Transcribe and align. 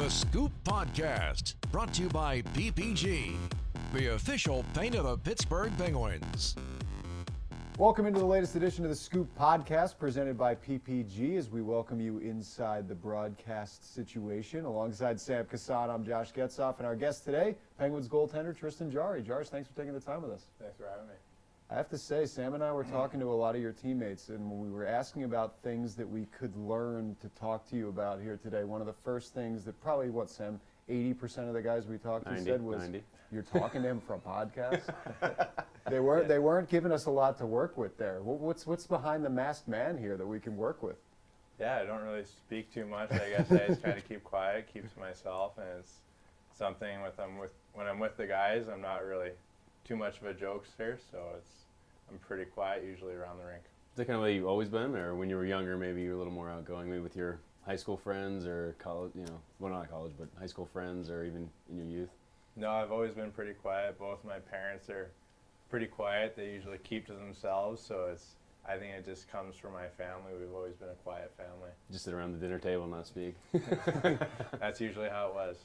The 0.00 0.08
Scoop 0.08 0.50
Podcast, 0.64 1.56
brought 1.70 1.92
to 1.92 2.02
you 2.02 2.08
by 2.08 2.40
PPG, 2.54 3.36
the 3.92 4.14
official 4.14 4.64
paint 4.72 4.94
of 4.94 5.04
the 5.04 5.18
Pittsburgh 5.18 5.70
Penguins. 5.76 6.56
Welcome 7.76 8.06
into 8.06 8.18
the 8.18 8.24
latest 8.24 8.56
edition 8.56 8.82
of 8.82 8.88
the 8.88 8.96
Scoop 8.96 9.28
Podcast 9.38 9.98
presented 9.98 10.38
by 10.38 10.54
PPG 10.54 11.36
as 11.36 11.50
we 11.50 11.60
welcome 11.60 12.00
you 12.00 12.16
inside 12.16 12.88
the 12.88 12.94
broadcast 12.94 13.94
situation. 13.94 14.64
Alongside 14.64 15.20
Sam 15.20 15.44
Kasan, 15.44 15.90
I'm 15.90 16.02
Josh 16.02 16.32
Getzoff, 16.32 16.78
and 16.78 16.86
our 16.86 16.96
guest 16.96 17.26
today, 17.26 17.54
Penguins 17.78 18.08
goaltender 18.08 18.56
Tristan 18.56 18.90
Jarry. 18.90 19.20
Jars, 19.20 19.50
thanks 19.50 19.68
for 19.68 19.76
taking 19.76 19.92
the 19.92 20.00
time 20.00 20.22
with 20.22 20.30
us. 20.30 20.46
Thanks 20.58 20.78
for 20.78 20.88
having 20.88 21.08
me. 21.08 21.14
I 21.72 21.76
have 21.76 21.88
to 21.90 21.98
say, 21.98 22.26
Sam 22.26 22.54
and 22.54 22.64
I 22.64 22.72
were 22.72 22.82
talking 22.82 23.20
to 23.20 23.26
a 23.26 23.32
lot 23.32 23.54
of 23.54 23.62
your 23.62 23.72
teammates, 23.72 24.28
and 24.28 24.50
when 24.50 24.58
we 24.58 24.70
were 24.70 24.84
asking 24.84 25.22
about 25.22 25.54
things 25.62 25.94
that 25.94 26.08
we 26.08 26.26
could 26.36 26.56
learn 26.56 27.16
to 27.20 27.28
talk 27.28 27.68
to 27.70 27.76
you 27.76 27.88
about 27.88 28.20
here 28.20 28.36
today, 28.42 28.64
one 28.64 28.80
of 28.80 28.88
the 28.88 28.92
first 28.92 29.34
things 29.34 29.64
that 29.66 29.80
probably, 29.80 30.10
what, 30.10 30.28
Sam, 30.28 30.60
80% 30.88 31.46
of 31.46 31.54
the 31.54 31.62
guys 31.62 31.86
we 31.86 31.96
talked 31.96 32.24
to 32.24 32.32
90, 32.32 32.44
said 32.44 32.60
was, 32.60 32.80
90. 32.80 33.04
"You're 33.30 33.44
talking 33.44 33.82
to 33.82 33.88
him 33.88 34.00
for 34.00 34.14
a 34.14 34.18
podcast." 34.18 34.92
they 35.88 36.00
weren't. 36.00 36.26
They 36.26 36.40
weren't 36.40 36.68
giving 36.68 36.90
us 36.90 37.06
a 37.06 37.10
lot 37.10 37.38
to 37.38 37.46
work 37.46 37.78
with 37.78 37.96
there. 37.96 38.20
What's 38.20 38.66
what's 38.66 38.88
behind 38.88 39.24
the 39.24 39.30
masked 39.30 39.68
man 39.68 39.96
here 39.96 40.16
that 40.16 40.26
we 40.26 40.40
can 40.40 40.56
work 40.56 40.82
with? 40.82 40.96
Yeah, 41.60 41.78
I 41.80 41.84
don't 41.84 42.02
really 42.02 42.24
speak 42.24 42.74
too 42.74 42.86
much. 42.86 43.12
I 43.12 43.30
guess 43.30 43.52
I 43.52 43.68
just 43.68 43.82
kind 43.84 43.96
of 43.96 44.08
keep 44.08 44.24
quiet, 44.24 44.66
keep 44.72 44.92
to 44.92 44.98
myself, 44.98 45.52
and 45.58 45.68
it's 45.78 45.98
something 46.52 47.00
with 47.02 47.20
I'm 47.20 47.38
with 47.38 47.52
when 47.74 47.86
I'm 47.86 48.00
with 48.00 48.16
the 48.16 48.26
guys. 48.26 48.66
I'm 48.66 48.80
not 48.80 49.04
really 49.04 49.30
too 49.84 49.96
much 49.96 50.20
of 50.20 50.26
a 50.26 50.34
jokester, 50.34 50.98
so 51.10 51.18
it's 51.36 51.54
I'm 52.10 52.18
pretty 52.18 52.44
quiet 52.44 52.84
usually 52.84 53.14
around 53.14 53.38
the 53.38 53.44
rink. 53.44 53.62
Is 53.92 53.96
that 53.96 54.06
kind 54.06 54.16
of 54.16 54.22
way 54.22 54.34
you've 54.34 54.46
always 54.46 54.68
been, 54.68 54.94
or 54.96 55.14
when 55.14 55.28
you 55.28 55.36
were 55.36 55.44
younger, 55.44 55.76
maybe 55.76 56.02
you 56.02 56.10
were 56.10 56.14
a 56.14 56.18
little 56.18 56.32
more 56.32 56.50
outgoing, 56.50 56.88
maybe 56.88 57.02
with 57.02 57.16
your 57.16 57.38
high 57.66 57.76
school 57.76 57.96
friends 57.96 58.46
or 58.46 58.74
college, 58.78 59.12
you 59.14 59.24
know, 59.24 59.40
well 59.58 59.72
not 59.72 59.90
college, 59.90 60.12
but 60.18 60.28
high 60.38 60.46
school 60.46 60.66
friends, 60.66 61.10
or 61.10 61.24
even 61.24 61.48
in 61.70 61.76
your 61.76 61.86
youth? 61.86 62.10
No, 62.56 62.70
I've 62.70 62.92
always 62.92 63.14
been 63.14 63.30
pretty 63.30 63.52
quiet. 63.52 63.98
Both 63.98 64.24
my 64.24 64.38
parents 64.38 64.88
are 64.90 65.10
pretty 65.70 65.86
quiet. 65.86 66.34
They 66.36 66.50
usually 66.50 66.78
keep 66.78 67.06
to 67.06 67.12
themselves, 67.12 67.80
so 67.80 68.08
it's 68.12 68.34
I 68.68 68.76
think 68.76 68.92
it 68.92 69.04
just 69.04 69.30
comes 69.30 69.56
from 69.56 69.72
my 69.72 69.88
family. 69.88 70.32
We've 70.38 70.54
always 70.54 70.74
been 70.74 70.90
a 70.90 71.02
quiet 71.02 71.32
family. 71.36 71.70
Just 71.90 72.04
sit 72.04 72.14
around 72.14 72.32
the 72.32 72.38
dinner 72.38 72.58
table 72.58 72.84
and 72.84 72.92
not 72.92 73.06
speak. 73.06 73.34
That's 74.60 74.80
usually 74.80 75.08
how 75.08 75.28
it 75.28 75.34
was. 75.34 75.56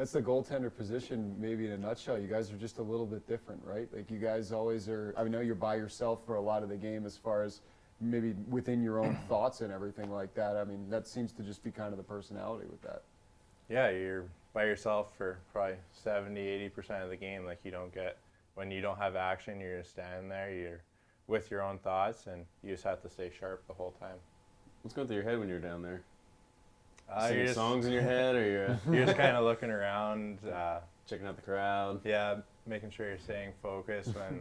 That's 0.00 0.12
the 0.12 0.22
goaltender 0.22 0.74
position, 0.74 1.36
maybe 1.38 1.66
in 1.66 1.72
a 1.72 1.76
nutshell. 1.76 2.18
You 2.18 2.26
guys 2.26 2.50
are 2.50 2.56
just 2.56 2.78
a 2.78 2.82
little 2.82 3.04
bit 3.04 3.28
different, 3.28 3.60
right? 3.66 3.86
Like 3.94 4.10
you 4.10 4.16
guys 4.16 4.50
always 4.50 4.88
are. 4.88 5.12
I 5.14 5.24
know 5.24 5.40
you're 5.40 5.54
by 5.54 5.74
yourself 5.74 6.24
for 6.24 6.36
a 6.36 6.40
lot 6.40 6.62
of 6.62 6.70
the 6.70 6.76
game, 6.78 7.04
as 7.04 7.18
far 7.18 7.42
as 7.42 7.60
maybe 8.00 8.34
within 8.48 8.82
your 8.82 8.98
own 8.98 9.14
thoughts 9.28 9.60
and 9.60 9.70
everything 9.70 10.10
like 10.10 10.32
that. 10.36 10.56
I 10.56 10.64
mean, 10.64 10.88
that 10.88 11.06
seems 11.06 11.32
to 11.32 11.42
just 11.42 11.62
be 11.62 11.70
kind 11.70 11.92
of 11.92 11.98
the 11.98 12.02
personality 12.02 12.64
with 12.70 12.80
that. 12.80 13.02
Yeah, 13.68 13.90
you're 13.90 14.24
by 14.54 14.64
yourself 14.64 15.14
for 15.18 15.38
probably 15.52 15.76
70, 15.92 16.70
80% 16.74 17.04
of 17.04 17.10
the 17.10 17.16
game. 17.16 17.44
Like 17.44 17.58
you 17.62 17.70
don't 17.70 17.92
get, 17.92 18.16
when 18.54 18.70
you 18.70 18.80
don't 18.80 18.96
have 18.96 19.16
action, 19.16 19.60
you're 19.60 19.80
just 19.80 19.90
standing 19.90 20.30
there, 20.30 20.50
you're 20.50 20.80
with 21.26 21.50
your 21.50 21.60
own 21.60 21.76
thoughts, 21.76 22.26
and 22.26 22.46
you 22.62 22.72
just 22.72 22.84
have 22.84 23.02
to 23.02 23.10
stay 23.10 23.30
sharp 23.38 23.66
the 23.68 23.74
whole 23.74 23.94
time. 24.00 24.16
What's 24.80 24.94
going 24.94 25.08
through 25.08 25.16
your 25.16 25.26
head 25.26 25.38
when 25.38 25.50
you're 25.50 25.58
down 25.58 25.82
there? 25.82 26.00
Uh, 27.12 27.28
Singing 27.28 27.44
just, 27.44 27.54
songs 27.56 27.86
in 27.86 27.92
your 27.92 28.02
head, 28.14 28.34
or 28.36 28.48
you're 28.48 28.80
You're 28.94 29.06
just 29.06 29.18
kind 29.18 29.36
of 29.36 29.44
looking 29.50 29.70
around, 29.70 30.38
uh, 30.46 30.80
checking 31.08 31.26
out 31.26 31.36
the 31.36 31.42
crowd? 31.42 32.00
yeah, 32.04 32.36
making 32.66 32.90
sure 32.90 33.08
you're 33.08 33.18
staying 33.18 33.52
focused 33.62 34.14
when, 34.14 34.40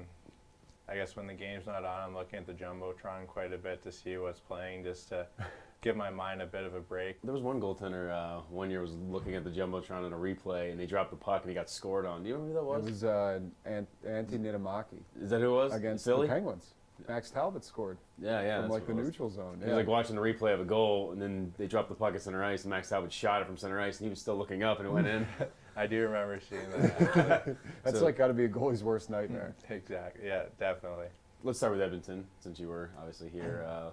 I 0.87 0.95
guess 0.95 1.15
when 1.15 1.25
the 1.27 1.33
game's 1.33 1.65
not 1.65 1.83
on, 1.83 2.01
I'm 2.09 2.15
looking 2.15 2.39
at 2.39 2.45
the 2.47 2.53
Jumbotron 2.53 3.25
quite 3.27 3.53
a 3.53 3.57
bit 3.57 3.81
to 3.83 3.91
see 3.91 4.17
what's 4.17 4.39
playing 4.39 4.83
just 4.83 5.09
to 5.09 5.25
give 5.81 5.95
my 5.95 6.09
mind 6.11 6.41
a 6.41 6.45
bit 6.45 6.63
of 6.63 6.75
a 6.75 6.79
break. 6.79 7.21
There 7.23 7.33
was 7.33 7.41
one 7.41 7.59
goaltender 7.59 8.11
uh, 8.11 8.41
one 8.49 8.69
year 8.69 8.81
was 8.81 8.93
looking 9.09 9.33
at 9.35 9.43
the 9.43 9.49
jumbotron 9.49 10.05
in 10.05 10.13
a 10.13 10.17
replay, 10.17 10.71
and 10.71 10.79
he 10.79 10.85
dropped 10.85 11.09
the 11.09 11.15
puck 11.17 11.41
and 11.43 11.49
he 11.49 11.55
got 11.55 11.69
scored 11.69 12.05
on. 12.05 12.21
Do 12.21 12.29
you 12.29 12.35
remember 12.35 12.59
who 12.59 12.59
that 12.59 12.65
was? 12.65 12.85
It 12.85 12.91
was? 12.91 13.01
was 13.01 13.03
uh, 13.05 13.39
Ant- 13.65 14.03
Antti 14.05 14.37
Niittymaki 14.39 14.99
Is 15.21 15.29
that 15.31 15.39
who 15.41 15.47
it 15.51 15.55
was? 15.55 15.73
against 15.73 16.05
Philly? 16.05 16.27
the 16.27 16.33
Penguins. 16.33 16.73
Max 17.07 17.29
Talbot 17.31 17.63
scored 17.63 17.97
Yeah, 18.21 18.41
yeah. 18.41 18.61
from 18.61 18.69
like 18.71 18.85
the 18.85 18.93
what 18.93 18.99
it 18.99 19.03
was. 19.03 19.07
neutral 19.11 19.29
zone. 19.29 19.57
He 19.61 19.65
was 19.67 19.75
like 19.75 19.87
watching 19.87 20.15
the 20.15 20.21
replay 20.21 20.53
of 20.53 20.59
a 20.59 20.65
goal, 20.65 21.11
and 21.11 21.21
then 21.21 21.53
they 21.57 21.67
dropped 21.67 21.89
the 21.89 21.95
puck 21.95 22.13
at 22.15 22.21
center 22.21 22.43
ice, 22.43 22.63
and 22.63 22.69
Max 22.69 22.89
Talbot 22.89 23.11
shot 23.11 23.41
it 23.41 23.45
from 23.45 23.57
center 23.57 23.79
ice, 23.79 23.99
and 23.99 24.05
he 24.05 24.09
was 24.09 24.19
still 24.19 24.35
looking 24.37 24.63
up, 24.63 24.79
and 24.79 24.87
it 24.87 24.91
went 24.91 25.07
in. 25.07 25.25
I 25.75 25.87
do 25.87 26.01
remember 26.01 26.39
seeing 26.47 26.69
that. 26.71 27.55
That's 27.83 27.99
So- 27.99 28.05
like 28.05 28.17
got 28.17 28.27
to 28.27 28.33
be 28.33 28.45
a 28.45 28.49
goalie's 28.49 28.83
worst 28.83 29.09
nightmare. 29.09 29.55
exactly. 29.69 30.25
Yeah, 30.27 30.43
definitely. 30.59 31.07
Let's 31.43 31.57
start 31.57 31.71
with 31.73 31.81
Edmonton, 31.81 32.25
since 32.41 32.59
you 32.59 32.67
were 32.67 32.89
obviously 32.97 33.29
here 33.29 33.65
uh, 33.67 33.89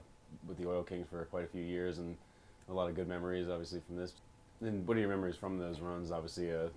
with 0.48 0.58
the 0.58 0.68
Oil 0.68 0.82
Kings 0.82 1.06
for 1.08 1.24
quite 1.26 1.44
a 1.44 1.48
few 1.48 1.62
years, 1.62 1.98
and 1.98 2.16
a 2.68 2.72
lot 2.72 2.88
of 2.88 2.96
good 2.96 3.06
memories, 3.06 3.48
obviously, 3.48 3.80
from 3.86 3.96
this. 3.96 4.14
And 4.60 4.86
what 4.88 4.96
are 4.96 5.00
your 5.00 5.08
memories 5.08 5.36
from 5.36 5.58
those 5.58 5.78
runs? 5.80 6.10
Obviously, 6.10 6.50
a 6.50 6.70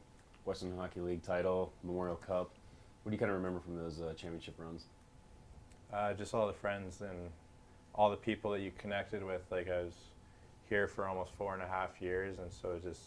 Western 0.45 0.75
Hockey 0.77 0.99
League 0.99 1.23
title, 1.23 1.71
Memorial 1.83 2.17
Cup. 2.17 2.51
What 3.03 3.09
do 3.09 3.15
you 3.15 3.19
kind 3.19 3.31
of 3.31 3.37
remember 3.37 3.59
from 3.61 3.75
those 3.77 3.99
uh, 4.01 4.13
championship 4.15 4.55
runs? 4.59 4.83
Uh, 5.93 6.13
just 6.13 6.33
all 6.33 6.47
the 6.47 6.53
friends 6.53 7.01
and 7.01 7.29
all 7.95 8.09
the 8.09 8.15
people 8.15 8.51
that 8.51 8.61
you 8.61 8.71
connected 8.77 9.23
with. 9.23 9.41
Like 9.51 9.69
I 9.69 9.81
was 9.81 9.93
here 10.69 10.87
for 10.87 11.07
almost 11.07 11.31
four 11.33 11.53
and 11.53 11.63
a 11.63 11.67
half 11.67 12.01
years, 12.01 12.37
and 12.39 12.51
so 12.51 12.79
just 12.83 13.01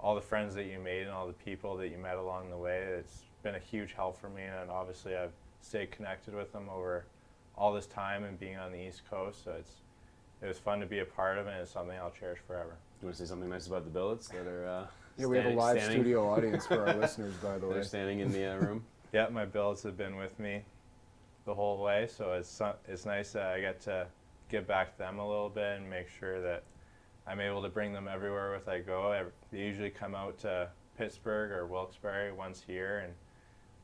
all 0.00 0.14
the 0.14 0.20
friends 0.20 0.54
that 0.54 0.64
you 0.64 0.78
made 0.78 1.02
and 1.02 1.10
all 1.10 1.26
the 1.26 1.32
people 1.32 1.76
that 1.76 1.88
you 1.88 1.98
met 1.98 2.16
along 2.16 2.50
the 2.50 2.56
way. 2.56 2.78
It's 2.98 3.22
been 3.42 3.54
a 3.54 3.60
huge 3.60 3.92
help 3.92 4.20
for 4.20 4.28
me, 4.28 4.42
and 4.42 4.70
obviously 4.70 5.16
I've 5.16 5.32
stayed 5.60 5.92
connected 5.92 6.34
with 6.34 6.52
them 6.52 6.68
over 6.68 7.04
all 7.56 7.72
this 7.72 7.86
time 7.86 8.24
and 8.24 8.38
being 8.38 8.56
on 8.56 8.72
the 8.72 8.78
East 8.78 9.02
Coast. 9.08 9.44
So 9.44 9.52
it's 9.58 9.72
it 10.42 10.48
was 10.48 10.58
fun 10.58 10.80
to 10.80 10.86
be 10.86 10.98
a 10.98 11.04
part 11.04 11.38
of, 11.38 11.46
it, 11.46 11.50
and 11.50 11.60
it's 11.60 11.70
something 11.70 11.96
I'll 11.96 12.10
cherish 12.10 12.40
forever. 12.46 12.76
You 13.00 13.06
want 13.06 13.16
to 13.16 13.22
say 13.22 13.28
something 13.28 13.48
nice 13.48 13.68
about 13.68 13.84
the 13.84 13.90
Billets 13.90 14.28
that 14.28 14.46
are 14.46 14.66
uh, 14.66 14.86
Yeah, 15.18 15.26
we 15.26 15.36
have 15.36 15.46
a 15.46 15.54
live 15.54 15.78
standing, 15.78 16.00
studio 16.00 16.28
audience 16.28 16.66
for 16.66 16.86
our 16.86 16.94
listeners, 17.00 17.34
by 17.34 17.58
the 17.58 17.66
way. 17.66 17.74
They're 17.74 17.84
standing 17.84 18.20
in 18.20 18.32
the 18.32 18.52
uh, 18.52 18.56
room? 18.56 18.84
Yeah, 19.12 19.28
my 19.28 19.44
Bills 19.44 19.82
have 19.82 19.98
been 19.98 20.16
with 20.16 20.38
me 20.38 20.62
the 21.44 21.54
whole 21.54 21.82
way, 21.82 22.06
so 22.06 22.32
it's 22.32 22.60
it's 22.86 23.04
nice 23.04 23.32
that 23.32 23.46
I 23.46 23.60
get 23.60 23.80
to 23.82 24.06
give 24.48 24.66
back 24.66 24.92
to 24.92 24.98
them 24.98 25.18
a 25.18 25.26
little 25.26 25.48
bit 25.48 25.78
and 25.78 25.88
make 25.88 26.08
sure 26.08 26.40
that 26.40 26.62
I'm 27.26 27.40
able 27.40 27.62
to 27.62 27.68
bring 27.68 27.92
them 27.92 28.08
everywhere 28.08 28.52
with 28.52 28.68
I 28.68 28.80
go. 28.80 29.12
I, 29.12 29.24
they 29.50 29.58
usually 29.58 29.90
come 29.90 30.14
out 30.14 30.38
to 30.40 30.68
Pittsburgh 30.98 31.50
or 31.52 31.66
Wilkes-Barre 31.66 32.32
once 32.32 32.64
a 32.68 32.72
year 32.72 32.98
and 33.00 33.12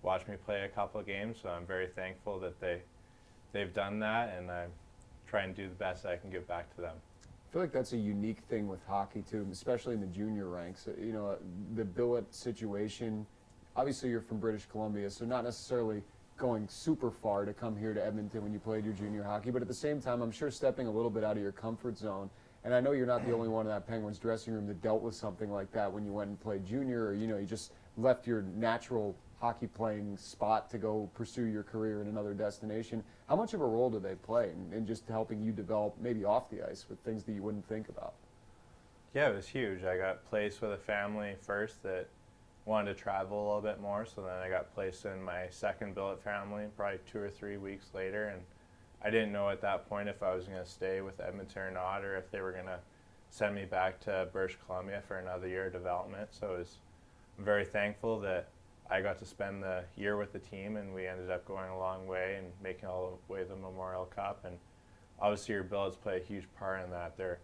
watch 0.03 0.27
me 0.27 0.37
play 0.45 0.63
a 0.65 0.69
couple 0.69 1.01
of 1.01 1.07
games. 1.07 1.39
So 1.43 1.49
I'm 1.49 1.67
very 1.67 1.87
thankful 1.87 2.39
that 2.41 2.61
they 2.61 2.83
they've 3.53 3.73
done 3.73 3.99
that, 4.01 4.37
and 4.37 4.51
I 4.51 4.67
try 5.27 5.43
and 5.43 5.55
do 5.55 5.69
the 5.69 5.75
best 5.75 6.07
I 6.07 6.17
can 6.17 6.31
give 6.31 6.47
back 6.47 6.75
to 6.77 6.81
them. 6.81 6.97
I 7.25 7.53
feel 7.53 7.63
like 7.63 7.73
that's 7.73 7.95
a 7.95 7.97
unique 7.97 8.41
thing 8.51 8.69
with 8.69 8.85
hockey 8.87 9.23
too, 9.23 9.47
especially 9.51 9.95
in 9.95 10.01
the 10.01 10.07
junior 10.07 10.49
ranks. 10.49 10.87
Uh, 10.87 10.93
You 11.01 11.13
know, 11.13 11.37
the 11.75 11.85
billet 11.85 12.33
situation. 12.35 13.27
Obviously, 13.75 14.11
you're 14.11 14.21
from 14.21 14.39
British 14.39 14.67
Columbia, 14.67 15.09
so 15.09 15.25
not 15.25 15.45
necessarily 15.45 16.03
going 16.39 16.67
super 16.69 17.11
far 17.11 17.45
to 17.45 17.53
come 17.53 17.77
here 17.77 17.93
to 17.93 18.05
Edmonton 18.05 18.43
when 18.43 18.53
you 18.53 18.59
played 18.59 18.85
your 18.85 18.95
junior 18.95 19.23
hockey. 19.23 19.51
But 19.51 19.61
at 19.61 19.69
the 19.69 19.75
same 19.75 20.01
time, 20.01 20.23
I'm 20.23 20.31
sure 20.31 20.51
stepping 20.51 20.87
a 20.87 20.91
little 20.91 21.11
bit 21.11 21.25
out 21.25 21.37
of 21.37 21.43
your 21.43 21.53
comfort 21.53 21.99
zone. 21.99 22.31
And 22.65 22.75
I 22.75 22.81
know 22.81 22.93
you're 22.93 23.07
not 23.07 23.27
the 23.27 23.33
only 23.33 23.49
one 23.49 23.67
in 23.67 23.73
that 23.73 23.87
Penguins 23.87 24.19
dressing 24.19 24.55
room 24.55 24.67
that 24.67 24.83
dealt 24.83 25.03
with 25.03 25.15
something 25.15 25.51
like 25.51 25.71
that 25.73 25.93
when 25.93 26.05
you 26.05 26.13
went 26.13 26.29
and 26.31 26.41
played 26.41 26.65
junior, 26.65 27.07
or 27.07 27.15
you 27.15 27.27
know, 27.27 27.39
you 27.39 27.47
just 27.47 27.73
left 27.97 28.27
your 28.27 28.43
natural 28.43 29.15
hockey 29.41 29.69
playing 29.69 30.17
spot 30.17 30.69
to 30.71 30.79
go 30.79 31.09
pursue 31.15 31.45
your 31.45 31.63
career 31.63 32.03
in 32.03 32.09
another 32.09 32.35
destination. 32.35 33.05
How 33.29 33.37
much 33.37 33.55
of 33.55 33.61
a 33.61 33.67
role 33.67 33.91
do 33.91 34.01
they 34.01 34.17
play 34.17 34.51
in, 34.51 34.77
in 34.77 34.87
just 34.87 35.07
helping 35.09 35.41
you 35.41 35.53
develop 35.53 35.97
maybe 36.01 36.25
off 36.25 36.51
the 36.51 36.69
ice 36.69 36.87
with 36.89 36.99
things 37.01 37.23
that 37.25 37.33
you 37.33 37.43
wouldn't 37.43 37.67
think 37.69 37.89
about? 37.89 38.15
Yeah, 39.15 39.31
it 39.31 39.37
was 39.37 39.49
huge. 39.49 39.85
I 39.85 39.97
got 39.97 40.29
placed 40.29 40.61
with 40.61 40.73
a 40.73 40.77
family 40.77 41.37
first 41.41 41.83
that 41.85 42.09
wanted 42.69 42.95
to 42.95 43.03
travel 43.03 43.39
a 43.39 43.45
little 43.47 43.63
bit 43.63 43.81
more, 43.81 44.05
so 44.07 44.21
then 44.21 44.37
I 44.37 44.49
got 44.49 44.75
placed 44.75 45.07
in 45.07 45.23
my 45.23 45.47
second 45.51 45.95
billet 45.95 46.23
family 46.23 46.67
probably 46.77 47.01
two 47.11 47.19
or 47.19 47.31
three 47.31 47.57
weeks 47.57 47.87
later, 47.95 48.29
and 48.29 48.43
I 49.03 49.11
didn't 49.11 49.33
know 49.33 49.49
at 49.49 49.61
that 49.63 49.89
point 49.89 50.09
if 50.09 50.23
I 50.23 50.35
was 50.35 50.45
going 50.45 50.63
to 50.63 50.71
stay 50.71 51.01
with 51.01 51.19
Edmonton 51.21 51.63
or 51.63 51.71
not, 51.71 52.05
or 52.05 52.17
if 52.17 52.31
they 52.31 52.41
were 52.41 52.53
going 52.53 52.67
to 52.67 52.79
send 53.31 53.55
me 53.55 53.65
back 53.65 54.01
to 54.01 54.29
British 54.33 54.59
Columbia 54.67 55.03
for 55.07 55.19
another 55.19 55.49
year 55.49 55.67
of 55.67 55.73
development. 55.73 56.29
So 56.31 56.55
it 56.55 56.59
was, 56.59 56.77
very 57.39 57.65
thankful 57.65 58.19
that 58.19 58.49
I 58.91 59.01
got 59.01 59.19
to 59.19 59.25
spend 59.25 59.63
the 59.63 59.85
year 59.97 60.17
with 60.17 60.33
the 60.33 60.41
team, 60.41 60.77
and 60.77 60.93
we 60.93 61.07
ended 61.07 61.31
up 61.31 61.47
going 61.47 61.71
a 61.71 61.79
long 61.79 62.07
way 62.07 62.37
and 62.37 62.49
making 62.63 62.89
all 62.89 63.21
the 63.29 63.33
way 63.33 63.45
the 63.45 63.55
Memorial 63.55 64.07
Cup. 64.07 64.41
And 64.45 64.59
obviously, 65.21 65.55
your 65.55 65.63
billets 65.63 65.97
play 65.97 66.17
a 66.17 66.25
huge 66.25 66.49
part 66.59 66.83
in 66.83 66.91
that. 66.91 67.17
They're 67.17 67.39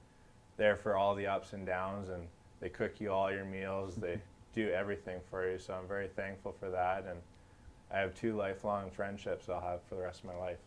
there 0.56 0.76
for 0.76 0.96
all 0.96 1.14
the 1.14 1.26
ups 1.26 1.52
and 1.52 1.64
downs, 1.64 2.08
and 2.08 2.26
they 2.60 2.68
cook 2.68 3.00
you 3.00 3.12
all 3.12 3.30
your 3.30 3.44
meals. 3.44 3.94
They 3.94 4.20
do 4.54 4.70
everything 4.70 5.18
for 5.30 5.50
you. 5.50 5.58
So 5.58 5.74
I'm 5.74 5.88
very 5.88 6.08
thankful 6.08 6.54
for 6.58 6.70
that, 6.70 7.04
and 7.08 7.18
I 7.92 7.98
have 7.98 8.14
two 8.14 8.36
lifelong 8.36 8.90
friendships 8.90 9.48
I'll 9.48 9.60
have 9.60 9.80
for 9.88 9.96
the 9.96 10.02
rest 10.02 10.20
of 10.20 10.26
my 10.26 10.36
life. 10.36 10.58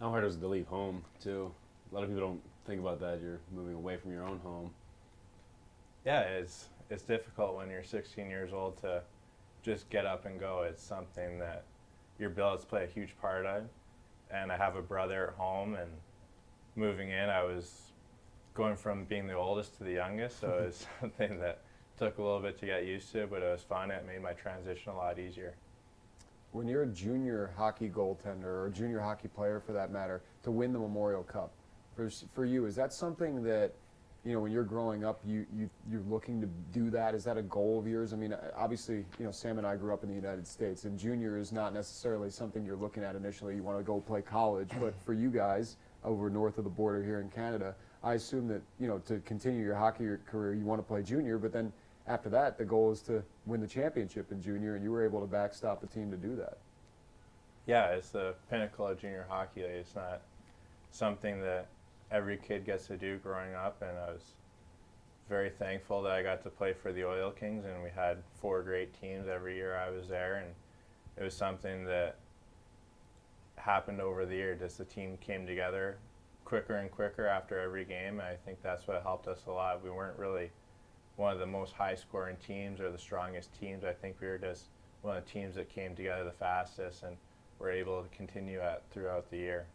How 0.00 0.10
hard 0.10 0.24
is 0.24 0.36
it 0.36 0.40
to 0.40 0.48
leave 0.48 0.66
home, 0.66 1.04
too? 1.22 1.52
A 1.90 1.94
lot 1.94 2.04
of 2.04 2.10
people 2.10 2.26
don't 2.26 2.42
think 2.66 2.80
about 2.80 3.00
that. 3.00 3.20
You're 3.22 3.40
moving 3.54 3.74
away 3.74 3.96
from 3.96 4.12
your 4.12 4.24
own 4.24 4.38
home. 4.40 4.70
Yeah, 6.04 6.20
it's 6.20 6.68
it's 6.88 7.02
difficult 7.02 7.56
when 7.56 7.68
you're 7.68 7.82
16 7.82 8.30
years 8.30 8.52
old 8.52 8.80
to 8.82 9.02
just 9.62 9.90
get 9.90 10.06
up 10.06 10.24
and 10.24 10.38
go. 10.38 10.62
It's 10.62 10.82
something 10.82 11.38
that 11.40 11.64
your 12.18 12.30
bills 12.30 12.64
play 12.64 12.84
a 12.84 12.86
huge 12.86 13.16
part 13.20 13.44
of. 13.44 13.64
And 14.30 14.52
I 14.52 14.56
have 14.56 14.76
a 14.76 14.82
brother 14.82 15.28
at 15.28 15.34
home, 15.34 15.74
and 15.74 15.90
moving 16.74 17.10
in, 17.10 17.28
I 17.28 17.42
was 17.42 17.92
going 18.54 18.76
from 18.76 19.04
being 19.04 19.26
the 19.26 19.34
oldest 19.34 19.76
to 19.78 19.84
the 19.84 19.92
youngest, 19.92 20.40
so 20.40 20.48
it's 20.66 20.86
something 21.00 21.38
that 21.40 21.62
took 21.98 22.18
a 22.18 22.22
little 22.22 22.40
bit 22.40 22.58
to 22.60 22.66
get 22.66 22.84
used 22.84 23.10
to, 23.12 23.26
but 23.26 23.42
it 23.42 23.50
was 23.50 23.62
fun. 23.62 23.90
It 23.90 24.04
made 24.06 24.22
my 24.22 24.32
transition 24.32 24.92
a 24.92 24.96
lot 24.96 25.18
easier. 25.18 25.54
When 26.52 26.68
you're 26.68 26.82
a 26.82 26.88
junior 26.88 27.52
hockey 27.56 27.88
goaltender 27.88 28.44
or 28.44 28.66
a 28.66 28.70
junior 28.70 29.00
hockey 29.00 29.28
player 29.28 29.60
for 29.60 29.72
that 29.72 29.90
matter, 29.90 30.22
to 30.42 30.50
win 30.50 30.72
the 30.72 30.78
Memorial 30.78 31.22
Cup, 31.22 31.52
for, 31.94 32.10
for 32.10 32.44
you, 32.44 32.66
is 32.66 32.74
that 32.76 32.92
something 32.92 33.42
that, 33.44 33.72
you 34.24 34.32
know, 34.32 34.40
when 34.40 34.52
you're 34.52 34.64
growing 34.64 35.04
up, 35.04 35.20
you, 35.24 35.46
you, 35.54 35.70
you're 35.90 36.02
looking 36.08 36.40
to 36.40 36.48
do 36.72 36.90
that? 36.90 37.14
Is 37.14 37.24
that 37.24 37.36
a 37.36 37.42
goal 37.42 37.78
of 37.78 37.86
yours? 37.86 38.12
I 38.12 38.16
mean, 38.16 38.32
uh, 38.32 38.50
obviously, 38.56 39.04
you 39.18 39.24
know, 39.24 39.30
Sam 39.30 39.58
and 39.58 39.66
I 39.66 39.76
grew 39.76 39.92
up 39.92 40.02
in 40.02 40.08
the 40.08 40.14
United 40.14 40.46
States, 40.46 40.84
and 40.84 40.98
junior 40.98 41.38
is 41.38 41.52
not 41.52 41.72
necessarily 41.72 42.30
something 42.30 42.64
you're 42.64 42.76
looking 42.76 43.02
at 43.02 43.16
initially. 43.16 43.54
You 43.54 43.62
want 43.62 43.78
to 43.78 43.84
go 43.84 44.00
play 44.00 44.22
college, 44.22 44.70
but 44.80 44.94
for 45.04 45.14
you 45.14 45.30
guys 45.30 45.76
over 46.04 46.28
north 46.30 46.58
of 46.58 46.64
the 46.64 46.70
border 46.70 47.02
here 47.02 47.20
in 47.20 47.30
Canada, 47.30 47.74
I 48.02 48.14
assume 48.14 48.46
that, 48.48 48.62
you 48.78 48.86
know, 48.86 48.98
to 49.00 49.18
continue 49.20 49.62
your 49.62 49.74
hockey 49.74 50.06
career, 50.30 50.54
you 50.54 50.64
want 50.64 50.80
to 50.80 50.86
play 50.86 51.02
junior, 51.02 51.38
but 51.38 51.52
then 51.52 51.72
after 52.06 52.28
that, 52.30 52.56
the 52.58 52.64
goal 52.64 52.92
is 52.92 53.00
to 53.02 53.22
win 53.46 53.60
the 53.60 53.66
championship 53.66 54.30
in 54.30 54.40
junior, 54.40 54.76
and 54.76 54.84
you 54.84 54.90
were 54.90 55.04
able 55.04 55.20
to 55.20 55.26
backstop 55.26 55.80
the 55.80 55.86
team 55.86 56.10
to 56.10 56.16
do 56.16 56.36
that. 56.36 56.58
Yeah, 57.66 57.86
it's 57.88 58.10
the 58.10 58.34
pinnacle 58.48 58.86
of 58.86 59.00
junior 59.00 59.26
hockey. 59.28 59.62
It's 59.62 59.94
not 59.96 60.22
something 60.92 61.40
that 61.40 61.66
every 62.12 62.36
kid 62.36 62.64
gets 62.64 62.86
to 62.86 62.96
do 62.96 63.18
growing 63.18 63.54
up, 63.54 63.82
and 63.82 63.98
I 63.98 64.12
was 64.12 64.34
very 65.28 65.50
thankful 65.50 66.02
that 66.02 66.12
I 66.12 66.22
got 66.22 66.44
to 66.44 66.50
play 66.50 66.72
for 66.72 66.92
the 66.92 67.04
Oil 67.04 67.32
Kings, 67.32 67.64
and 67.64 67.82
we 67.82 67.90
had 67.90 68.18
four 68.40 68.62
great 68.62 68.98
teams 69.00 69.26
every 69.26 69.56
year 69.56 69.76
I 69.76 69.90
was 69.90 70.06
there, 70.06 70.36
and 70.36 70.54
it 71.16 71.24
was 71.24 71.34
something 71.34 71.84
that 71.86 72.16
happened 73.56 74.00
over 74.00 74.24
the 74.24 74.36
year. 74.36 74.54
Just 74.54 74.78
the 74.78 74.84
team 74.84 75.18
came 75.20 75.44
together 75.44 75.96
quicker 76.44 76.76
and 76.76 76.88
quicker 76.92 77.26
after 77.26 77.58
every 77.58 77.84
game, 77.84 78.20
and 78.20 78.28
I 78.28 78.36
think 78.44 78.62
that's 78.62 78.86
what 78.86 79.02
helped 79.02 79.26
us 79.26 79.40
a 79.48 79.50
lot. 79.50 79.82
We 79.82 79.90
weren't 79.90 80.16
really 80.16 80.50
one 81.16 81.32
of 81.32 81.38
the 81.38 81.46
most 81.46 81.72
high 81.72 81.94
scoring 81.94 82.36
teams 82.46 82.80
or 82.80 82.90
the 82.90 82.98
strongest 82.98 83.58
teams. 83.58 83.84
I 83.84 83.92
think 83.92 84.16
we 84.20 84.26
were 84.26 84.38
just 84.38 84.64
one 85.02 85.16
of 85.16 85.24
the 85.24 85.30
teams 85.30 85.54
that 85.54 85.68
came 85.68 85.94
together 85.94 86.24
the 86.24 86.30
fastest 86.30 87.02
and 87.02 87.16
were 87.58 87.70
able 87.70 88.02
to 88.02 88.08
continue 88.16 88.60
at 88.60 88.82
throughout 88.90 89.30
the 89.30 89.38
year. 89.38 89.66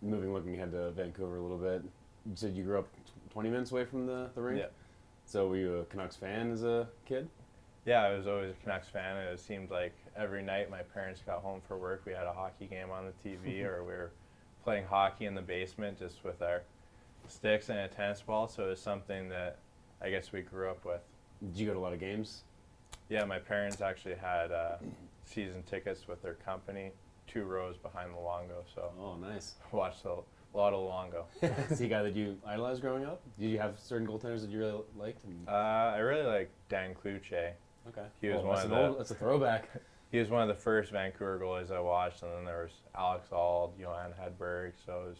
Moving, 0.00 0.32
looking 0.32 0.54
ahead 0.54 0.72
to 0.72 0.90
Vancouver 0.92 1.36
a 1.36 1.42
little 1.42 1.58
bit. 1.58 1.82
You 2.26 2.36
said 2.36 2.54
you 2.54 2.62
grew 2.62 2.78
up 2.78 2.88
20 3.32 3.50
minutes 3.50 3.72
away 3.72 3.84
from 3.84 4.06
the, 4.06 4.30
the 4.34 4.42
rink? 4.42 4.60
Yeah. 4.60 4.66
So 5.26 5.48
were 5.48 5.56
you 5.56 5.76
a 5.78 5.84
Canucks 5.86 6.16
fan 6.16 6.52
as 6.52 6.62
a 6.62 6.88
kid? 7.06 7.28
Yeah, 7.86 8.02
I 8.02 8.14
was 8.14 8.26
always 8.26 8.50
a 8.50 8.64
Canucks 8.64 8.88
fan. 8.88 9.16
It 9.16 9.40
seemed 9.40 9.70
like 9.70 9.94
every 10.16 10.42
night 10.42 10.70
my 10.70 10.82
parents 10.82 11.20
got 11.24 11.42
home 11.42 11.60
for 11.66 11.76
work, 11.76 12.02
we 12.06 12.12
had 12.12 12.26
a 12.26 12.32
hockey 12.32 12.66
game 12.66 12.90
on 12.90 13.06
the 13.06 13.28
TV, 13.28 13.64
or 13.64 13.82
we 13.82 13.92
were 13.92 14.12
playing 14.62 14.84
hockey 14.84 15.26
in 15.26 15.34
the 15.34 15.42
basement 15.42 15.98
just 15.98 16.22
with 16.24 16.40
our 16.42 16.62
sticks 17.28 17.68
and 17.68 17.78
a 17.78 17.88
tennis 17.88 18.22
ball. 18.22 18.48
So 18.48 18.66
it 18.66 18.68
was 18.70 18.80
something 18.80 19.28
that 19.30 19.58
I 20.00 20.10
guess 20.10 20.32
we 20.32 20.42
grew 20.42 20.70
up 20.70 20.84
with. 20.84 21.00
Did 21.52 21.60
you 21.60 21.66
go 21.66 21.74
to 21.74 21.78
a 21.78 21.80
lot 21.80 21.92
of 21.92 22.00
games? 22.00 22.42
Yeah, 23.08 23.24
my 23.24 23.38
parents 23.38 23.80
actually 23.80 24.14
had 24.14 24.50
uh, 24.52 24.76
season 25.24 25.62
tickets 25.64 26.08
with 26.08 26.22
their 26.22 26.34
company, 26.34 26.92
two 27.26 27.44
rows 27.44 27.76
behind 27.76 28.10
the 28.10 28.16
Luongo. 28.16 28.64
So 28.74 28.90
oh, 29.00 29.16
nice. 29.16 29.54
Watched 29.72 30.04
a 30.04 30.16
lot 30.56 30.72
of 30.72 30.80
Luongo. 30.80 31.70
Is 31.70 31.78
he 31.80 31.86
a 31.86 31.88
guy 31.88 32.02
that 32.02 32.14
you 32.14 32.38
idolized 32.46 32.80
growing 32.80 33.04
up? 33.04 33.20
Did 33.38 33.50
you 33.50 33.58
have 33.58 33.78
certain 33.78 34.06
goaltenders 34.06 34.42
that 34.42 34.50
you 34.50 34.58
really 34.58 34.80
liked? 34.96 35.22
Uh, 35.46 35.50
I 35.50 35.98
really 35.98 36.26
like 36.26 36.50
Dan 36.68 36.94
Cloutier. 36.94 37.52
Okay. 37.88 38.06
He 38.20 38.28
was 38.28 38.40
oh, 38.42 38.46
one 38.46 38.54
that's 38.54 38.64
of 38.64 38.70
the. 38.70 38.86
Old, 38.86 38.98
that's 38.98 39.10
a 39.10 39.14
throwback. 39.14 39.68
He 40.10 40.20
was 40.20 40.30
one 40.30 40.42
of 40.42 40.46
the 40.46 40.62
first 40.62 40.92
Vancouver 40.92 41.40
goalies 41.42 41.72
I 41.72 41.80
watched, 41.80 42.22
and 42.22 42.30
then 42.30 42.44
there 42.44 42.62
was 42.62 42.70
Alex 42.96 43.26
Auld, 43.32 43.72
Johan 43.76 44.12
Hedberg. 44.12 44.74
So 44.86 45.06
was, 45.08 45.16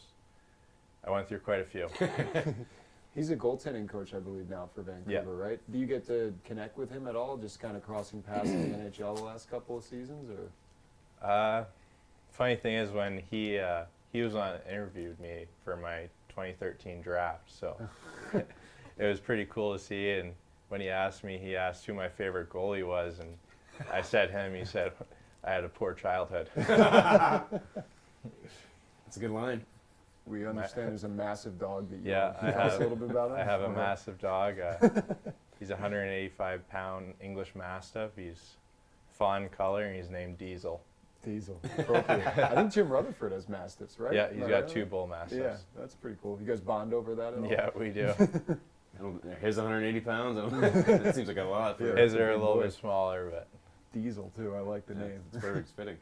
I 1.05 1.11
went 1.11 1.29
through 1.29 1.41
quite 1.41 1.59
a 1.59 1.65
few. 1.65 1.89
He's 3.15 3.31
a 3.31 3.37
goaltending 3.37 3.89
coach, 3.89 4.13
I 4.13 4.19
believe, 4.19 4.51
now 4.51 4.69
for 4.75 4.83
Vancouver, 4.83 5.37
yeah. 5.39 5.49
right? 5.49 5.61
Do 5.71 5.79
you 5.79 5.87
get 5.87 6.05
to 6.09 6.35
connect 6.45 6.77
with 6.77 6.91
him 6.91 7.07
at 7.07 7.15
all? 7.15 7.37
Just 7.37 7.61
kind 7.61 7.77
of 7.77 7.85
crossing 7.85 8.23
paths 8.23 8.51
in 8.51 8.73
the 8.73 8.79
NHL 8.79 9.17
the 9.17 9.23
last 9.23 9.49
couple 9.49 9.79
of 9.79 9.85
seasons, 9.85 10.29
or? 10.31 11.27
Uh, 11.27 11.65
funny 12.33 12.57
thing 12.57 12.75
is, 12.75 12.91
when 12.91 13.23
he 13.31 13.59
uh, 13.59 13.85
he 14.13 14.23
was 14.23 14.35
on 14.35 14.59
interviewed 14.69 15.19
me 15.21 15.47
for 15.65 15.77
my 15.77 16.09
2013 16.29 17.01
draft, 17.03 17.51
so 17.53 17.77
it 18.35 19.07
was 19.07 19.21
pretty 19.21 19.47
cool 19.47 19.73
to 19.73 19.79
see. 19.79 20.11
And 20.11 20.35
when 20.69 20.81
he 20.81 20.89
asked 20.89 21.23
me, 21.23 21.39
he 21.39 21.55
asked 21.55 21.87
who 21.87 21.95
my 21.95 22.09
favorite 22.09 22.51
goalie 22.51 22.87
was, 22.87 23.21
and 23.21 23.37
I 23.93 24.03
said 24.03 24.31
him. 24.31 24.55
He 24.55 24.65
said 24.65 24.93
I 25.45 25.53
had 25.53 25.65
a 25.65 25.69
poor 25.69 25.95
childhood. 25.95 26.49
That's 26.57 27.53
a 29.17 29.21
good 29.21 29.31
line. 29.31 29.65
We 30.27 30.47
understand 30.47 30.89
there's 30.89 31.05
a 31.05 31.09
massive 31.09 31.59
dog 31.59 31.91
that 31.91 31.97
you 31.97 32.11
yeah, 32.11 32.35
I 32.41 32.51
have, 32.51 32.75
a 32.75 32.79
little 32.79 32.97
bit 32.97 33.11
about 33.11 33.31
him. 33.31 33.37
I 33.37 33.45
have 33.45 33.61
a 33.61 33.69
massive 33.69 34.19
dog. 34.19 34.59
Uh, 34.59 34.77
he's 35.59 35.71
a 35.71 35.75
185 35.75 36.69
pound 36.71 37.15
English 37.21 37.55
Mastiff. 37.55 38.13
He's 38.17 38.57
fawn 39.13 39.49
color 39.51 39.85
and 39.85 39.97
he's 39.97 40.09
named 40.09 40.39
Diesel. 40.39 40.81
Diesel. 41.23 41.61
I 41.79 42.55
think 42.55 42.73
Jim 42.73 42.89
Rutherford 42.89 43.33
has 43.33 43.49
Mastiffs, 43.49 43.99
right? 43.99 44.15
Yeah, 44.15 44.33
he's 44.33 44.41
got 44.41 44.51
right? 44.51 44.69
two 44.69 44.87
bull 44.87 45.07
Mastiffs. 45.07 45.41
Yeah, 45.43 45.81
that's 45.81 45.95
pretty 45.95 46.17
cool. 46.23 46.39
You 46.41 46.47
guys 46.47 46.61
bond 46.61 46.93
over 46.95 47.15
that 47.15 47.35
at 47.35 47.39
all? 47.39 47.51
Yeah, 47.51 47.71
we 47.77 47.91
do. 47.91 48.13
his 49.41 49.57
180 49.57 50.01
pounds. 50.01 50.53
that 50.87 51.15
seems 51.15 51.29
like 51.29 51.37
a 51.37 51.43
lot. 51.43 51.79
For 51.79 51.97
His 51.97 52.15
are 52.15 52.31
a 52.31 52.37
little 52.37 52.57
boy. 52.57 52.63
bit 52.65 52.73
smaller, 52.73 53.31
but 53.31 53.49
Diesel 53.93 54.31
too. 54.37 54.55
I 54.55 54.61
like 54.61 54.87
the 54.87 54.95
yeah, 54.95 55.01
name. 55.01 55.21
It's 55.33 55.45
perfect 55.45 55.71
fitting. 55.77 55.97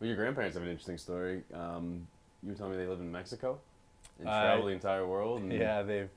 Well, 0.00 0.08
your 0.08 0.16
grandparents 0.16 0.56
have 0.56 0.64
an 0.64 0.70
interesting 0.70 0.98
story. 0.98 1.42
Um, 1.54 2.06
you 2.42 2.50
were 2.50 2.54
telling 2.54 2.72
me 2.72 2.78
they 2.78 2.88
live 2.88 3.00
in 3.00 3.10
Mexico 3.10 3.58
and 4.18 4.28
uh, 4.28 4.40
travel 4.42 4.66
the 4.66 4.72
entire 4.72 5.06
world. 5.06 5.42
yeah, 5.50 5.82
they've 5.82 6.10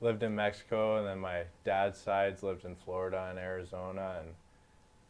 lived 0.00 0.22
in 0.22 0.34
Mexico, 0.34 0.98
and 0.98 1.06
then 1.06 1.18
my 1.18 1.42
dad's 1.64 1.98
side's 1.98 2.42
lived 2.42 2.64
in 2.64 2.76
Florida 2.76 3.28
and 3.30 3.38
Arizona, 3.38 4.16
and 4.20 4.34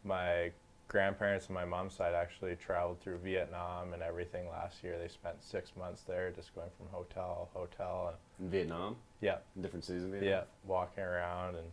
my 0.05 0.51
grandparents 0.89 1.47
and 1.47 1.55
my 1.55 1.65
mom's 1.65 1.95
side 1.95 2.15
actually 2.15 2.55
traveled 2.57 3.01
through 3.01 3.19
Vietnam 3.19 3.93
and 3.93 4.03
everything 4.03 4.49
last 4.49 4.85
year. 4.85 4.99
They 4.99 5.09
spent 5.09 5.43
six 5.43 5.73
months 5.77 6.03
there, 6.03 6.31
just 6.31 6.55
going 6.55 6.71
from 6.77 6.87
hotel 6.93 7.49
to 7.53 7.59
hotel. 7.59 8.15
In 8.41 8.51
Vietnam. 8.51 8.97
Yeah. 9.21 9.39
In 9.57 9.63
different 9.63 9.85
cities 9.85 10.05
in 10.05 10.11
Vietnam. 10.13 10.31
Yeah, 10.31 10.43
walking 10.65 11.03
around, 11.03 11.57
and 11.57 11.67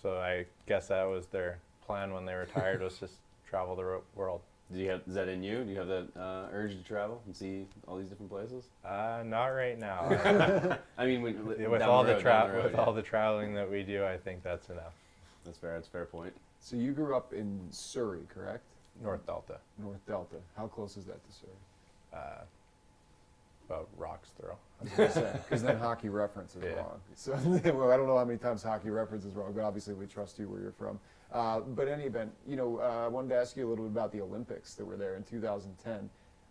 so 0.00 0.18
I 0.18 0.46
guess 0.66 0.88
that 0.88 1.04
was 1.04 1.26
their 1.26 1.58
plan 1.84 2.12
when 2.12 2.24
they 2.24 2.34
retired 2.34 2.80
was 2.82 2.98
just 2.98 3.14
travel 3.48 3.76
the 3.76 4.00
world. 4.14 4.40
Do 4.72 4.80
you 4.80 4.90
have 4.90 5.02
is 5.06 5.14
that 5.14 5.28
in 5.28 5.44
you? 5.44 5.62
Do 5.62 5.70
you 5.70 5.78
have 5.78 5.86
that 5.86 6.08
uh, 6.18 6.48
urge 6.52 6.76
to 6.76 6.82
travel 6.82 7.22
and 7.26 7.36
see 7.36 7.66
all 7.86 7.96
these 7.96 8.08
different 8.08 8.30
places? 8.30 8.64
Uh, 8.84 9.22
not 9.24 9.46
right 9.46 9.78
now. 9.78 10.78
I 10.98 11.06
mean, 11.06 11.22
when, 11.22 11.46
with 11.70 11.82
all 11.82 12.02
the, 12.02 12.14
the 12.14 12.20
tra- 12.20 12.46
the 12.48 12.54
road, 12.54 12.64
with 12.64 12.72
yeah. 12.72 12.80
all 12.80 12.92
the 12.92 13.02
traveling 13.02 13.54
that 13.54 13.70
we 13.70 13.84
do, 13.84 14.04
I 14.04 14.16
think 14.16 14.42
that's 14.42 14.68
enough. 14.68 14.94
That's 15.44 15.58
fair. 15.58 15.74
That's 15.74 15.86
a 15.86 15.90
fair 15.90 16.04
point. 16.06 16.34
So 16.60 16.74
you 16.74 16.90
grew 16.90 17.14
up 17.16 17.32
in 17.32 17.60
Surrey, 17.70 18.26
correct? 18.34 18.64
North 19.00 19.24
Delta. 19.24 19.58
North 19.78 20.04
Delta. 20.06 20.36
How 20.56 20.66
close 20.66 20.96
is 20.96 21.04
that 21.04 21.24
to 21.24 21.32
Surrey? 21.32 21.50
Uh, 22.12 22.42
about 23.68 23.88
rocks 23.96 24.30
throw. 24.40 24.56
Because 24.80 25.62
then 25.62 25.78
hockey 25.78 26.08
reference 26.08 26.54
is 26.56 26.64
yeah. 26.64 26.74
wrong. 26.74 27.00
So 27.14 27.32
well, 27.74 27.90
I 27.90 27.96
don't 27.96 28.06
know 28.06 28.18
how 28.18 28.24
many 28.24 28.38
times 28.38 28.62
hockey 28.62 28.90
reference 28.90 29.24
is 29.24 29.34
wrong, 29.34 29.52
but 29.54 29.62
obviously 29.62 29.94
we 29.94 30.06
trust 30.06 30.38
you 30.38 30.48
where 30.48 30.60
you're 30.60 30.72
from. 30.72 30.98
Uh, 31.32 31.60
but 31.60 31.88
any 31.88 32.04
event, 32.04 32.32
you 32.46 32.56
know, 32.56 32.78
uh, 32.80 33.04
I 33.04 33.08
wanted 33.08 33.30
to 33.30 33.36
ask 33.36 33.56
you 33.56 33.66
a 33.66 33.68
little 33.68 33.84
bit 33.84 33.92
about 33.92 34.12
the 34.12 34.20
Olympics 34.20 34.74
that 34.74 34.84
were 34.84 34.96
there 34.96 35.16
in 35.16 35.24
2010. 35.24 36.08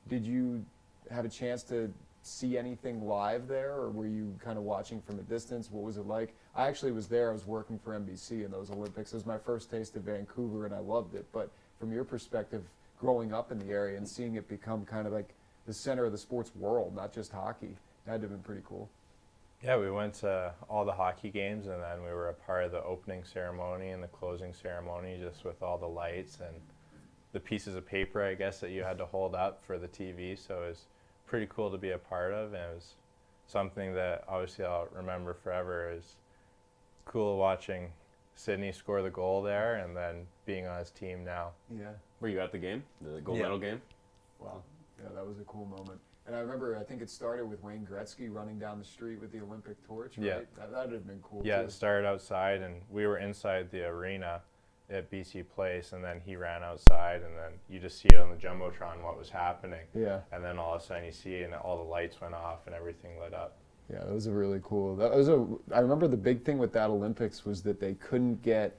Did 0.10 0.25
you 0.25 0.63
have 1.10 1.25
a 1.25 1.29
chance 1.29 1.63
to 1.63 1.91
see 2.22 2.58
anything 2.58 3.08
live 3.08 3.48
there, 3.48 3.74
or 3.74 3.89
were 3.89 4.08
you 4.08 4.36
kind 4.44 4.58
of 4.58 4.63
watching 4.63 5.00
from 5.01 5.20
a 5.20 5.22
distance? 5.24 5.72
What 5.72 5.84
was 5.84 5.98
it 5.98 6.08
like? 6.08 6.34
I 6.55 6.67
actually 6.67 6.91
was 6.91 7.08
there. 7.08 7.29
I 7.29 7.34
was 7.34 7.46
working 7.46 7.77
for 7.77 7.94
NBC 7.94 8.44
in 8.44 8.51
those 8.51 8.72
Olympics. 8.72 9.13
It 9.13 9.17
was 9.17 9.25
my 9.25 9.38
first 9.38 9.70
taste 9.70 9.96
of 9.96 10.03
Vancouver, 10.03 10.65
and 10.65 10.74
I 10.74 10.79
loved 10.79 11.15
it. 11.15 11.25
But 11.32 11.51
from 11.79 11.94
your 11.94 12.03
perspective, 12.03 12.63
growing 13.00 13.34
up 13.34 13.51
in 13.51 13.60
the 13.60 13.72
area 13.72 13.98
and 13.98 14.08
seeing 14.08 14.36
it 14.36 14.48
become 14.48 14.86
kind 14.86 15.05
of 15.05 15.13
like 15.13 15.36
the 15.67 15.74
center 15.74 16.05
of 16.05 16.12
the 16.12 16.17
sports 16.17 16.51
world, 16.55 16.96
not 16.96 17.13
just 17.13 17.32
hockey, 17.32 17.75
that 18.05 18.13
had 18.13 18.22
to 18.22 18.27
have 18.27 18.32
been 18.32 18.44
pretty 18.44 18.62
cool. 18.67 18.89
Yeah, 19.65 19.77
we 19.77 19.89
went 19.89 20.13
to 20.15 20.53
all 20.69 20.86
the 20.86 20.91
hockey 20.91 21.31
games, 21.31 21.65
and 21.65 21.81
then 21.81 22.03
we 22.03 22.13
were 22.13 22.29
a 22.29 22.34
part 22.36 22.65
of 22.65 22.72
the 22.72 22.84
opening 22.84 23.24
ceremony 23.24 23.89
and 23.89 24.03
the 24.03 24.07
closing 24.07 24.53
ceremony, 24.53 25.17
just 25.19 25.43
with 25.43 25.63
all 25.63 25.79
the 25.79 25.88
lights 25.88 26.38
and 26.39 26.55
the 27.31 27.39
pieces 27.39 27.74
of 27.74 27.84
paper, 27.84 28.24
I 28.24 28.36
guess, 28.36 28.60
that 28.60 28.69
you 28.69 28.84
had 28.84 29.00
to 29.00 29.07
hold 29.07 29.34
up 29.34 29.63
for 29.65 29.79
the 29.79 29.88
TV. 29.88 30.38
So 30.38 30.62
it 30.62 30.67
was 30.69 30.86
pretty 31.25 31.48
cool 31.50 31.72
to 31.72 31.79
be 31.79 31.91
a 31.91 31.98
part 31.98 32.31
of, 32.31 32.53
and 32.53 32.62
it 32.62 32.75
was 32.75 32.93
something 33.48 33.95
that 33.95 34.24
obviously 34.27 34.65
I'll 34.65 34.88
remember 34.95 35.34
forever. 35.34 35.91
Is 35.91 36.17
cool 37.05 37.39
watching 37.39 37.88
Sidney 38.36 38.72
score 38.72 39.01
the 39.01 39.10
goal 39.10 39.41
there, 39.41 39.77
and 39.77 39.98
then 39.98 40.27
being 40.45 40.67
on 40.67 40.77
his 40.77 40.91
team 40.91 41.24
now. 41.24 41.53
Yeah. 41.75 41.93
Were 42.19 42.27
you 42.27 42.39
at 42.39 42.51
the 42.51 42.60
game, 42.60 42.84
the 43.01 43.19
gold 43.19 43.38
yeah. 43.39 43.43
medal 43.45 43.57
game? 43.57 43.81
Wow. 44.39 44.62
Yeah, 45.01 45.10
that 45.15 45.25
was 45.25 45.39
a 45.39 45.43
cool 45.45 45.65
moment. 45.65 46.00
And 46.27 46.36
I 46.36 46.39
remember, 46.39 46.77
I 46.77 46.84
think 46.84 47.01
it 47.01 47.10
started 47.10 47.46
with 47.46 47.62
Wayne 47.62 47.88
Gretzky 47.89 48.34
running 48.34 48.58
down 48.58 48.79
the 48.79 48.86
street 48.86 49.22
with 49.22 49.32
the 49.32 49.41
Olympic 49.41 49.86
torch. 49.86 50.17
Right? 50.17 50.25
Yeah, 50.25 50.39
that 50.58 50.86
would 50.86 50.94
have 50.94 51.05
been 51.05 51.20
cool. 51.22 51.41
Yeah, 51.46 51.60
too. 51.60 51.65
it 51.65 51.72
started 51.72 52.08
outside, 52.08 52.62
and 52.62 52.82
we 52.89 53.05
were 53.05 53.20
inside 53.20 53.70
the 53.70 53.86
arena 53.86 54.41
at 54.89 55.12
BC 55.12 55.46
Place, 55.53 55.94
and 55.94 56.03
then 56.03 56.22
he 56.25 56.36
ran 56.36 56.63
outside, 56.63 57.22
and 57.22 57.36
then 57.38 57.51
you 57.70 57.79
just 57.79 58.00
see 58.00 58.08
it 58.08 58.17
on 58.17 58.29
the 58.32 58.36
jumbotron 58.36 59.03
what 59.03 59.17
was 59.17 59.29
happening. 59.29 59.86
Yeah. 59.94 60.22
And 60.32 60.44
then 60.44 60.58
all 60.58 60.75
of 60.75 60.82
a 60.82 60.84
sudden 60.84 61.05
you 61.05 61.12
see, 61.12 61.44
and 61.44 61.53
all 61.53 61.77
the 61.77 61.89
lights 61.89 62.20
went 62.22 62.34
off, 62.34 62.65
and 62.65 62.75
everything 62.75 63.20
lit 63.20 63.34
up. 63.34 63.58
Yeah, 63.91 64.01
it 64.01 64.12
was 64.12 64.25
a 64.25 64.32
really 64.32 64.62
cool. 64.63 64.96
That 64.96 65.13
was 65.13 65.29
a. 65.29 65.46
I 65.72 65.79
remember 65.79 66.08
the 66.08 66.17
big 66.17 66.44
thing 66.44 66.58
with 66.58 66.74
that 66.74 66.89
Olympics 66.89 67.46
was 67.46 67.62
that 67.63 67.79
they 67.79 67.94
couldn't 67.94 68.41
get 68.41 68.75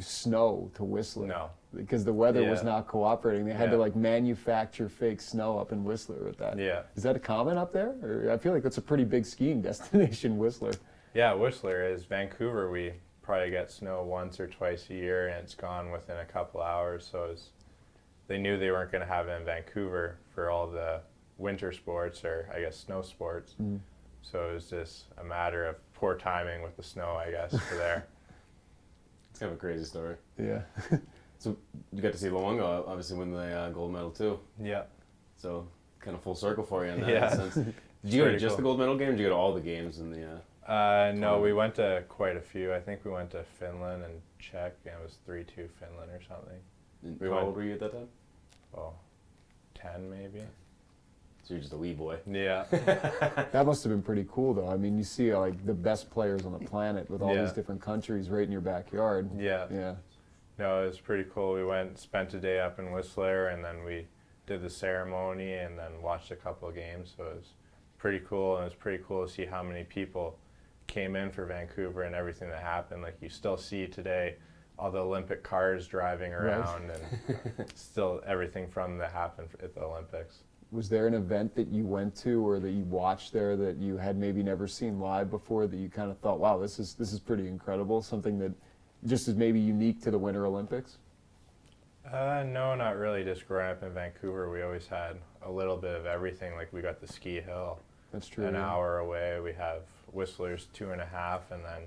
snow 0.00 0.70
to 0.74 0.84
Whistler. 0.84 1.26
No. 1.26 1.50
Because 1.74 2.04
the 2.04 2.12
weather 2.12 2.48
was 2.48 2.62
not 2.62 2.86
cooperating. 2.86 3.44
They 3.44 3.52
had 3.52 3.70
to 3.70 3.76
like 3.76 3.94
manufacture 3.94 4.88
fake 4.88 5.20
snow 5.20 5.58
up 5.58 5.70
in 5.72 5.84
Whistler 5.84 6.24
with 6.24 6.38
that. 6.38 6.58
Yeah. 6.58 6.82
Is 6.96 7.02
that 7.02 7.14
a 7.14 7.18
common 7.18 7.58
up 7.58 7.72
there? 7.72 7.94
Or 8.02 8.30
I 8.32 8.38
feel 8.38 8.54
like 8.54 8.62
that's 8.62 8.78
a 8.78 8.82
pretty 8.82 9.04
big 9.04 9.26
skiing 9.26 9.60
destination, 9.70 10.38
Whistler. 10.38 10.72
Yeah, 11.14 11.34
Whistler 11.34 11.84
is 11.84 12.04
Vancouver. 12.04 12.70
We 12.70 12.92
probably 13.22 13.50
get 13.50 13.70
snow 13.70 14.02
once 14.02 14.40
or 14.40 14.46
twice 14.46 14.88
a 14.88 14.94
year, 14.94 15.28
and 15.28 15.44
it's 15.44 15.54
gone 15.54 15.90
within 15.90 16.16
a 16.18 16.24
couple 16.24 16.62
hours. 16.62 17.06
So 17.10 17.24
it's, 17.24 17.50
they 18.28 18.38
knew 18.38 18.58
they 18.58 18.70
weren't 18.70 18.90
going 18.90 19.06
to 19.06 19.12
have 19.12 19.28
it 19.28 19.32
in 19.32 19.44
Vancouver 19.44 20.18
for 20.34 20.50
all 20.50 20.66
the 20.66 21.00
winter 21.36 21.72
sports 21.72 22.24
or 22.24 22.50
I 22.54 22.60
guess 22.60 22.76
snow 22.76 23.02
sports. 23.02 23.54
Mm. 23.62 23.80
So 24.22 24.50
it 24.50 24.54
was 24.54 24.70
just 24.70 25.04
a 25.18 25.24
matter 25.24 25.66
of 25.66 25.76
poor 25.94 26.16
timing 26.16 26.62
with 26.62 26.76
the 26.76 26.82
snow, 26.82 27.16
I 27.16 27.30
guess, 27.30 27.58
for 27.68 27.76
there. 27.76 28.06
It's 29.30 29.40
kind 29.40 29.52
of 29.52 29.58
a 29.58 29.60
crazy 29.60 29.84
story. 29.84 30.16
Yeah. 30.36 30.62
So 31.38 31.56
you 31.92 32.02
got 32.02 32.12
to 32.12 32.18
see 32.18 32.28
Luongo 32.28 32.86
obviously 32.88 33.16
win 33.18 33.32
the 33.32 33.38
uh, 33.38 33.70
gold 33.70 33.92
medal 33.92 34.10
too. 34.10 34.38
yeah. 34.62 34.82
So 35.36 35.66
kind 36.00 36.16
of 36.16 36.22
full 36.22 36.34
circle 36.34 36.64
for 36.64 36.84
you 36.84 36.92
in 36.92 37.00
that 37.02 37.08
Yeah. 37.18 37.28
sense. 37.32 37.54
Did 37.54 37.74
you 38.04 38.18
go 38.20 38.24
to 38.24 38.30
pretty 38.30 38.38
just 38.38 38.56
the 38.56 38.62
gold 38.62 38.78
medal 38.78 38.96
game? 38.96 39.08
Or 39.08 39.10
did 39.12 39.20
you 39.20 39.26
go 39.26 39.30
to 39.30 39.36
all 39.36 39.52
the 39.54 39.60
games 39.60 39.98
in 40.00 40.10
the? 40.10 40.24
Uh, 40.66 40.70
Uh, 40.72 41.12
no, 41.16 41.40
we 41.40 41.52
went 41.52 41.74
to 41.76 42.02
quite 42.08 42.36
a 42.36 42.40
few. 42.40 42.74
I 42.74 42.80
think 42.80 43.04
we 43.04 43.10
went 43.10 43.30
to 43.30 43.42
Finland 43.58 44.02
and 44.04 44.20
Czech, 44.38 44.74
and 44.84 44.94
it 44.94 45.02
was 45.02 45.16
3 45.24 45.44
2 45.44 45.68
Finland 45.80 46.10
or 46.10 46.20
something. 46.28 46.60
in- 47.04 47.18
We 47.20 47.28
how 47.28 47.40
old 47.46 47.56
were 47.56 47.62
you 47.62 47.72
at 47.74 47.80
that 47.80 47.92
time? 47.92 48.08
Oh, 48.76 48.92
10 49.74 50.10
maybe? 50.10 50.42
So 51.44 51.54
you're 51.54 51.60
just 51.62 51.72
a 51.72 51.76
wee 51.78 51.94
boy. 51.94 52.18
Yeah. 52.26 52.64
That 53.52 53.64
must 53.64 53.82
have 53.84 53.90
been 53.92 54.02
pretty 54.02 54.26
cool, 54.30 54.52
though. 54.54 54.68
I 54.68 54.76
mean, 54.76 54.98
you 54.98 55.04
see 55.04 55.34
like 55.34 55.64
the 55.64 55.72
best 55.72 56.10
players 56.10 56.44
on 56.44 56.52
the 56.52 56.58
planet 56.58 57.08
with 57.08 57.22
all 57.22 57.34
Yeah. 57.34 57.44
these 57.44 57.52
different 57.52 57.80
countries 57.80 58.28
right 58.28 58.42
in 58.44 58.52
your 58.52 58.60
backyard. 58.60 59.30
yeah. 59.38 59.66
Yeah. 59.70 59.94
No, 60.58 60.82
it 60.82 60.88
was 60.88 60.98
pretty 61.00 61.28
cool. 61.32 61.54
We 61.54 61.64
went, 61.64 61.98
spent 61.98 62.34
a 62.34 62.38
day 62.40 62.58
up 62.60 62.78
in 62.78 62.90
Whistler, 62.90 63.48
and 63.48 63.64
then 63.64 63.84
we 63.84 64.06
did 64.46 64.62
the 64.62 64.70
ceremony 64.70 65.52
and 65.54 65.78
then 65.78 66.02
watched 66.02 66.30
a 66.30 66.36
couple 66.36 66.68
of 66.68 66.74
games. 66.74 67.14
So 67.16 67.24
it 67.24 67.36
was 67.36 67.52
pretty 67.96 68.20
cool, 68.28 68.56
and 68.56 68.62
it 68.62 68.68
was 68.68 68.74
pretty 68.74 69.02
cool 69.06 69.26
to 69.26 69.32
see 69.32 69.44
how 69.44 69.62
many 69.62 69.84
people 69.84 70.36
came 70.88 71.16
in 71.16 71.30
for 71.30 71.44
Vancouver 71.44 72.02
and 72.02 72.14
everything 72.14 72.48
that 72.48 72.62
happened. 72.62 73.02
Like 73.02 73.18
you 73.20 73.28
still 73.28 73.56
see 73.56 73.86
today 73.86 74.36
all 74.78 74.90
the 74.90 74.98
Olympic 74.98 75.42
cars 75.42 75.86
driving 75.86 76.32
Right. 76.32 76.54
around, 76.56 76.90
and 76.90 77.70
still 77.74 78.20
everything 78.26 78.68
from 78.68 78.98
that 78.98 79.12
happened 79.12 79.50
at 79.62 79.74
the 79.74 79.82
Olympics. 79.82 80.38
Was 80.70 80.88
there 80.88 81.06
an 81.06 81.14
event 81.14 81.54
that 81.54 81.68
you 81.68 81.84
went 81.84 82.14
to 82.16 82.46
or 82.46 82.58
that 82.60 82.70
you 82.70 82.84
watched 82.84 83.32
there 83.32 83.56
that 83.56 83.76
you 83.78 83.96
had 83.96 84.16
maybe 84.18 84.42
never 84.42 84.66
seen 84.68 85.00
live 85.00 85.30
before 85.30 85.66
that 85.66 85.76
you 85.76 85.88
kind 85.88 86.10
of 86.10 86.18
thought, 86.18 86.38
wow, 86.40 86.58
this 86.58 86.78
is 86.78 86.94
this 86.94 87.12
is 87.12 87.20
pretty 87.20 87.46
incredible? 87.48 88.02
Something 88.02 88.38
that 88.40 88.52
just 89.06 89.28
as 89.28 89.34
maybe 89.34 89.60
unique 89.60 90.02
to 90.02 90.10
the 90.10 90.18
Winter 90.18 90.46
Olympics? 90.46 90.98
Uh, 92.10 92.44
no, 92.46 92.74
not 92.74 92.96
really. 92.96 93.22
Just 93.22 93.46
growing 93.46 93.70
up 93.70 93.82
in 93.82 93.92
Vancouver, 93.92 94.50
we 94.50 94.62
always 94.62 94.86
had 94.86 95.16
a 95.42 95.50
little 95.50 95.76
bit 95.76 95.94
of 95.94 96.06
everything. 96.06 96.54
Like 96.54 96.72
we 96.72 96.80
got 96.80 97.00
the 97.00 97.06
ski 97.06 97.40
hill 97.40 97.78
That's 98.12 98.28
true. 98.28 98.46
an 98.46 98.54
yeah. 98.54 98.66
hour 98.66 98.98
away. 98.98 99.40
We 99.40 99.52
have 99.54 99.82
Whistler's 100.12 100.68
two 100.72 100.90
and 100.90 101.00
a 101.00 101.06
half, 101.06 101.50
and 101.50 101.62
then 101.64 101.82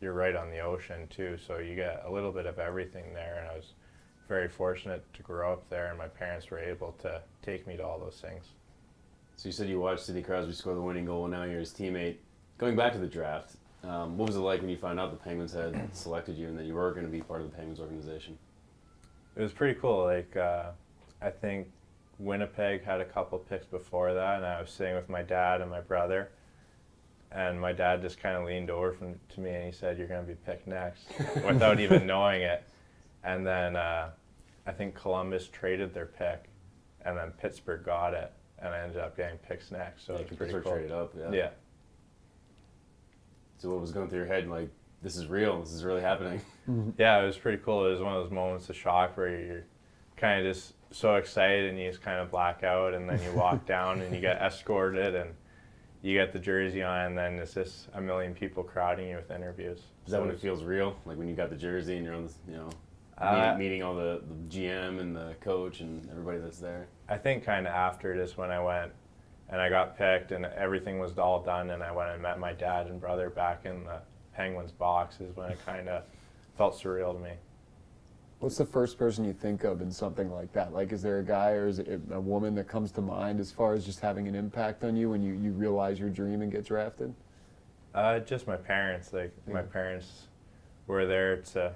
you're 0.00 0.14
right 0.14 0.34
on 0.34 0.50
the 0.50 0.60
ocean 0.60 1.06
too. 1.08 1.36
So 1.46 1.58
you 1.58 1.74
get 1.74 2.02
a 2.06 2.10
little 2.10 2.32
bit 2.32 2.46
of 2.46 2.58
everything 2.58 3.12
there. 3.12 3.38
And 3.40 3.48
I 3.48 3.54
was 3.56 3.72
very 4.28 4.48
fortunate 4.48 5.04
to 5.14 5.22
grow 5.22 5.52
up 5.52 5.68
there, 5.68 5.88
and 5.88 5.98
my 5.98 6.08
parents 6.08 6.50
were 6.50 6.58
able 6.58 6.92
to 7.02 7.20
take 7.42 7.66
me 7.66 7.76
to 7.76 7.84
all 7.84 7.98
those 7.98 8.20
things. 8.20 8.46
So 9.36 9.48
you 9.48 9.52
said 9.52 9.68
you 9.68 9.78
watched 9.78 10.04
Sidney 10.04 10.22
Crosby 10.22 10.52
score 10.52 10.74
the 10.74 10.80
winning 10.80 11.04
goal, 11.04 11.26
and 11.26 11.34
now 11.34 11.44
you're 11.44 11.60
his 11.60 11.72
teammate. 11.72 12.16
Going 12.56 12.74
back 12.74 12.92
to 12.94 12.98
the 12.98 13.06
draft, 13.06 13.56
um, 13.88 14.18
what 14.18 14.26
was 14.28 14.36
it 14.36 14.40
like 14.40 14.60
when 14.60 14.70
you 14.70 14.76
found 14.76 14.98
out 14.98 15.10
the 15.10 15.16
Penguins 15.16 15.52
had 15.52 15.94
selected 15.94 16.36
you 16.36 16.48
and 16.48 16.58
that 16.58 16.64
you 16.64 16.74
were 16.74 16.90
going 16.92 17.06
to 17.06 17.12
be 17.12 17.20
part 17.20 17.40
of 17.40 17.50
the 17.50 17.56
Penguins 17.56 17.80
organization? 17.80 18.36
It 19.36 19.42
was 19.42 19.52
pretty 19.52 19.78
cool. 19.78 20.04
Like 20.04 20.34
uh, 20.36 20.70
I 21.20 21.30
think 21.30 21.68
Winnipeg 22.18 22.84
had 22.84 23.00
a 23.00 23.04
couple 23.04 23.38
picks 23.38 23.66
before 23.66 24.14
that, 24.14 24.36
and 24.36 24.46
I 24.46 24.60
was 24.60 24.70
sitting 24.70 24.94
with 24.94 25.08
my 25.08 25.22
dad 25.22 25.60
and 25.60 25.70
my 25.70 25.80
brother, 25.80 26.30
and 27.30 27.60
my 27.60 27.72
dad 27.72 28.02
just 28.02 28.18
kind 28.18 28.36
of 28.36 28.44
leaned 28.44 28.70
over 28.70 28.92
from, 28.92 29.14
to 29.34 29.40
me 29.40 29.50
and 29.50 29.64
he 29.64 29.72
said, 29.72 29.98
"You're 29.98 30.08
going 30.08 30.22
to 30.24 30.28
be 30.28 30.38
picked 30.46 30.66
next," 30.66 31.06
without 31.46 31.80
even 31.80 32.06
knowing 32.06 32.42
it. 32.42 32.64
And 33.24 33.46
then 33.46 33.76
uh, 33.76 34.10
I 34.66 34.72
think 34.72 34.94
Columbus 34.94 35.48
traded 35.48 35.92
their 35.92 36.06
pick, 36.06 36.44
and 37.04 37.16
then 37.16 37.30
Pittsburgh 37.32 37.84
got 37.84 38.14
it, 38.14 38.32
and 38.58 38.68
I 38.68 38.80
ended 38.80 38.98
up 38.98 39.16
getting 39.16 39.38
picked 39.38 39.70
next. 39.70 40.06
So 40.06 40.14
yeah, 40.14 40.20
it 40.20 40.30
was 40.30 40.38
pretty 40.38 40.52
Pittsburgh 40.52 40.64
cool. 40.64 40.72
traded 40.72 40.92
up. 40.92 41.12
Yeah. 41.16 41.30
Yeah. 41.32 41.48
So 43.58 43.70
what 43.70 43.80
was 43.80 43.92
going 43.92 44.08
through 44.08 44.20
your 44.20 44.28
head? 44.28 44.48
Like, 44.48 44.68
this 45.02 45.16
is 45.16 45.26
real. 45.26 45.60
This 45.60 45.72
is 45.72 45.84
really 45.84 46.00
happening. 46.02 46.40
Yeah, 46.98 47.22
it 47.22 47.26
was 47.26 47.36
pretty 47.38 47.62
cool. 47.64 47.86
It 47.86 47.90
was 47.92 48.00
one 48.00 48.14
of 48.16 48.22
those 48.22 48.32
moments 48.32 48.68
of 48.68 48.76
shock 48.76 49.16
where 49.16 49.28
you're 49.40 49.64
kind 50.16 50.44
of 50.44 50.52
just 50.52 50.74
so 50.90 51.14
excited 51.16 51.70
and 51.70 51.78
you 51.78 51.88
just 51.90 52.02
kind 52.02 52.18
of 52.20 52.30
black 52.30 52.64
out, 52.64 52.94
and 52.94 53.08
then 53.08 53.22
you 53.22 53.30
walk 53.32 53.66
down 53.76 54.00
and 54.00 54.14
you 54.14 54.20
get 54.20 54.40
escorted 54.42 55.14
and 55.14 55.30
you 56.02 56.14
get 56.14 56.32
the 56.32 56.38
jersey 56.38 56.82
on, 56.82 57.06
and 57.06 57.18
then 57.18 57.34
it's 57.38 57.54
just 57.54 57.88
a 57.94 58.00
million 58.00 58.34
people 58.34 58.62
crowding 58.62 59.08
you 59.08 59.16
with 59.16 59.30
interviews. 59.30 59.78
Is 59.78 59.84
that 60.06 60.10
So 60.12 60.20
when 60.20 60.30
it 60.30 60.34
it 60.34 60.40
feels 60.40 60.62
real? 60.62 60.96
Like 61.04 61.18
when 61.18 61.28
you 61.28 61.34
got 61.34 61.50
the 61.50 61.56
jersey 61.56 61.96
and 61.96 62.04
you're 62.04 62.14
on, 62.14 62.24
the, 62.26 62.32
you 62.52 62.56
know, 62.58 62.68
Uh, 63.18 63.34
meeting, 63.54 63.58
meeting 63.58 63.82
all 63.82 63.94
the, 63.94 64.22
the 64.28 64.56
GM 64.58 65.00
and 65.00 65.16
the 65.16 65.34
coach 65.40 65.80
and 65.80 66.06
everybody 66.10 66.38
that's 66.38 66.58
there. 66.58 66.86
I 67.08 67.16
think 67.16 67.44
kind 67.44 67.66
of 67.66 67.72
after 67.72 68.12
it 68.12 68.18
is 68.20 68.36
when 68.36 68.50
I 68.50 68.60
went 68.62 68.92
and 69.50 69.60
I 69.60 69.68
got 69.68 69.96
picked 69.96 70.32
and 70.32 70.44
everything 70.46 70.98
was 70.98 71.16
all 71.18 71.42
done, 71.42 71.70
and 71.70 71.82
I 71.82 71.92
went 71.92 72.10
and 72.10 72.22
met 72.22 72.38
my 72.38 72.52
dad 72.52 72.86
and 72.86 73.00
brother 73.00 73.30
back 73.30 73.64
in 73.64 73.84
the 73.84 74.00
Penguins 74.34 74.72
box 74.72 75.20
is 75.20 75.34
when 75.34 75.50
it 75.50 75.58
kind 75.64 75.88
of 75.88 76.02
felt 76.56 76.78
surreal 76.80 77.14
to 77.14 77.18
me. 77.18 77.32
What's 78.38 78.58
the 78.58 78.66
first 78.66 78.98
person 78.98 79.24
you 79.24 79.32
think 79.32 79.64
of 79.64 79.80
in 79.80 79.90
something 79.90 80.30
like 80.30 80.52
that? 80.52 80.74
Like, 80.74 80.92
is 80.92 81.00
there 81.00 81.20
a 81.20 81.24
guy 81.24 81.52
or 81.52 81.68
is 81.68 81.78
it 81.78 82.00
a 82.10 82.20
woman 82.20 82.54
that 82.56 82.68
comes 82.68 82.92
to 82.92 83.00
mind 83.00 83.40
as 83.40 83.50
far 83.50 83.72
as 83.72 83.86
just 83.86 84.00
having 84.00 84.28
an 84.28 84.34
impact 84.34 84.84
on 84.84 84.94
you 84.94 85.10
when 85.10 85.22
you, 85.22 85.32
you 85.32 85.52
realize 85.52 85.98
your 85.98 86.10
dream 86.10 86.42
and 86.42 86.52
get 86.52 86.66
drafted? 86.66 87.14
Uh, 87.94 88.18
just 88.18 88.46
my 88.46 88.56
parents. 88.56 89.14
Like 89.14 89.32
my 89.50 89.62
parents 89.62 90.24
were 90.86 91.06
there 91.06 91.38
to 91.38 91.72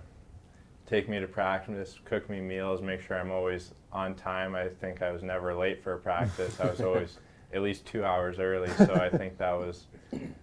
take 0.86 1.08
me 1.08 1.18
to 1.18 1.26
practice, 1.26 1.98
cook 2.04 2.28
me 2.28 2.40
meals, 2.40 2.82
make 2.82 3.00
sure 3.00 3.18
I'm 3.18 3.30
always 3.30 3.72
on 3.90 4.14
time. 4.14 4.54
I 4.54 4.68
think 4.68 5.00
I 5.00 5.12
was 5.12 5.22
never 5.22 5.54
late 5.54 5.82
for 5.82 5.96
practice. 5.96 6.60
I 6.60 6.70
was 6.70 6.80
always 6.82 7.16
at 7.52 7.62
least 7.62 7.86
two 7.86 8.04
hours 8.04 8.38
early. 8.38 8.70
So 8.70 8.94
I 8.94 9.08
think 9.16 9.38
that 9.38 9.52
was 9.52 9.86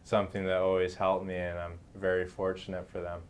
something 0.03 0.45
that 0.45 0.57
always 0.57 0.95
helped 0.95 1.25
me, 1.25 1.35
and 1.35 1.57
I'm 1.57 1.79
very 1.95 2.25
fortunate 2.25 2.89
for 2.89 3.01
them. 3.01 3.21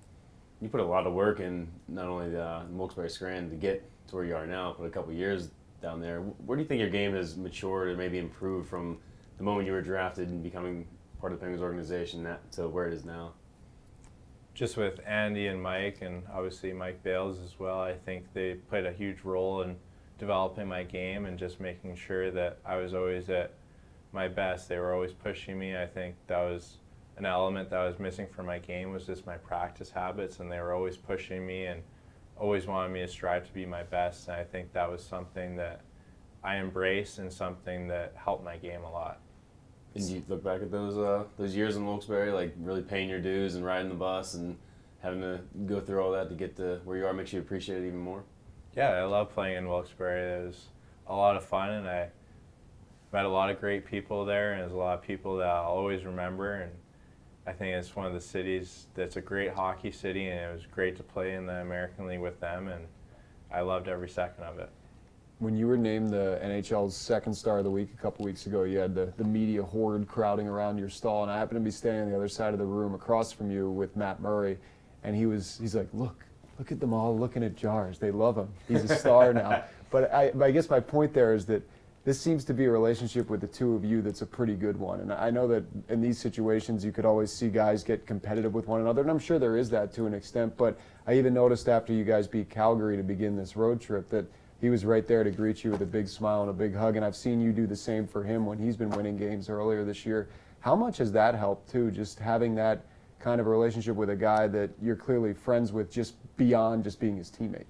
You 0.62 0.70
put 0.70 0.82
a 0.82 0.86
lot 0.86 1.06
of 1.06 1.14
work 1.14 1.40
in 1.40 1.68
not 1.88 2.08
only 2.08 2.30
the 2.32 2.64
Wilkes-Barre 2.72 3.10
Scranton 3.10 3.50
to 3.50 3.56
get 3.56 3.88
to 4.08 4.16
where 4.16 4.26
you 4.26 4.36
are 4.36 4.48
now, 4.48 4.76
but 4.78 4.86
a 4.86 4.90
couple 4.90 5.14
years 5.14 5.50
down 5.82 6.02
there. 6.02 6.22
Where 6.22 6.56
do 6.56 6.64
you 6.64 6.68
think 6.68 6.80
your 6.80 6.90
game 6.90 7.14
has 7.14 7.38
matured 7.38 7.90
or 7.90 7.98
maybe 7.98 8.18
improved 8.18 8.68
from 8.68 8.98
the 9.38 9.44
moment 9.44 9.68
you 9.68 9.74
were 9.74 9.82
drafted 9.82 10.30
and 10.30 10.42
becoming 10.42 10.88
part 11.20 11.32
of 11.32 11.40
the 11.40 11.44
Penguins 11.44 11.62
organization 11.62 12.24
that, 12.24 12.52
to 12.54 12.68
where 12.68 12.88
it 12.88 12.94
is 12.94 13.06
now? 13.06 13.34
just 14.58 14.76
with 14.76 15.00
Andy 15.06 15.46
and 15.48 15.62
Mike, 15.62 16.00
and 16.02 16.24
obviously 16.34 16.74
Mike 16.74 17.04
Bales 17.04 17.38
as 17.46 17.60
well, 17.60 17.80
I 17.80 17.94
think 17.94 18.26
they 18.34 18.56
played 18.56 18.88
a 18.88 18.92
huge 18.92 19.22
role 19.24 19.62
in 19.62 19.76
developing 20.18 20.68
my 20.68 20.82
game 20.82 21.28
and 21.28 21.38
just 21.38 21.60
making 21.60 21.96
sure 21.96 22.32
that 22.32 22.58
I 22.66 22.78
was 22.78 22.96
always 22.96 23.30
at 23.30 23.54
my 24.12 24.28
best. 24.28 24.70
They 24.70 24.78
were 24.78 24.94
always 24.94 25.14
pushing 25.14 25.58
me. 25.60 25.78
I 25.78 25.86
think 25.86 26.16
that 26.28 26.40
was 26.40 26.78
an 27.18 27.26
element 27.26 27.70
that 27.72 27.84
was 27.84 28.00
missing 28.00 28.28
from 28.28 28.46
my 28.46 28.60
game 28.60 28.92
was 28.92 29.06
just 29.06 29.26
my 29.26 29.38
practice 29.38 29.90
habits, 29.90 30.40
and 30.40 30.52
they 30.52 30.60
were 30.60 30.74
always 30.74 30.98
pushing 30.98 31.46
me 31.46 31.66
and 31.66 31.82
always 32.38 32.68
wanted 32.68 32.94
me 32.94 33.02
to 33.02 33.08
strive 33.08 33.46
to 33.48 33.54
be 33.54 33.66
my 33.66 33.84
best. 33.84 34.28
And 34.28 34.38
I 34.38 34.44
think 34.44 34.72
that 34.74 34.90
was 34.90 35.04
something 35.04 35.56
that 35.56 35.82
I 36.44 36.58
embraced 36.58 37.18
and 37.18 37.32
something 37.34 37.88
that 37.88 38.14
helped 38.16 38.44
my 38.44 38.58
game 38.58 38.84
a 38.84 38.92
lot. 38.92 39.20
And 39.96 40.04
you 40.04 40.24
look 40.28 40.44
back 40.44 40.62
at 40.62 40.70
those 40.70 40.98
uh, 40.98 41.24
those 41.38 41.56
years 41.56 41.76
in 41.76 41.86
Wilkes-Barre, 41.86 42.32
like 42.32 42.54
really 42.60 42.84
paying 42.84 43.10
your 43.10 43.20
dues 43.20 43.56
and 43.56 43.66
riding 43.66 43.90
the 43.90 43.96
bus 43.96 44.36
and 44.36 44.56
having 45.00 45.22
to 45.22 45.42
go 45.66 45.80
through 45.80 46.02
all 46.02 46.12
that 46.12 46.30
to 46.30 46.36
get 46.36 46.56
to 46.58 46.80
where 46.86 46.98
you 46.98 47.06
are 47.06 47.14
makes 47.14 47.34
you 47.34 47.40
appreciate 47.40 47.82
it 47.82 47.88
even 47.88 48.00
more. 48.00 48.24
Yeah, 48.76 48.90
I 48.90 49.06
love 49.06 49.32
playing 49.32 49.58
in 49.58 49.68
Wilkes-Barre. 49.68 50.44
It 50.44 50.46
was 50.48 50.66
a 51.08 51.16
lot 51.16 51.36
of 51.36 51.44
fun, 51.44 51.72
and 51.72 51.88
I 51.88 52.10
met 53.14 53.26
a 53.26 53.30
lot 53.30 53.50
of 53.50 53.60
great 53.60 53.86
people 53.86 54.26
there, 54.26 54.54
and 54.54 54.62
there's 54.62 54.74
a 54.74 54.78
lot 54.78 54.96
of 54.96 55.02
people 55.02 55.38
that 55.38 55.48
I'll 55.48 55.66
always 55.66 56.04
remember. 56.04 56.56
And 56.56 56.72
I 57.46 57.54
think 57.54 57.76
it's 57.76 57.96
one 57.96 58.06
of 58.06 58.14
the 58.14 58.22
cities 58.22 58.88
that's 58.96 59.16
a 59.16 59.22
great 59.22 59.54
hockey 59.54 59.92
city, 59.92 60.28
and 60.28 60.40
it 60.40 60.54
was 60.54 60.66
great 60.66 60.98
to 60.98 61.04
play 61.04 61.36
in 61.36 61.46
the 61.46 61.62
American 61.62 62.08
League 62.08 62.20
with 62.20 62.40
them, 62.40 62.68
and 62.68 62.86
I 63.52 63.62
loved 63.62 63.88
every 63.88 64.10
second 64.10 64.44
of 64.44 64.60
it. 64.60 64.70
When 65.40 65.56
you 65.56 65.68
were 65.68 65.78
named 65.78 66.10
the 66.10 66.40
NHL's 66.44 66.96
second 66.96 67.34
star 67.34 67.60
of 67.60 67.64
the 67.64 67.70
week 67.70 67.90
a 67.98 68.02
couple 68.02 68.26
weeks 68.26 68.48
ago, 68.48 68.64
you 68.64 68.80
had 68.80 68.96
the, 68.96 69.14
the 69.18 69.24
media 69.24 69.62
horde 69.62 70.08
crowding 70.08 70.48
around 70.48 70.80
your 70.80 70.90
stall, 70.90 71.24
and 71.24 71.32
I 71.32 71.38
happened 71.38 71.60
to 71.60 71.64
be 71.64 71.72
standing 71.72 72.04
on 72.04 72.10
the 72.10 72.16
other 72.16 72.28
side 72.28 72.54
of 72.54 72.60
the 72.60 72.66
room 72.66 72.96
across 72.96 73.32
from 73.32 73.52
you 73.52 73.70
with 73.70 73.96
Matt 73.96 74.20
Murray, 74.20 74.58
and 75.04 75.16
he 75.16 75.28
was 75.28 75.58
he's 75.62 75.76
like, 75.76 75.88
look, 75.94 76.26
look 76.58 76.72
at 76.72 76.80
them 76.80 76.92
all 76.92 77.18
looking 77.18 77.44
at 77.44 77.56
Jars. 77.56 78.00
They 78.00 78.12
love 78.12 78.36
him. 78.36 78.50
He's 78.68 78.84
a 78.84 78.96
star 78.96 79.32
now. 79.34 79.64
But 79.92 80.12
I, 80.12 80.32
but 80.32 80.46
I 80.46 80.52
guess 80.52 80.70
my 80.70 80.80
point 80.80 81.14
there 81.14 81.34
is 81.34 81.46
that 81.46 81.62
this 82.08 82.22
seems 82.22 82.46
to 82.46 82.54
be 82.54 82.64
a 82.64 82.72
relationship 82.72 83.30
with 83.30 83.42
the 83.42 83.48
two 83.48 83.76
of 83.76 83.84
you 83.84 84.02
that's 84.02 84.22
a 84.22 84.26
pretty 84.26 84.56
good 84.56 84.78
one. 84.78 85.02
And 85.02 85.12
I 85.12 85.30
know 85.30 85.46
that 85.50 85.66
in 85.90 86.00
these 86.00 86.18
situations, 86.18 86.86
you 86.86 86.94
could 86.94 87.04
always 87.04 87.34
see 87.34 87.50
guys 87.50 87.84
get 87.84 88.06
competitive 88.06 88.54
with 88.54 88.66
one 88.66 88.80
another, 88.80 89.02
and 89.02 89.12
I'm 89.12 89.20
sure 89.20 89.40
there 89.40 89.58
is 89.58 89.70
that 89.72 89.92
to 89.96 90.06
an 90.06 90.14
extent. 90.14 90.56
But 90.56 90.80
I 91.06 91.16
even 91.16 91.34
noticed 91.34 91.68
after 91.68 91.92
you 91.92 92.06
guys 92.06 92.26
beat 92.26 92.50
Calgary 92.50 92.96
to 92.96 93.04
begin 93.04 93.36
this 93.36 93.58
road 93.58 93.82
trip 93.82 94.08
that 94.12 94.26
he 94.62 94.70
was 94.70 94.86
right 94.86 95.06
there 95.06 95.26
to 95.26 95.32
greet 95.32 95.66
you 95.66 95.72
with 95.72 95.82
a 95.82 95.86
big 95.86 96.08
smile 96.08 96.44
and 96.44 96.50
a 96.50 96.54
big 96.54 96.74
hug. 96.74 96.96
And 96.96 97.04
I've 97.04 97.14
seen 97.14 97.42
you 97.42 97.52
do 97.52 97.68
the 97.68 97.76
same 97.76 98.08
for 98.08 98.24
him 98.24 98.46
when 98.46 98.58
he's 98.58 98.78
been 98.78 98.92
winning 98.92 99.18
games 99.18 99.50
earlier 99.50 99.84
this 99.84 100.06
year. 100.06 100.30
How 100.62 100.78
much 100.78 101.00
has 101.00 101.12
that 101.12 101.36
helped 101.36 101.70
too? 101.70 101.92
Just 101.92 102.20
having 102.20 102.56
that 102.56 102.86
kind 103.20 103.42
of 103.42 103.48
a 103.48 103.50
relationship 103.50 103.98
with 103.98 104.12
a 104.12 104.16
guy 104.16 104.48
that 104.48 104.70
you're 104.82 104.96
clearly 104.96 105.34
friends 105.34 105.74
with, 105.74 105.92
just 105.92 106.16
beyond 106.38 106.86
just 106.86 107.02
being 107.02 107.18
his 107.18 107.30
teammate. 107.30 107.66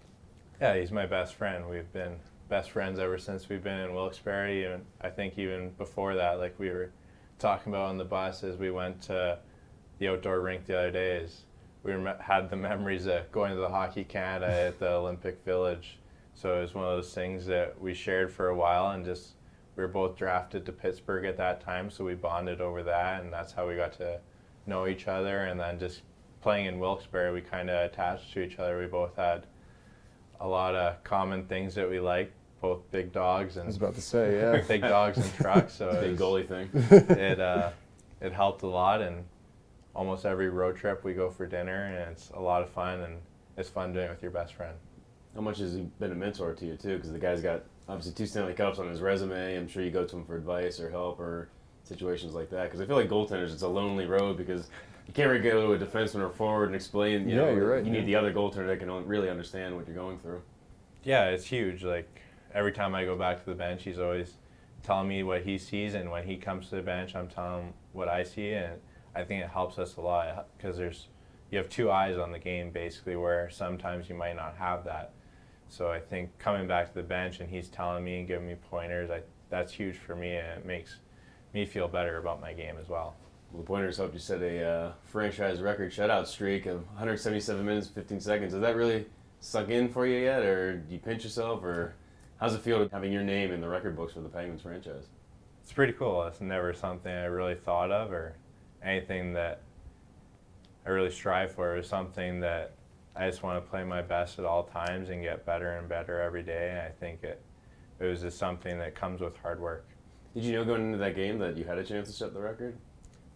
Yeah, 0.61 0.77
he's 0.77 0.91
my 0.91 1.07
best 1.07 1.33
friend. 1.33 1.67
We've 1.67 1.91
been 1.91 2.17
best 2.49 2.71
friends 2.71 2.99
ever 2.99 3.17
since 3.17 3.49
we've 3.49 3.63
been 3.63 3.79
in 3.79 3.93
Wilkes-Barre. 3.93 4.63
And 4.65 4.85
I 5.01 5.09
think 5.09 5.37
even 5.37 5.71
before 5.71 6.15
that, 6.15 6.39
like 6.39 6.57
we 6.59 6.69
were 6.69 6.91
talking 7.39 7.71
about 7.71 7.89
on 7.89 7.97
the 7.97 8.05
bus 8.05 8.43
as 8.43 8.57
we 8.57 8.71
went 8.71 9.01
to 9.03 9.39
the 9.99 10.09
outdoor 10.09 10.41
rink 10.41 10.65
the 10.65 10.77
other 10.77 10.91
day, 10.91 11.17
is 11.17 11.43
we 11.83 11.93
had 12.19 12.49
the 12.49 12.55
memories 12.55 13.05
of 13.05 13.31
going 13.31 13.53
to 13.53 13.59
the 13.59 13.69
Hockey 13.69 14.03
Canada 14.03 14.51
at 14.51 14.79
the 14.79 14.89
Olympic 14.89 15.43
Village. 15.43 15.99
So 16.33 16.57
it 16.57 16.61
was 16.61 16.73
one 16.73 16.85
of 16.85 16.91
those 16.91 17.13
things 17.13 17.45
that 17.47 17.79
we 17.81 17.93
shared 17.93 18.31
for 18.31 18.49
a 18.49 18.55
while 18.55 18.91
and 18.91 19.03
just 19.03 19.33
we 19.75 19.83
were 19.83 19.87
both 19.87 20.17
drafted 20.17 20.65
to 20.65 20.71
Pittsburgh 20.71 21.25
at 21.25 21.37
that 21.37 21.61
time, 21.61 21.91
so 21.91 22.03
we 22.03 22.15
bonded 22.15 22.61
over 22.61 22.81
that, 22.81 23.21
and 23.21 23.31
that's 23.31 23.53
how 23.53 23.67
we 23.67 23.75
got 23.75 23.93
to 23.93 24.19
know 24.65 24.87
each 24.87 25.07
other. 25.07 25.45
And 25.45 25.59
then 25.59 25.77
just 25.77 26.01
playing 26.41 26.65
in 26.65 26.79
Wilkes-Barre, 26.79 27.31
we 27.31 27.41
kind 27.41 27.69
of 27.69 27.85
attached 27.85 28.33
to 28.33 28.41
each 28.41 28.57
other. 28.57 28.79
We 28.79 28.87
both 28.87 29.15
had 29.15 29.45
a 30.39 30.47
lot 30.47 30.73
of 30.73 31.03
common 31.03 31.45
things 31.45 31.75
that 31.75 31.87
we 31.89 31.99
like, 31.99 32.31
both 32.61 32.79
big 32.91 33.11
dogs 33.11 33.57
and 33.57 33.63
I 33.63 33.67
was 33.67 33.77
about 33.77 33.95
to 33.95 34.01
say, 34.01 34.37
yeah, 34.39 34.61
big 34.67 34.81
dogs 34.81 35.17
and 35.17 35.33
trucks. 35.35 35.73
So 35.73 35.91
big 36.01 36.17
goalie 36.17 36.47
thing. 36.47 36.69
It 37.17 37.39
uh, 37.39 37.71
it 38.21 38.33
helped 38.33 38.63
a 38.63 38.67
lot, 38.67 39.01
and 39.01 39.25
almost 39.93 40.25
every 40.25 40.49
road 40.49 40.75
trip 40.75 41.03
we 41.03 41.13
go 41.13 41.29
for 41.29 41.45
dinner, 41.45 41.85
and 41.85 42.11
it's 42.11 42.31
a 42.31 42.39
lot 42.39 42.63
of 42.63 42.69
fun, 42.69 43.01
and 43.01 43.17
it's 43.57 43.69
fun 43.69 43.93
doing 43.93 44.07
it 44.07 44.09
with 44.09 44.21
your 44.21 44.31
best 44.31 44.53
friend. 44.53 44.75
How 45.35 45.41
much 45.41 45.59
has 45.59 45.73
he 45.73 45.81
been 45.99 46.11
a 46.11 46.15
mentor 46.15 46.53
to 46.53 46.65
you 46.65 46.75
too? 46.75 46.95
Because 46.95 47.11
the 47.11 47.19
guy's 47.19 47.41
got 47.41 47.63
obviously 47.87 48.13
two 48.13 48.25
Stanley 48.25 48.53
Cups 48.53 48.79
on 48.79 48.89
his 48.89 49.01
resume. 49.01 49.55
I'm 49.55 49.67
sure 49.67 49.83
you 49.83 49.91
go 49.91 50.05
to 50.05 50.15
him 50.15 50.25
for 50.25 50.35
advice 50.35 50.79
or 50.79 50.89
help 50.89 51.19
or 51.19 51.49
situations 51.83 52.33
like 52.33 52.49
that. 52.49 52.65
Because 52.65 52.81
I 52.81 52.85
feel 52.85 52.95
like 52.95 53.09
goaltenders, 53.09 53.53
it's 53.53 53.61
a 53.61 53.67
lonely 53.67 54.05
road 54.05 54.37
because 54.37 54.69
you 55.05 55.13
can't 55.13 55.29
really 55.29 55.43
go 55.43 55.75
to 55.75 55.83
a 55.83 55.87
defenseman 55.87 56.21
or 56.21 56.29
forward 56.29 56.65
and 56.65 56.75
explain. 56.75 57.29
You 57.29 57.35
yeah, 57.35 57.41
know, 57.43 57.53
you're 57.53 57.69
right. 57.69 57.85
You 57.85 57.91
need 57.91 58.05
the 58.05 58.15
other 58.15 58.33
goaltender 58.33 58.67
that 58.67 58.79
can 58.79 58.89
really 59.05 59.29
understand 59.29 59.75
what 59.75 59.87
you're 59.87 59.95
going 59.95 60.19
through. 60.19 60.41
Yeah, 61.03 61.25
it's 61.25 61.45
huge. 61.45 61.83
Like 61.83 62.21
every 62.57 62.71
time 62.71 62.95
I 62.95 63.05
go 63.05 63.15
back 63.15 63.37
to 63.43 63.45
the 63.45 63.55
bench, 63.55 63.83
he's 63.83 63.99
always 63.99 64.33
telling 64.81 65.07
me 65.07 65.21
what 65.21 65.43
he 65.43 65.59
sees, 65.59 65.93
and 65.93 66.09
when 66.09 66.25
he 66.25 66.37
comes 66.37 66.69
to 66.69 66.77
the 66.77 66.81
bench, 66.81 67.15
I'm 67.15 67.27
telling 67.27 67.67
him 67.67 67.73
what 67.93 68.07
I 68.07 68.23
see, 68.23 68.49
and 68.49 68.81
I 69.15 69.23
think 69.23 69.43
it 69.43 69.49
helps 69.49 69.77
us 69.77 69.97
a 69.97 70.01
lot 70.01 70.47
because 70.57 70.75
there's 70.75 71.07
you 71.51 71.59
have 71.59 71.69
two 71.69 71.91
eyes 71.91 72.17
on 72.17 72.31
the 72.31 72.39
game 72.39 72.71
basically, 72.71 73.15
where 73.15 73.49
sometimes 73.49 74.09
you 74.09 74.15
might 74.15 74.35
not 74.35 74.55
have 74.57 74.83
that. 74.85 75.13
So 75.69 75.91
I 75.91 75.99
think 75.99 76.37
coming 76.39 76.67
back 76.67 76.89
to 76.89 76.95
the 76.95 77.03
bench 77.03 77.39
and 77.39 77.49
he's 77.49 77.69
telling 77.69 78.03
me 78.03 78.19
and 78.19 78.27
giving 78.27 78.47
me 78.47 78.55
pointers, 78.69 79.11
I, 79.11 79.21
that's 79.49 79.71
huge 79.71 79.95
for 79.95 80.15
me, 80.15 80.35
and 80.35 80.59
it 80.59 80.65
makes 80.65 80.97
me 81.53 81.65
feel 81.65 81.87
better 81.87 82.17
about 82.17 82.41
my 82.41 82.53
game 82.53 82.75
as 82.81 82.89
well. 82.89 83.15
Well, 83.51 83.61
the 83.61 83.67
pointers 83.67 83.97
helped 83.97 84.13
you 84.13 84.19
set 84.19 84.41
a 84.41 84.65
uh, 84.65 84.91
franchise 85.05 85.61
record 85.61 85.91
shutout 85.91 86.25
streak 86.25 86.65
of 86.65 86.85
177 86.87 87.63
minutes 87.63 87.87
15 87.87 88.19
seconds. 88.19 88.53
Has 88.53 88.61
that 88.61 88.75
really 88.75 89.05
sunk 89.39 89.69
in 89.69 89.87
for 89.87 90.07
you 90.07 90.17
yet, 90.17 90.41
or 90.41 90.77
do 90.77 90.93
you 90.93 90.99
pinch 90.99 91.23
yourself, 91.23 91.63
or 91.63 91.93
how's 92.39 92.53
it 92.53 92.61
feel 92.61 92.87
having 92.89 93.11
your 93.11 93.23
name 93.23 93.51
in 93.51 93.61
the 93.61 93.67
record 93.67 93.95
books 93.95 94.13
for 94.13 94.21
the 94.21 94.29
Penguins 94.29 94.61
franchise? 94.61 95.05
It's 95.63 95.73
pretty 95.73 95.93
cool. 95.93 96.23
It's 96.23 96.41
never 96.41 96.73
something 96.73 97.11
I 97.11 97.25
really 97.25 97.55
thought 97.55 97.91
of, 97.91 98.11
or 98.11 98.35
anything 98.83 99.33
that 99.33 99.61
I 100.85 100.89
really 100.89 101.11
strive 101.11 101.51
for. 101.51 101.75
It 101.75 101.77
was 101.79 101.87
something 101.87 102.39
that 102.39 102.73
I 103.15 103.29
just 103.29 103.43
want 103.43 103.63
to 103.63 103.69
play 103.69 103.83
my 103.83 104.01
best 104.01 104.39
at 104.39 104.45
all 104.45 104.63
times 104.63 105.09
and 105.09 105.21
get 105.21 105.45
better 105.45 105.73
and 105.73 105.89
better 105.89 106.21
every 106.21 106.43
day. 106.43 106.69
And 106.69 106.79
I 106.79 106.91
think 106.99 107.23
it 107.23 107.41
it 107.99 108.05
was 108.05 108.21
just 108.21 108.37
something 108.37 108.77
that 108.79 108.95
comes 108.95 109.21
with 109.21 109.35
hard 109.37 109.59
work. 109.59 109.87
Did 110.33 110.43
you 110.43 110.53
know 110.53 110.63
going 110.63 110.81
into 110.81 110.99
that 110.99 111.15
game 111.15 111.39
that 111.39 111.57
you 111.57 111.63
had 111.63 111.79
a 111.79 111.83
chance 111.83 112.07
to 112.09 112.13
set 112.13 112.33
the 112.33 112.39
record? 112.39 112.77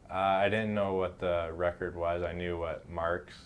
Uh, 0.09 0.13
I 0.13 0.49
didn't 0.49 0.73
know 0.73 0.93
what 0.93 1.19
the 1.19 1.49
record 1.53 1.95
was. 1.95 2.21
I 2.21 2.33
knew 2.33 2.59
what 2.59 2.87
Mark's 2.89 3.39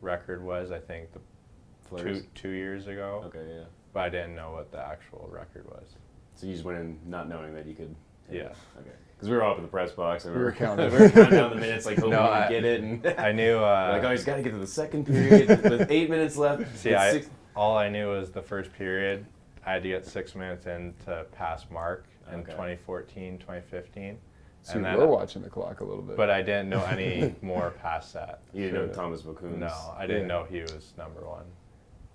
record 0.00 0.42
was. 0.42 0.72
I 0.72 0.80
think 0.80 1.08
the 1.12 2.02
two 2.02 2.22
two 2.34 2.50
years 2.50 2.88
ago. 2.88 3.22
Okay, 3.26 3.44
yeah. 3.48 3.64
But 3.92 4.00
I 4.00 4.08
didn't 4.08 4.34
know 4.34 4.52
what 4.52 4.70
the 4.70 4.78
actual 4.78 5.28
record 5.32 5.66
was. 5.66 5.96
So 6.34 6.46
you 6.46 6.52
just 6.52 6.64
went 6.64 6.78
in 6.78 6.98
not 7.06 7.28
knowing 7.28 7.54
that 7.54 7.66
you 7.66 7.74
could. 7.74 7.94
Yeah. 8.30 8.40
It. 8.40 8.56
Okay. 8.80 8.90
Because 9.16 9.30
we 9.30 9.36
were 9.36 9.42
all 9.42 9.52
up 9.52 9.58
in 9.58 9.64
the 9.64 9.68
press 9.68 9.90
box 9.90 10.26
and 10.26 10.36
we 10.36 10.40
were 10.40 10.52
counting. 10.52 10.92
we 10.92 10.98
were 10.98 11.10
counting 11.10 11.38
down 11.38 11.50
the 11.50 11.56
minutes, 11.56 11.86
like 11.86 11.96
hoping 11.96 12.10
no, 12.10 12.22
we 12.22 12.28
I, 12.28 12.48
get 12.48 12.64
it. 12.64 12.82
And 12.82 13.06
I 13.18 13.32
knew. 13.32 13.58
Uh, 13.68 13.90
like, 13.94 14.04
oh, 14.04 14.10
he's 14.10 14.24
got 14.24 14.36
to 14.36 14.42
get 14.42 14.50
to 14.50 14.58
the 14.58 14.66
second 14.66 15.06
period 15.06 15.48
with 15.62 15.90
eight 15.90 16.08
minutes 16.08 16.36
left. 16.36 16.78
See, 16.78 16.94
I, 16.94 17.24
all 17.56 17.76
I 17.76 17.88
knew 17.88 18.10
was 18.10 18.30
the 18.30 18.42
first 18.42 18.72
period. 18.72 19.26
I 19.66 19.72
had 19.72 19.82
to 19.82 19.88
get 19.88 20.06
six 20.06 20.34
minutes 20.34 20.66
in 20.66 20.94
to 21.06 21.26
pass 21.32 21.66
Mark 21.70 22.06
in 22.32 22.40
okay. 22.40 22.52
2014, 22.52 23.38
2015. 23.38 24.18
So 24.62 24.74
and 24.74 24.86
you 24.86 24.98
were 24.98 25.06
watching 25.06 25.42
the 25.42 25.50
clock 25.50 25.80
a 25.80 25.84
little 25.84 26.02
bit. 26.02 26.16
But 26.16 26.30
I 26.30 26.42
didn't 26.42 26.68
know 26.68 26.84
any 26.84 27.34
more 27.42 27.70
past 27.82 28.12
that. 28.14 28.40
You 28.52 28.70
didn't 28.70 28.86
know 28.86 28.92
Tomas 28.92 29.22
Vokoun. 29.22 29.58
No, 29.58 29.94
I 29.96 30.06
didn't 30.06 30.22
yeah. 30.22 30.28
know 30.28 30.46
he 30.48 30.60
was 30.60 30.92
number 30.96 31.20
one. 31.20 31.44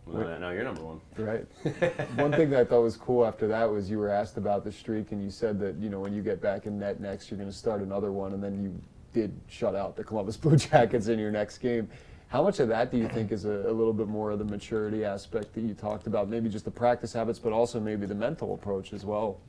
Well, 0.05 0.39
now 0.39 0.49
you're 0.49 0.63
number 0.63 0.83
one. 0.83 1.01
Right. 1.17 1.45
one 2.15 2.31
thing 2.31 2.49
that 2.49 2.59
I 2.59 2.65
thought 2.65 2.81
was 2.81 2.97
cool 2.97 3.25
after 3.25 3.47
that 3.47 3.69
was 3.69 3.89
you 3.89 3.97
were 3.97 4.09
asked 4.09 4.37
about 4.37 4.63
the 4.63 4.71
streak, 4.71 5.11
and 5.11 5.23
you 5.23 5.29
said 5.29 5.59
that 5.61 5.75
you 5.77 5.89
know 5.89 5.99
when 5.99 6.13
you 6.13 6.21
get 6.21 6.41
back 6.41 6.65
in 6.65 6.77
net 6.77 6.99
next, 6.99 7.31
you're 7.31 7.37
going 7.37 7.49
to 7.49 7.55
start 7.55 7.81
another 7.81 8.11
one, 8.11 8.33
and 8.33 8.43
then 8.43 8.61
you 8.61 8.81
did 9.13 9.33
shut 9.47 9.75
out 9.75 9.95
the 9.95 10.03
Columbus 10.03 10.37
Blue 10.43 10.57
Jackets 10.57 11.07
in 11.07 11.19
your 11.19 11.31
next 11.31 11.59
game. 11.59 11.87
How 12.27 12.41
much 12.41 12.59
of 12.59 12.67
that 12.69 12.91
do 12.91 12.97
you 12.97 13.07
think 13.07 13.31
is 13.31 13.45
a, 13.45 13.51
a, 13.51 13.71
little 13.71 13.93
bit 13.93 14.07
more 14.07 14.31
of 14.31 14.39
the 14.39 14.45
maturity 14.45 15.05
aspect 15.05 15.53
that 15.53 15.61
you 15.61 15.75
talked 15.75 16.07
about? 16.07 16.29
Maybe 16.29 16.49
just 16.49 16.65
the 16.65 16.71
practice 16.71 17.13
habits, 17.13 17.37
but 17.37 17.53
also 17.53 17.79
maybe 17.79 18.07
the 18.07 18.15
mental 18.15 18.55
approach 18.55 18.91
as 18.91 19.05
well. 19.05 19.39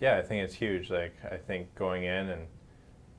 Yeah, 0.00 0.16
I 0.16 0.22
think 0.22 0.44
it's 0.44 0.54
huge. 0.54 0.90
Like 0.90 1.12
I 1.30 1.36
think 1.36 1.74
going 1.74 2.04
in 2.04 2.30
and 2.30 2.46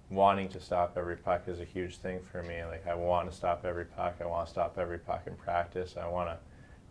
wanting 0.10 0.50
to 0.50 0.60
stop 0.60 0.96
every 0.98 1.16
puck 1.16 1.48
is 1.48 1.60
a 1.60 1.66
huge 1.66 1.98
thing 1.98 2.20
for 2.32 2.44
me. 2.44 2.64
Like 2.64 2.88
I 2.88 2.96
want 2.96 3.30
to 3.30 3.36
stop 3.36 3.66
every 3.66 3.86
puck. 3.86 4.18
I 4.22 4.26
want 4.26 4.48
to 4.48 4.52
stop 4.52 4.78
every 4.78 5.00
puck 5.00 5.24
in 5.28 5.36
practice. 5.36 5.96
I 6.00 6.08
want 6.08 6.30
to 6.30 6.38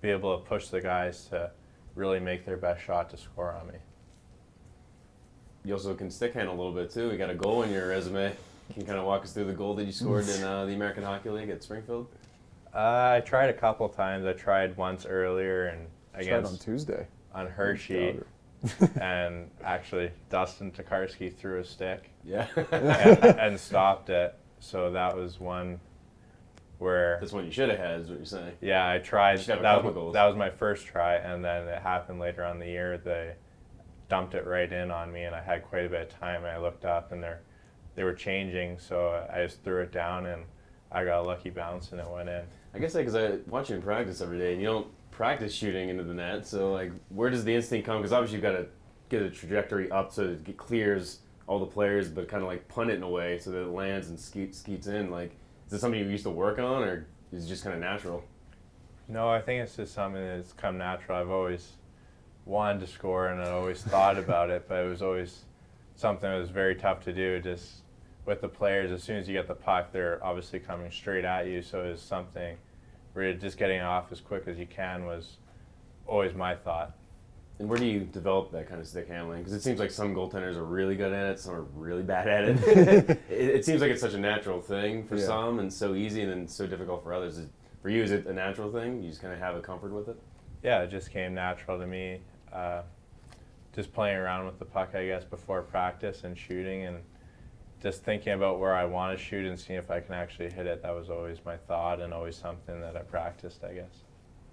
be 0.01 0.11
able 0.11 0.39
to 0.39 0.45
push 0.45 0.69
the 0.69 0.81
guys 0.81 1.27
to 1.27 1.51
really 1.95 2.21
make 2.21 2.45
their 2.45 2.57
best 2.57 2.85
shot 2.85 3.11
to 3.11 3.17
score 3.17 3.53
on 3.53 3.69
me. 3.69 3.75
You 5.65 5.75
also 5.75 5.95
can 5.95 6.11
stick 6.11 6.35
hand 6.35 6.49
a 6.49 6.53
little 6.53 6.73
bit 6.73 6.91
too. 6.91 7.11
You 7.11 7.17
got 7.17 7.31
a 7.31 7.35
goal 7.35 7.63
in 7.63 7.71
your 7.71 7.89
resume. 7.89 8.35
Can 8.73 8.81
you 8.81 8.87
kind 8.87 8.99
of 8.99 9.05
walk 9.05 9.23
us 9.23 9.33
through 9.33 9.45
the 9.45 9.53
goal 9.53 9.75
that 9.75 9.85
you 9.85 9.93
scored 9.93 10.29
in 10.29 10.43
uh, 10.43 10.65
the 10.67 10.75
American 10.75 11.03
Hockey 11.03 11.31
League 11.31 11.51
at 11.51 11.63
Springfield? 11.63 12.09
Uh, 12.75 13.17
I 13.17 13.23
tried 13.25 13.51
a 13.51 13.55
couple 13.55 13.89
times. 13.89 14.27
I 14.27 14.33
tried 14.33 14.77
once 14.77 15.07
earlier 15.07 15.67
and 15.67 15.87
against 16.15 16.53
on 16.53 16.59
Tuesday 16.59 17.07
on 17.35 17.47
Hershey 17.47 18.19
and 19.01 19.51
actually 19.63 20.11
Dustin 20.31 20.71
Tokarski 20.71 21.35
threw 21.35 21.61
a 21.61 21.65
stick. 21.65 22.11
Yeah. 22.25 22.47
and, 22.71 23.25
and, 23.39 23.61
stopped 23.61 24.11
it. 24.11 24.35
So 24.61 24.93
that 24.93 25.17
was 25.17 25.39
one 25.39 25.81
where. 26.79 27.19
That's 27.21 27.33
one 27.33 27.45
you 27.45 27.51
should 27.51 27.69
have 27.69 27.79
had, 27.79 28.01
is 28.01 28.09
what 28.09 28.19
you're 28.19 28.27
saying. 28.27 28.53
Yeah, 28.61 28.89
I 28.89 28.99
tried. 28.99 29.41
That 29.41 29.85
was, 29.85 30.15
that 30.15 30.25
was 30.25 30.37
my 30.37 30.51
first 30.51 30.87
try, 30.87 31.17
and 31.17 31.45
then 31.45 31.69
it 31.69 31.83
happened 31.83 32.21
later 32.21 32.45
on 32.45 32.59
the 32.59 32.67
year. 32.67 32.99
They 32.99 33.35
dumped 34.09 34.35
it 34.35 34.47
right 34.47 34.73
in 34.73 34.91
on 34.91 35.13
me, 35.13 35.25
and 35.25 35.35
I 35.35 35.43
had 35.43 35.65
quite 35.65 35.87
a 35.87 35.89
bit 35.89 36.13
of 36.13 36.19
time. 36.19 36.45
And 36.45 36.49
I 36.49 36.59
looked 36.59 36.85
up, 36.85 37.13
and 37.13 37.23
they 37.23 37.35
they 37.95 38.05
were 38.05 38.15
changing, 38.15 38.79
so 38.79 39.27
I 39.33 39.43
just 39.43 39.63
threw 39.63 39.83
it 39.83 39.93
down, 39.93 40.27
and 40.27 40.45
I 40.95 41.05
got 41.05 41.21
a 41.21 41.23
lucky 41.23 41.51
bounce, 41.51 41.93
and 41.93 42.01
it 42.01 42.09
went 42.09 42.29
in. 42.29 42.43
I 42.73 42.79
guess 42.79 42.95
because 42.95 43.17
I 43.17 43.39
watch 43.49 43.69
you 43.69 43.77
in 43.77 43.83
practice 43.83 44.21
every 44.21 44.39
day, 44.39 44.53
and 44.53 44.63
you 44.63 44.69
don't 44.69 44.87
practice 45.11 45.53
shooting 45.53 45.89
into 45.89 46.05
the 46.05 46.15
net. 46.15 46.47
So 46.47 46.73
like, 46.73 46.93
where 47.09 47.31
does 47.31 47.45
the 47.45 47.55
instinct 47.55 47.87
come? 47.87 47.99
Because 47.99 48.13
obviously 48.13 48.37
you've 48.37 48.43
got 48.43 48.53
to 48.53 48.67
get 49.09 49.23
a 49.23 49.31
trajectory 49.31 49.91
up 49.91 50.13
so 50.13 50.37
it 50.47 50.57
clears 50.57 51.19
all 51.47 51.59
the 51.59 51.67
players, 51.67 52.09
but 52.09 52.29
kind 52.29 52.43
of 52.43 52.49
like 52.49 52.67
punt 52.69 52.91
it 52.91 52.95
in 52.95 53.03
a 53.03 53.09
way 53.09 53.39
so 53.39 53.51
that 53.51 53.63
it 53.63 53.69
lands 53.69 54.09
and 54.09 54.19
skeet, 54.19 54.55
skeets 54.55 54.87
in. 54.87 55.11
Like, 55.11 55.33
is 55.67 55.73
this 55.73 55.81
something 55.81 56.01
you 56.01 56.07
used 56.07 56.25
to 56.25 56.31
work 56.31 56.59
on, 56.59 56.83
or 56.83 57.07
is 57.33 57.45
it 57.45 57.49
just 57.49 57.65
kind 57.65 57.75
of 57.75 57.81
natural? 57.81 58.25
No, 59.09 59.29
I 59.29 59.41
think 59.41 59.63
it's 59.63 59.77
just 59.77 59.95
something 59.95 60.23
that's 60.23 60.53
come 60.53 60.79
natural. 60.79 61.19
I've 61.19 61.31
always 61.31 61.73
wanted 62.47 62.81
to 62.81 62.87
score, 62.87 63.29
and 63.29 63.41
I 63.41 63.51
always 63.51 63.83
thought 63.83 64.19
about 64.19 64.51
it, 64.51 64.67
but 64.69 64.85
it 64.85 64.89
was 64.89 65.03
always 65.03 65.45
something 65.97 66.29
that 66.29 66.39
was 66.39 66.51
very 66.51 66.75
tough 66.75 67.05
to 67.05 67.13
do. 67.13 67.41
Just 67.41 67.83
with 68.27 68.41
the 68.41 68.49
players, 68.49 68.91
as 68.91 69.03
soon 69.03 69.17
as 69.17 69.29
you 69.29 69.35
get 69.35 69.49
the 69.49 69.55
puck, 69.55 69.93
they're 69.93 70.25
obviously 70.25 70.59
coming 70.59 70.91
straight 70.91 71.25
at 71.25 71.47
you. 71.47 71.63
So 71.63 71.83
it's 71.83 72.03
something 72.03 72.57
where 73.13 73.33
just 73.35 73.59
getting 73.59 73.81
off 73.81 74.11
as 74.13 74.21
quick 74.21 74.45
as 74.47 74.59
you 74.59 74.67
can 74.67 75.05
was 75.05 75.37
always 76.07 76.35
my 76.35 76.55
thought. 76.55 76.97
And 77.59 77.69
where 77.69 77.79
do 77.79 77.87
you 77.87 78.01
develop 78.01 78.51
that 78.51 78.69
kind 78.69 78.81
of 78.81 78.87
stick 78.87 79.07
handling? 79.07 79.41
Because 79.41 79.53
it 79.53 79.63
seems 79.63 79.79
like 79.79 79.93
some 79.93 80.13
goaltenders 80.13 80.57
are 80.57 80.65
really 80.65 80.97
good 80.97 81.13
at 81.13 81.31
it, 81.31 81.39
some 81.39 81.55
are 81.55 81.63
really 81.63 82.03
bad 82.03 82.27
at 82.27 82.45
it. 82.49 83.11
it, 83.31 83.49
it, 83.51 83.65
seems 83.65 83.81
like 83.81 83.93
it's 83.93 84.01
such 84.01 84.15
a 84.15 84.19
natural 84.19 84.61
thing 84.61 85.07
for 85.07 85.17
yeah. 85.17 85.27
some 85.27 85.61
and 85.61 85.73
so 85.73 85.95
easy 85.95 86.23
and 86.23 86.33
then 86.33 86.49
so 86.49 86.67
difficult 86.67 87.05
for 87.05 87.15
others. 87.15 87.41
For 87.81 87.91
you, 87.91 88.03
is 88.03 88.11
it 88.11 88.27
a 88.27 88.33
natural 88.33 88.73
thing? 88.73 89.03
You 89.03 89.09
just 89.09 89.21
kind 89.21 89.33
of 89.33 89.39
have 89.39 89.55
a 89.55 89.61
comfort 89.61 89.93
with 89.93 90.09
it? 90.09 90.19
Yeah, 90.65 90.81
it 90.81 90.91
just 90.91 91.13
came 91.13 91.35
natural 91.35 91.79
to 91.79 91.87
me. 91.87 92.21
Uh, 92.53 92.83
just 93.73 93.93
playing 93.93 94.17
around 94.17 94.47
with 94.47 94.59
the 94.59 94.65
puck, 94.65 94.95
I 94.95 95.07
guess, 95.07 95.25
before 95.25 95.63
practice 95.63 96.25
and 96.25 96.37
shooting 96.37 96.85
and 96.85 96.97
just 97.85 98.03
thinking 98.03 98.33
about 98.33 98.59
where 98.59 98.75
I 98.75 98.87
want 98.87 99.17
to 99.17 99.23
shoot 99.23 99.45
and 99.45 99.61
seeing 99.61 99.79
if 99.79 99.91
I 99.91 100.01
can 100.01 100.15
actually 100.15 100.51
hit 100.51 100.67
it. 100.67 100.83
That 100.83 100.95
was 100.95 101.11
always 101.11 101.37
my 101.45 101.59
thought 101.59 102.01
and 102.01 102.15
always 102.15 102.35
something 102.35 102.81
that 102.81 102.97
I 102.97 103.01
practiced, 103.01 103.63
I 103.63 103.75
guess. 103.75 103.93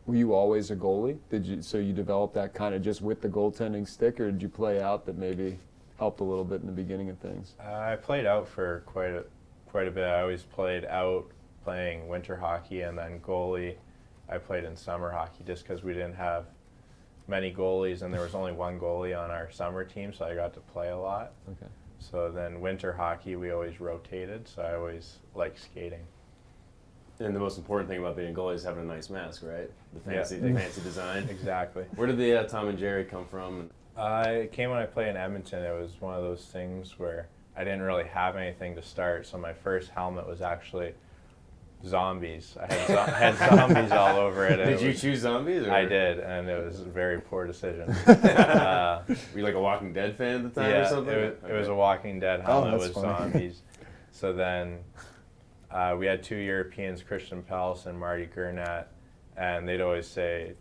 Were 0.06 0.16
you 0.16 0.34
always 0.34 0.70
a 0.70 0.76
goalie? 0.76 1.18
Did 1.30 1.46
you 1.46 1.62
so 1.62 1.78
you 1.78 1.94
developed 1.94 2.34
that 2.34 2.54
kind 2.54 2.76
of 2.76 2.82
just 2.82 3.02
with 3.02 3.22
the 3.22 3.30
goaltending 3.30 3.88
stick, 3.88 4.20
or 4.20 4.30
did 4.32 4.42
you 4.42 4.50
play 4.50 4.82
out 4.82 5.06
that 5.06 5.18
maybe 5.18 5.58
helped 5.98 6.20
a 6.20 6.26
little 6.26 6.44
bit 6.44 6.60
in 6.60 6.68
the 6.68 6.74
beginning 6.74 7.10
of 7.10 7.18
things? 7.20 7.54
Uh, 7.64 7.72
I 7.72 7.96
played 7.96 8.26
out 8.26 8.50
for 8.50 8.84
quite 8.86 9.12
a 9.12 9.24
quite 9.68 9.88
a 9.88 9.92
bit. 9.92 10.04
I 10.04 10.22
always 10.22 10.44
played 10.44 10.84
out 10.86 11.32
playing 11.64 12.10
winter 12.10 12.36
hockey 12.36 12.82
and 12.82 12.98
then 12.98 13.22
goalie. 13.22 13.76
I 14.28 14.40
played 14.40 14.66
in 14.66 14.76
summer 14.76 15.10
hockey 15.10 15.46
just 15.46 15.64
because 15.64 15.84
we 15.84 15.94
didn't 15.94 16.16
have 16.16 16.48
many 17.30 17.54
goalies 17.54 18.02
and 18.02 18.14
there 18.14 18.22
was 18.22 18.36
only 18.36 18.52
one 18.52 18.78
goalie 18.78 19.18
on 19.18 19.32
our 19.32 19.50
summer 19.52 19.86
team, 19.86 20.12
so 20.12 20.26
I 20.26 20.36
got 20.36 20.54
to 20.56 20.60
play 20.60 20.90
a 20.90 20.98
lot. 20.98 21.32
Okay. 21.50 21.72
So 22.02 22.32
then 22.32 22.60
winter 22.62 22.92
hockey 22.94 23.36
we 23.36 23.52
always 23.52 23.80
rotated, 23.80 24.48
so 24.48 24.64
I 24.64 24.76
always 24.76 25.18
liked 25.36 25.62
skating. 25.62 26.02
And 27.20 27.36
the 27.36 27.40
most 27.40 27.60
important 27.60 27.88
thing 27.90 28.00
about 28.00 28.16
being 28.18 28.34
a 28.34 28.38
goalie 28.38 28.56
is 28.56 28.64
having 28.64 28.84
a 28.84 28.88
nice 28.88 29.10
mask, 29.10 29.44
right? 29.44 29.70
The 29.94 30.12
Yeah. 30.12 30.18
fancy, 30.18 30.40
the 30.40 30.54
fancy 30.54 30.82
design. 30.82 31.28
Exactly. 31.30 31.84
Where 31.96 32.08
did 32.08 32.18
the 32.18 32.40
uh, 32.40 32.44
Tom 32.48 32.68
and 32.68 32.80
Jerry 32.80 33.06
come 33.06 33.26
from? 33.28 33.70
Uh, 33.96 34.26
it 34.28 34.52
came 34.52 34.72
when 34.72 34.80
I 34.80 34.88
played 34.88 35.10
in 35.10 35.18
Edmonton. 35.18 35.64
It 35.64 35.80
was 35.80 36.02
one 36.02 36.16
of 36.16 36.24
those 36.24 36.46
things 36.46 36.98
where 36.98 37.28
I 37.56 37.64
didn't 37.64 37.84
really 37.84 38.06
have 38.06 38.36
anything 38.36 38.74
to 38.76 38.82
start, 38.82 39.28
so 39.28 39.38
my 39.38 39.54
first 39.54 39.90
helmet 39.92 40.26
was 40.28 40.42
actually 40.42 40.96
zombies. 41.86 42.56
I 42.60 42.74
had, 42.74 42.88
zo- 42.88 43.04
had 43.12 43.38
zombies 43.38 43.92
all 43.92 44.18
over 44.18 44.46
it. 44.48 44.58
Did 44.58 44.68
it 44.70 44.82
you 44.82 44.88
was- 44.90 45.02
choose 45.02 45.20
zombies? 45.20 45.64
Or? 45.64 45.72
I 45.72 45.86
did, 45.86 46.20
and 46.20 46.48
it 46.50 46.64
was 46.64 46.82
a 46.82 46.86
very 46.86 47.20
poor 47.20 47.46
decision. 47.48 47.90
uh, 48.08 49.04
Were 49.08 49.16
you 49.40 49.44
like 49.44 49.56
a 49.56 49.62
Walking 49.62 49.94
Dead 49.94 50.16
fan 50.18 50.46
at 50.46 50.54
the 50.54 50.62
time 50.62 50.72
yeah, 50.72 50.82
or 50.82 50.86
something? 50.90 51.14
It, 51.14 51.42
was, 51.42 51.52
it 51.52 51.54
was 51.58 51.68
a 51.68 51.76
Walking 51.76 52.20
Dead 52.20 52.42
Oh, 52.46 52.64
helmet 52.64 52.72
that's 52.82 52.96
with 52.96 53.04
funny. 53.04 53.32
zombies. 53.32 53.62
so 54.12 54.34
then 54.34 54.80
uh, 55.72 55.96
we 55.98 56.06
had 56.06 56.22
two 56.24 56.36
Europeans, 56.36 57.02
Kristians 57.02 57.44
Pelss 57.46 57.86
and 57.86 58.00
Marty 58.00 58.26
Gernat, 58.26 58.88
and 59.38 59.68
they'd 59.68 59.82
always 59.82 60.06
say, 60.08 60.54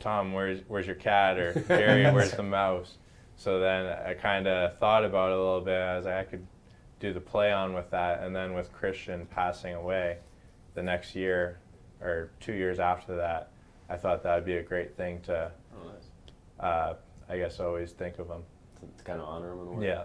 "Tom, 0.00 0.32
where's 0.32 0.60
where's 0.68 0.86
your 0.86 0.96
cat?" 0.96 1.38
or 1.38 1.52
"Jerry, 1.68 2.10
where's 2.10 2.32
the 2.32 2.42
mouse?" 2.42 2.96
So 3.36 3.60
then 3.60 3.86
I 3.86 4.14
kind 4.14 4.46
of 4.46 4.78
thought 4.78 5.04
about 5.04 5.30
it 5.32 5.34
a 5.38 5.42
little 5.42 5.60
bit. 5.60 5.80
I 5.80 5.96
was 5.96 6.06
like, 6.06 6.14
I 6.14 6.24
could 6.24 6.46
do 7.00 7.12
the 7.12 7.20
play 7.20 7.52
on 7.52 7.74
with 7.74 7.90
that, 7.90 8.22
and 8.22 8.34
then 8.34 8.54
with 8.54 8.72
Kristians 8.72 9.28
passing 9.28 9.74
away, 9.74 10.18
the 10.74 10.82
next 10.82 11.14
year 11.14 11.58
or 12.00 12.30
two 12.40 12.52
years 12.52 12.78
after 12.80 13.16
that, 13.16 13.50
I 13.88 13.96
thought 13.96 14.22
that 14.22 14.34
would 14.34 14.44
be 14.44 14.56
a 14.56 14.62
great 14.62 14.96
thing 14.96 15.20
to, 15.22 15.50
Oh, 15.74 15.86
nice. 15.88 16.10
uh, 16.60 16.94
I 17.28 17.36
guess, 17.38 17.60
always 17.60 17.92
think 17.92 18.18
of 18.18 18.28
them. 18.28 18.42
To, 18.80 18.86
to 18.98 19.04
kind 19.04 19.20
of 19.20 19.28
honor 19.28 19.50
them 19.50 19.60
in 19.60 19.66
a 19.68 19.72
way. 19.72 19.86
Yeah. 19.86 20.04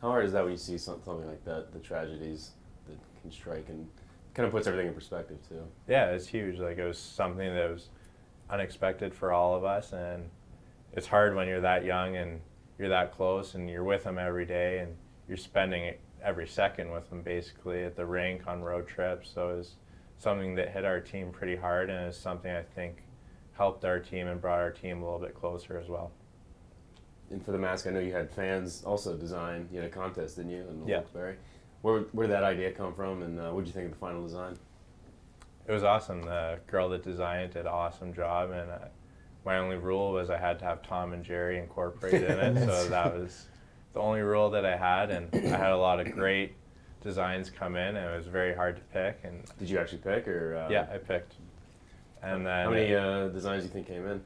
How 0.00 0.08
hard 0.08 0.24
is 0.24 0.32
that 0.32 0.42
when 0.42 0.52
you 0.52 0.56
see 0.58 0.78
something 0.78 1.26
like 1.28 1.44
that, 1.44 1.72
the 1.72 1.78
tragedies 1.78 2.52
that 2.88 2.96
can 3.20 3.30
strike 3.30 3.68
and 3.68 3.86
kind 4.34 4.46
of 4.46 4.52
puts 4.52 4.66
everything 4.66 4.88
in 4.88 4.94
perspective 4.94 5.36
too? 5.48 5.62
Yeah, 5.88 6.06
it's 6.12 6.26
huge. 6.26 6.58
Like 6.58 6.78
it 6.78 6.86
was 6.86 6.98
something 6.98 7.54
that 7.54 7.70
was 7.70 7.88
unexpected 8.48 9.14
for 9.14 9.32
all 9.32 9.54
of 9.54 9.64
us, 9.64 9.92
and 9.92 10.28
it's 10.94 11.06
hard 11.06 11.34
when 11.34 11.46
you're 11.48 11.60
that 11.60 11.84
young 11.84 12.16
and 12.16 12.40
you're 12.78 12.88
that 12.88 13.12
close, 13.14 13.54
and 13.54 13.68
you're 13.68 13.84
with 13.84 14.04
them 14.04 14.18
every 14.18 14.46
day, 14.46 14.78
and 14.78 14.96
you're 15.28 15.36
spending 15.36 15.84
it 15.84 16.00
every 16.22 16.46
second 16.46 16.90
with 16.90 17.08
them 17.10 17.22
basically 17.22 17.84
at 17.84 17.96
the 17.96 18.04
rink 18.06 18.46
on 18.46 18.62
road 18.62 18.86
trips. 18.86 19.30
So 19.34 19.50
it 19.50 19.56
was 19.58 19.74
something 20.18 20.54
that 20.56 20.70
hit 20.70 20.84
our 20.84 21.00
team 21.00 21.30
pretty 21.30 21.56
hard, 21.56 21.90
and 21.90 22.06
it's 22.06 22.18
something 22.18 22.50
I 22.50 22.62
think 22.62 23.02
helped 23.52 23.84
our 23.84 23.98
team 23.98 24.26
and 24.26 24.40
brought 24.40 24.58
our 24.58 24.70
team 24.70 25.02
a 25.02 25.04
little 25.04 25.18
bit 25.18 25.34
closer 25.34 25.78
as 25.78 25.88
well. 25.88 26.12
And 27.30 27.44
for 27.44 27.52
the 27.52 27.58
mask, 27.58 27.86
I 27.86 27.90
know 27.90 28.00
you 28.00 28.12
had 28.12 28.30
fans 28.30 28.82
also 28.84 29.16
design. 29.16 29.68
You 29.70 29.80
had 29.80 29.88
a 29.88 29.92
contest, 29.92 30.36
didn't 30.36 30.50
you, 30.50 30.64
in 30.68 30.86
Yeah. 30.86 31.02
Where, 31.82 32.00
where 32.12 32.26
did 32.26 32.34
that 32.34 32.42
idea 32.42 32.72
come 32.72 32.92
from, 32.94 33.22
and 33.22 33.40
uh, 33.40 33.50
what 33.50 33.60
did 33.64 33.68
you 33.68 33.72
think 33.72 33.86
of 33.86 33.92
the 33.92 33.98
final 33.98 34.22
design? 34.22 34.58
It 35.66 35.72
was 35.72 35.84
awesome. 35.84 36.22
The 36.22 36.58
girl 36.66 36.88
that 36.90 37.02
designed 37.02 37.44
it 37.44 37.52
did 37.54 37.60
an 37.60 37.68
awesome 37.68 38.12
job, 38.12 38.50
and 38.50 38.70
uh, 38.70 38.78
my 39.44 39.58
only 39.58 39.76
rule 39.76 40.12
was 40.12 40.28
I 40.28 40.36
had 40.36 40.58
to 40.58 40.64
have 40.64 40.82
Tom 40.82 41.12
and 41.12 41.24
Jerry 41.24 41.58
incorporated 41.58 42.22
in 42.24 42.56
it. 42.56 42.66
So 42.66 42.88
that 42.88 43.14
was 43.14 43.46
the 43.92 44.00
only 44.00 44.20
rule 44.20 44.50
that 44.50 44.64
I 44.64 44.76
had, 44.76 45.10
and 45.10 45.28
I 45.34 45.56
had 45.58 45.72
a 45.72 45.76
lot 45.76 46.00
of 46.00 46.12
great 46.12 46.54
designs 47.02 47.50
come 47.50 47.76
in, 47.76 47.96
and 47.96 48.12
it 48.12 48.16
was 48.16 48.26
very 48.26 48.54
hard 48.54 48.76
to 48.76 48.82
pick. 48.92 49.20
And 49.24 49.42
Did 49.58 49.70
you 49.70 49.78
actually 49.78 49.98
pick, 49.98 50.28
or 50.28 50.56
uh, 50.56 50.70
yeah, 50.70 50.86
I 50.92 50.98
picked. 50.98 51.34
And 52.22 52.46
then 52.46 52.64
how 52.66 52.70
many 52.70 52.94
uh, 52.94 53.28
designs 53.28 53.62
do 53.62 53.68
you 53.68 53.72
think 53.72 53.86
came 53.86 54.06
in? 54.06 54.22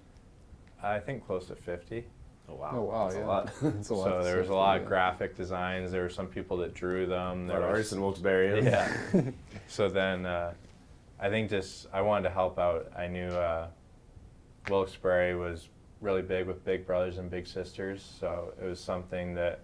I 0.82 0.98
think 0.98 1.24
close 1.26 1.46
to 1.46 1.54
50. 1.54 2.04
Oh 2.46 2.54
wow! 2.56 2.70
Oh 2.74 2.82
wow, 2.82 3.04
That's 3.04 3.16
yeah. 3.16 3.24
a 3.24 3.26
lot. 3.26 3.52
That's 3.62 3.88
a 3.88 3.94
lot 3.94 4.04
So 4.04 4.22
there 4.22 4.38
was 4.38 4.48
a 4.50 4.54
lot 4.54 4.76
of 4.76 4.82
through, 4.82 4.88
graphic 4.88 5.36
designs. 5.36 5.90
There 5.90 6.02
were 6.02 6.10
some 6.10 6.26
people 6.26 6.58
that 6.58 6.74
drew 6.74 7.06
them. 7.06 7.46
There 7.46 7.58
lot 7.58 7.64
of 7.64 7.70
artists 7.70 7.92
in 7.92 8.02
Wilkes-Barre. 8.02 8.62
Yeah. 8.62 8.92
so 9.68 9.88
then 9.88 10.26
uh, 10.26 10.52
I 11.18 11.30
think 11.30 11.48
just 11.48 11.86
I 11.92 12.02
wanted 12.02 12.28
to 12.28 12.34
help 12.34 12.58
out. 12.58 12.92
I 12.96 13.06
knew 13.06 13.28
uh, 13.28 13.68
Wilkes-Barre 14.68 15.34
was 15.34 15.68
really 16.04 16.22
big 16.22 16.46
with 16.46 16.64
big 16.64 16.86
brothers 16.86 17.18
and 17.18 17.30
big 17.30 17.46
sisters, 17.46 18.16
so 18.20 18.52
it 18.60 18.64
was 18.64 18.78
something 18.78 19.34
that 19.34 19.60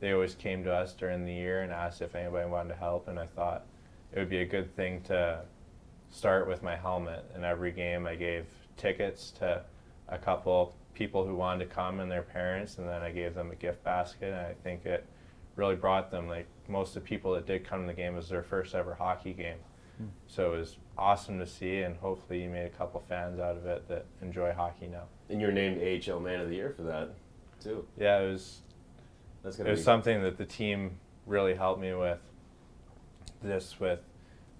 they 0.00 0.12
always 0.12 0.34
came 0.34 0.64
to 0.64 0.72
us 0.72 0.94
during 0.94 1.24
the 1.24 1.32
year 1.32 1.60
and 1.60 1.70
asked 1.70 2.00
if 2.00 2.16
anybody 2.16 2.48
wanted 2.48 2.70
to 2.70 2.76
help, 2.76 3.08
and 3.08 3.20
I 3.20 3.26
thought 3.26 3.66
it 4.12 4.18
would 4.18 4.30
be 4.30 4.38
a 4.38 4.46
good 4.46 4.74
thing 4.74 5.02
to 5.02 5.42
start 6.10 6.48
with 6.48 6.62
my 6.62 6.74
helmet. 6.74 7.30
In 7.36 7.44
every 7.44 7.70
game, 7.70 8.06
I 8.06 8.14
gave 8.14 8.46
tickets 8.76 9.30
to 9.38 9.62
a 10.08 10.18
couple 10.18 10.74
people 10.94 11.26
who 11.26 11.34
wanted 11.34 11.68
to 11.68 11.74
come 11.74 12.00
and 12.00 12.10
their 12.10 12.22
parents, 12.22 12.78
and 12.78 12.88
then 12.88 13.02
I 13.02 13.10
gave 13.10 13.34
them 13.34 13.50
a 13.50 13.54
gift 13.54 13.84
basket, 13.84 14.32
and 14.32 14.46
I 14.46 14.54
think 14.64 14.86
it 14.86 15.06
really 15.56 15.76
brought 15.76 16.10
them. 16.10 16.26
Like 16.26 16.46
most 16.68 16.96
of 16.96 17.02
the 17.02 17.08
people 17.08 17.34
that 17.34 17.46
did 17.46 17.66
come 17.66 17.82
to 17.82 17.86
the 17.86 17.92
game 17.92 18.16
was 18.16 18.28
their 18.30 18.42
first 18.42 18.74
ever 18.74 18.94
hockey 18.94 19.34
game, 19.34 19.58
hmm. 19.98 20.06
so 20.26 20.54
it 20.54 20.58
was 20.58 20.76
awesome 20.96 21.38
to 21.38 21.46
see, 21.46 21.80
and 21.80 21.96
hopefully 21.96 22.42
you 22.42 22.50
made 22.50 22.66
a 22.66 22.70
couple 22.70 23.02
fans 23.08 23.40
out 23.40 23.56
of 23.56 23.66
it 23.66 23.88
that 23.88 24.06
enjoy 24.20 24.52
hockey 24.52 24.86
now. 24.86 25.04
And 25.28 25.40
you 25.40 25.46
were 25.46 25.52
named 25.52 25.80
AHL 25.80 26.20
Man 26.20 26.40
of 26.40 26.48
the 26.48 26.56
Year 26.56 26.72
for 26.76 26.82
that, 26.82 27.10
too. 27.62 27.86
Yeah, 27.98 28.20
it 28.20 28.30
was 28.30 28.60
That's 29.42 29.56
it 29.56 29.58
gonna 29.58 29.70
was 29.70 29.80
be 29.80 29.84
something 29.84 30.22
that 30.22 30.36
the 30.36 30.44
team 30.44 30.98
really 31.26 31.54
helped 31.54 31.80
me 31.80 31.94
with. 31.94 32.20
This 33.42 33.80
with, 33.80 34.00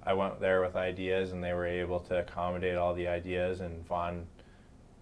I 0.02 0.14
went 0.14 0.40
there 0.40 0.60
with 0.60 0.74
ideas 0.74 1.30
and 1.32 1.42
they 1.44 1.52
were 1.52 1.66
able 1.66 2.00
to 2.00 2.18
accommodate 2.18 2.76
all 2.76 2.94
the 2.94 3.06
ideas. 3.06 3.60
And 3.60 3.86
Vaughn 3.86 4.26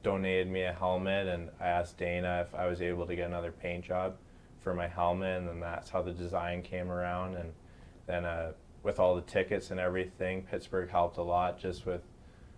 donated 0.03 0.49
me 0.49 0.63
a 0.63 0.73
helmet, 0.73 1.27
and 1.29 1.51
I 1.61 1.67
asked 1.67 1.99
Dana 1.99 2.47
if 2.47 2.55
I 2.55 2.67
was 2.67 2.81
able 2.83 3.07
to 3.07 3.15
get 3.15 3.27
another 3.27 3.53
paint 3.53 3.85
job 3.85 4.17
for 4.61 4.75
my 4.75 4.89
helmet, 4.89 5.39
and 5.39 5.49
then 5.49 5.61
that's 5.61 5.91
how 5.91 6.03
the 6.03 6.13
design 6.13 6.63
came 6.63 6.91
around. 6.91 7.37
And 7.37 7.53
then 8.07 8.25
uh, 8.25 8.53
with 8.83 8.99
all 8.99 9.15
the 9.15 9.23
tickets 9.23 9.71
and 9.71 9.79
everything, 9.79 10.43
Pittsburgh 10.43 10.91
helped 10.91 11.19
a 11.19 11.23
lot 11.23 11.59
just 11.59 11.87
with 11.87 12.03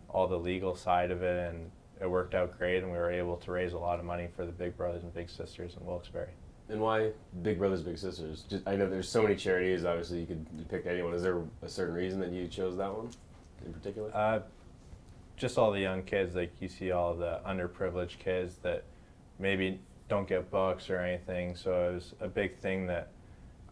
all 0.08 0.28
the 0.28 0.38
legal 0.38 0.76
side 0.76 1.10
of 1.10 1.22
it, 1.22 1.52
and 1.52 1.70
it 2.00 2.08
worked 2.08 2.34
out 2.34 2.56
great. 2.58 2.82
And 2.82 2.92
we 2.92 2.98
were 2.98 3.10
able 3.10 3.36
to 3.38 3.50
raise 3.50 3.72
a 3.72 3.78
lot 3.78 3.98
of 3.98 4.04
money 4.04 4.28
for 4.36 4.46
the 4.46 4.52
Big 4.52 4.76
Brothers 4.76 5.02
and 5.02 5.12
Big 5.14 5.28
Sisters 5.28 5.76
in 5.78 5.86
Wilkes-Barre. 5.86 6.30
And 6.68 6.80
why 6.80 7.10
Big 7.42 7.58
Brothers 7.58 7.82
Big 7.82 7.98
Sisters? 7.98 8.44
Just, 8.48 8.66
I 8.66 8.76
know 8.76 8.88
there's 8.88 9.08
so 9.08 9.22
many 9.22 9.36
charities. 9.36 9.84
Obviously, 9.84 10.20
you 10.20 10.26
could 10.26 10.68
pick 10.68 10.86
anyone. 10.86 11.12
Is 11.12 11.22
there 11.22 11.42
a 11.62 11.68
certain 11.68 11.94
reason 11.94 12.20
that 12.20 12.30
you 12.30 12.46
chose 12.46 12.76
that 12.76 12.94
one 12.94 13.10
in 13.66 13.72
particular? 13.72 14.10
Uh, 14.14 14.40
just 15.36 15.58
all 15.58 15.70
the 15.70 15.80
young 15.80 16.02
kids, 16.02 16.34
like 16.34 16.52
you 16.60 16.68
see 16.68 16.92
all 16.92 17.14
the 17.14 17.40
underprivileged 17.46 18.18
kids 18.18 18.56
that 18.62 18.84
maybe 19.38 19.80
don't 20.08 20.28
get 20.28 20.50
books 20.50 20.88
or 20.88 20.98
anything. 20.98 21.56
So 21.56 21.90
it 21.90 21.94
was 21.94 22.14
a 22.20 22.28
big 22.28 22.58
thing 22.58 22.86
that 22.86 23.08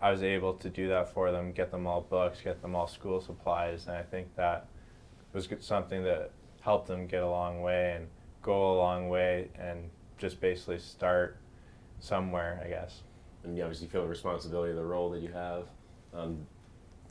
I 0.02 0.10
was 0.10 0.22
able 0.22 0.54
to 0.54 0.70
do 0.70 0.88
that 0.88 1.12
for 1.12 1.30
them, 1.30 1.52
get 1.52 1.70
them 1.70 1.86
all 1.86 2.00
books, 2.00 2.40
get 2.42 2.62
them 2.62 2.74
all 2.74 2.86
school 2.86 3.20
supplies, 3.20 3.86
and 3.86 3.96
I 3.96 4.02
think 4.02 4.34
that 4.36 4.66
was 5.32 5.48
something 5.60 6.04
that 6.04 6.30
helped 6.60 6.88
them 6.88 7.06
get 7.06 7.22
a 7.22 7.28
long 7.28 7.60
way 7.60 7.94
and 7.96 8.08
go 8.42 8.72
a 8.72 8.76
long 8.76 9.08
way 9.08 9.48
and 9.58 9.90
just 10.18 10.40
basically 10.40 10.78
start 10.78 11.36
somewhere, 11.98 12.60
I 12.64 12.68
guess. 12.68 13.02
and 13.44 13.56
you 13.56 13.62
obviously 13.62 13.88
feel 13.88 14.02
the 14.02 14.08
responsibility 14.08 14.70
of 14.70 14.76
the 14.76 14.84
role 14.84 15.10
that 15.10 15.22
you 15.22 15.32
have. 15.32 15.64
Um, 16.12 16.46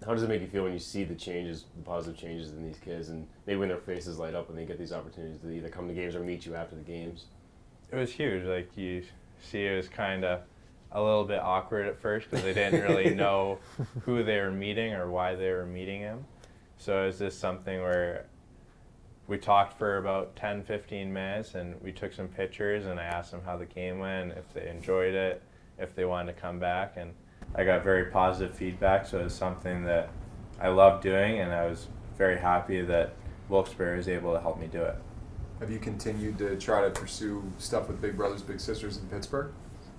how 0.06 0.14
does 0.14 0.24
it 0.24 0.30
make 0.30 0.42
you 0.42 0.48
feel 0.48 0.64
when 0.64 0.74
you 0.74 0.80
see 0.80 1.04
the 1.04 1.16
changes, 1.16 1.66
the 1.76 1.84
positive 1.84 2.20
changes 2.20 2.52
in 2.52 2.64
these 2.64 2.78
kids, 2.78 3.10
and 3.10 3.28
maybe 3.46 3.60
when 3.60 3.70
their 3.70 3.78
faces 3.78 4.18
light 4.20 4.36
up 4.36 4.48
when 4.48 4.56
they 4.56 4.66
get 4.66 4.78
these 4.78 4.94
opportunities 4.94 5.40
to 5.42 5.52
either 5.52 5.70
come 5.70 5.88
to 5.88 5.94
games 5.94 6.16
or 6.16 6.22
meet 6.22 6.46
you 6.46 6.56
after 6.56 6.76
the 6.76 6.84
games? 6.84 7.26
It 7.92 7.96
was 7.96 8.12
huge. 8.12 8.46
Like 8.46 8.76
you 8.78 9.04
see, 9.42 9.66
it 9.66 9.76
was 9.76 9.88
kind 9.90 10.24
of 10.24 10.42
a 10.92 11.02
little 11.02 11.24
bit 11.24 11.40
awkward 11.40 11.88
at 11.88 12.00
first 12.02 12.30
because 12.30 12.44
they 12.44 12.54
didn't 12.54 12.82
really 12.82 13.14
know 13.16 13.60
who 14.02 14.24
they 14.24 14.40
were 14.40 14.52
meeting 14.52 14.94
or 14.94 15.10
why 15.10 15.36
they 15.36 15.52
were 15.52 15.66
meeting 15.66 16.02
him. 16.02 16.26
So 16.78 17.04
it 17.04 17.08
was 17.08 17.20
just 17.20 17.40
something 17.40 17.82
where 17.82 18.26
we 19.28 19.38
talked 19.38 19.78
for 19.78 19.98
about 19.98 20.36
10, 20.36 20.64
15 20.64 21.14
minutes 21.14 21.54
and 21.54 21.80
we 21.82 21.92
took 21.92 22.14
some 22.14 22.28
pictures 22.28 22.86
and 22.86 23.00
I 23.00 23.04
asked 23.04 23.32
them 23.32 23.42
how 23.46 23.58
the 23.58 23.66
game 23.66 24.00
went, 24.00 24.32
if 24.32 24.52
they 24.54 24.68
enjoyed 24.68 25.14
it, 25.14 25.44
if 25.78 25.94
they 25.96 26.06
wanted 26.06 26.34
to 26.34 26.42
come 26.42 26.60
back. 26.60 26.94
And 26.98 27.14
I 27.54 27.64
got 27.64 27.84
very 27.84 28.06
positive 28.06 28.56
feedback. 28.56 29.06
So 29.06 29.20
it 29.20 29.26
was 29.26 29.36
something 29.36 29.84
that 29.84 30.10
I 30.60 30.70
loved 30.70 31.04
doing 31.04 31.40
and 31.40 31.54
I 31.54 31.68
was 31.68 31.88
very 32.18 32.40
happy 32.40 32.82
that 32.82 33.14
Wilkes-Barre 33.50 33.98
was 33.98 34.08
able 34.08 34.34
to 34.34 34.40
help 34.40 34.60
me 34.60 34.68
do 34.68 34.82
it. 34.82 34.96
Have 35.60 35.70
you 35.70 35.80
continued 35.80 36.38
to 36.40 36.56
try 36.58 36.82
to 36.82 36.90
pursue 36.90 37.44
stuff 37.58 37.88
with 37.88 38.02
Big 38.02 38.16
Brothers 38.16 38.42
Big 38.42 38.60
Sisters 38.60 38.98
in 38.98 39.08
Pittsburgh 39.08 39.52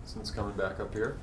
since 0.04 0.30
coming 0.30 0.56
back 0.56 0.80
up 0.80 0.92
here? 0.94 1.16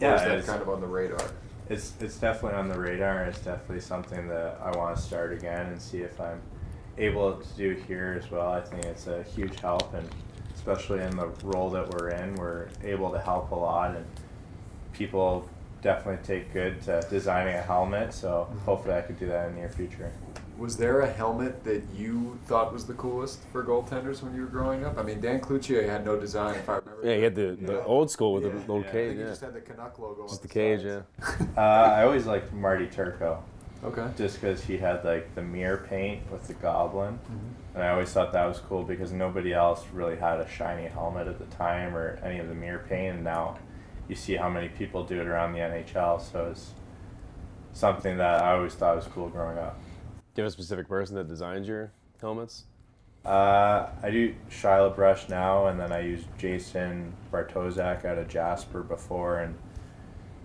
Yeah, 0.00 0.12
or 0.12 0.14
is 0.14 0.20
that 0.22 0.30
it's- 0.30 0.46
kind 0.46 0.62
of 0.62 0.68
on 0.68 0.80
the 0.80 0.86
radar? 0.86 1.30
It's 1.68 1.92
it's 2.00 2.16
definitely 2.16 2.58
on 2.58 2.68
the 2.68 2.78
radar. 2.78 3.24
It's 3.24 3.40
definitely 3.40 3.80
something 3.80 4.26
that 4.28 4.58
I 4.62 4.74
want 4.76 4.96
to 4.96 5.02
start 5.02 5.34
again 5.34 5.66
and 5.66 5.80
see 5.80 5.98
if 5.98 6.18
I'm 6.18 6.40
able 6.96 7.36
to 7.36 7.48
do 7.56 7.74
here 7.86 8.18
as 8.22 8.30
well. 8.30 8.50
I 8.50 8.60
think 8.62 8.84
it's 8.84 9.06
a 9.06 9.22
huge 9.22 9.60
help, 9.60 9.92
and 9.92 10.08
especially 10.54 11.02
in 11.02 11.14
the 11.16 11.28
role 11.44 11.68
that 11.70 11.88
we're 11.90 12.08
in, 12.08 12.34
we're 12.36 12.68
able 12.82 13.10
to 13.10 13.18
help 13.18 13.50
a 13.50 13.54
lot, 13.54 13.94
and 13.94 14.06
people 14.94 15.48
definitely 15.82 16.24
take 16.24 16.52
good 16.52 16.80
to 16.82 17.06
designing 17.10 17.54
a 17.54 17.62
helmet. 17.62 18.14
So 18.14 18.48
mm-hmm. 18.48 18.58
hopefully, 18.60 18.94
I 18.94 19.02
could 19.02 19.18
do 19.18 19.26
that 19.26 19.48
in 19.48 19.54
the 19.54 19.60
near 19.60 19.68
future. 19.68 20.10
Was 20.58 20.76
there 20.76 21.00
a 21.02 21.06
helmet 21.10 21.62
that 21.62 21.84
you 21.96 22.36
thought 22.46 22.72
was 22.72 22.84
the 22.84 22.94
coolest 22.94 23.38
for 23.52 23.62
goaltenders 23.64 24.22
when 24.22 24.34
you 24.34 24.40
were 24.40 24.48
growing 24.48 24.84
up? 24.84 24.98
I 24.98 25.02
mean, 25.02 25.20
Dan 25.20 25.38
Cloutier 25.40 25.88
had 25.88 26.04
no 26.04 26.18
design, 26.18 26.56
if 26.56 26.68
I 26.68 26.78
remember. 26.78 27.00
Yeah, 27.06 27.14
you 27.14 27.24
had 27.24 27.34
the, 27.36 27.56
the 27.60 27.74
Yeah. 27.74 27.84
old 27.84 28.10
school 28.10 28.32
with 28.32 28.42
Yeah. 28.42 28.50
the 28.50 28.58
little 28.58 28.80
Yeah. 28.80 28.88
I 28.88 28.90
cage. 28.92 29.06
think 29.10 29.18
he 29.18 29.22
Yeah, 29.22 29.28
just 29.30 29.40
had 29.40 29.54
the 29.54 29.60
Canuck 29.60 29.98
logo. 30.00 30.22
just 30.26 30.40
on 30.40 30.42
the 30.42 30.48
cage. 30.52 30.82
sides. 30.82 31.04
Yeah. 31.40 31.46
Uh, 31.56 31.60
I 31.94 32.02
always 32.02 32.26
liked 32.26 32.52
Marty 32.52 32.86
Turco. 32.88 33.42
Okay. 33.84 34.08
just 34.16 34.40
because 34.40 34.64
he 34.64 34.76
had 34.76 35.04
like 35.04 35.32
the 35.36 35.42
mirror 35.42 35.76
paint 35.88 36.28
with 36.32 36.48
the 36.48 36.54
goblin, 36.54 37.20
Mhm. 37.30 37.74
and 37.76 37.84
I 37.84 37.90
always 37.90 38.12
thought 38.12 38.32
that 38.32 38.44
was 38.46 38.58
cool 38.58 38.82
because 38.82 39.12
nobody 39.12 39.54
else 39.54 39.86
really 39.94 40.16
had 40.16 40.40
a 40.40 40.48
shiny 40.48 40.88
helmet 40.88 41.28
at 41.28 41.38
the 41.38 41.44
time 41.54 41.94
or 41.94 42.18
any 42.24 42.40
of 42.40 42.48
the 42.48 42.56
mirror 42.56 42.82
paint, 42.88 43.14
and 43.14 43.22
now 43.24 43.54
you 44.08 44.16
see 44.16 44.34
how 44.34 44.48
many 44.48 44.68
people 44.68 45.04
do 45.04 45.20
it 45.20 45.28
around 45.28 45.52
the 45.52 45.60
NHL. 45.60 46.18
So 46.18 46.46
it's 46.50 46.72
something 47.72 48.16
that 48.16 48.42
I 48.42 48.54
always 48.56 48.74
thought 48.74 48.96
was 48.96 49.06
cool 49.06 49.28
growing 49.28 49.58
up. 49.58 49.78
Do 50.38 50.42
you 50.42 50.44
have 50.44 50.52
a 50.52 50.52
specific 50.52 50.86
person 50.86 51.16
that 51.16 51.26
designs 51.26 51.66
your 51.66 51.90
helmets? 52.20 52.62
Uh, 53.26 53.88
I 54.00 54.08
do 54.08 54.36
Shiloh 54.48 54.90
Brush 54.90 55.28
now, 55.28 55.66
and 55.66 55.80
then 55.80 55.90
I 55.90 56.02
use 56.02 56.22
Jason 56.38 57.12
Bartozak 57.32 58.04
out 58.04 58.18
of 58.18 58.28
Jasper 58.28 58.84
before, 58.84 59.40
and 59.40 59.56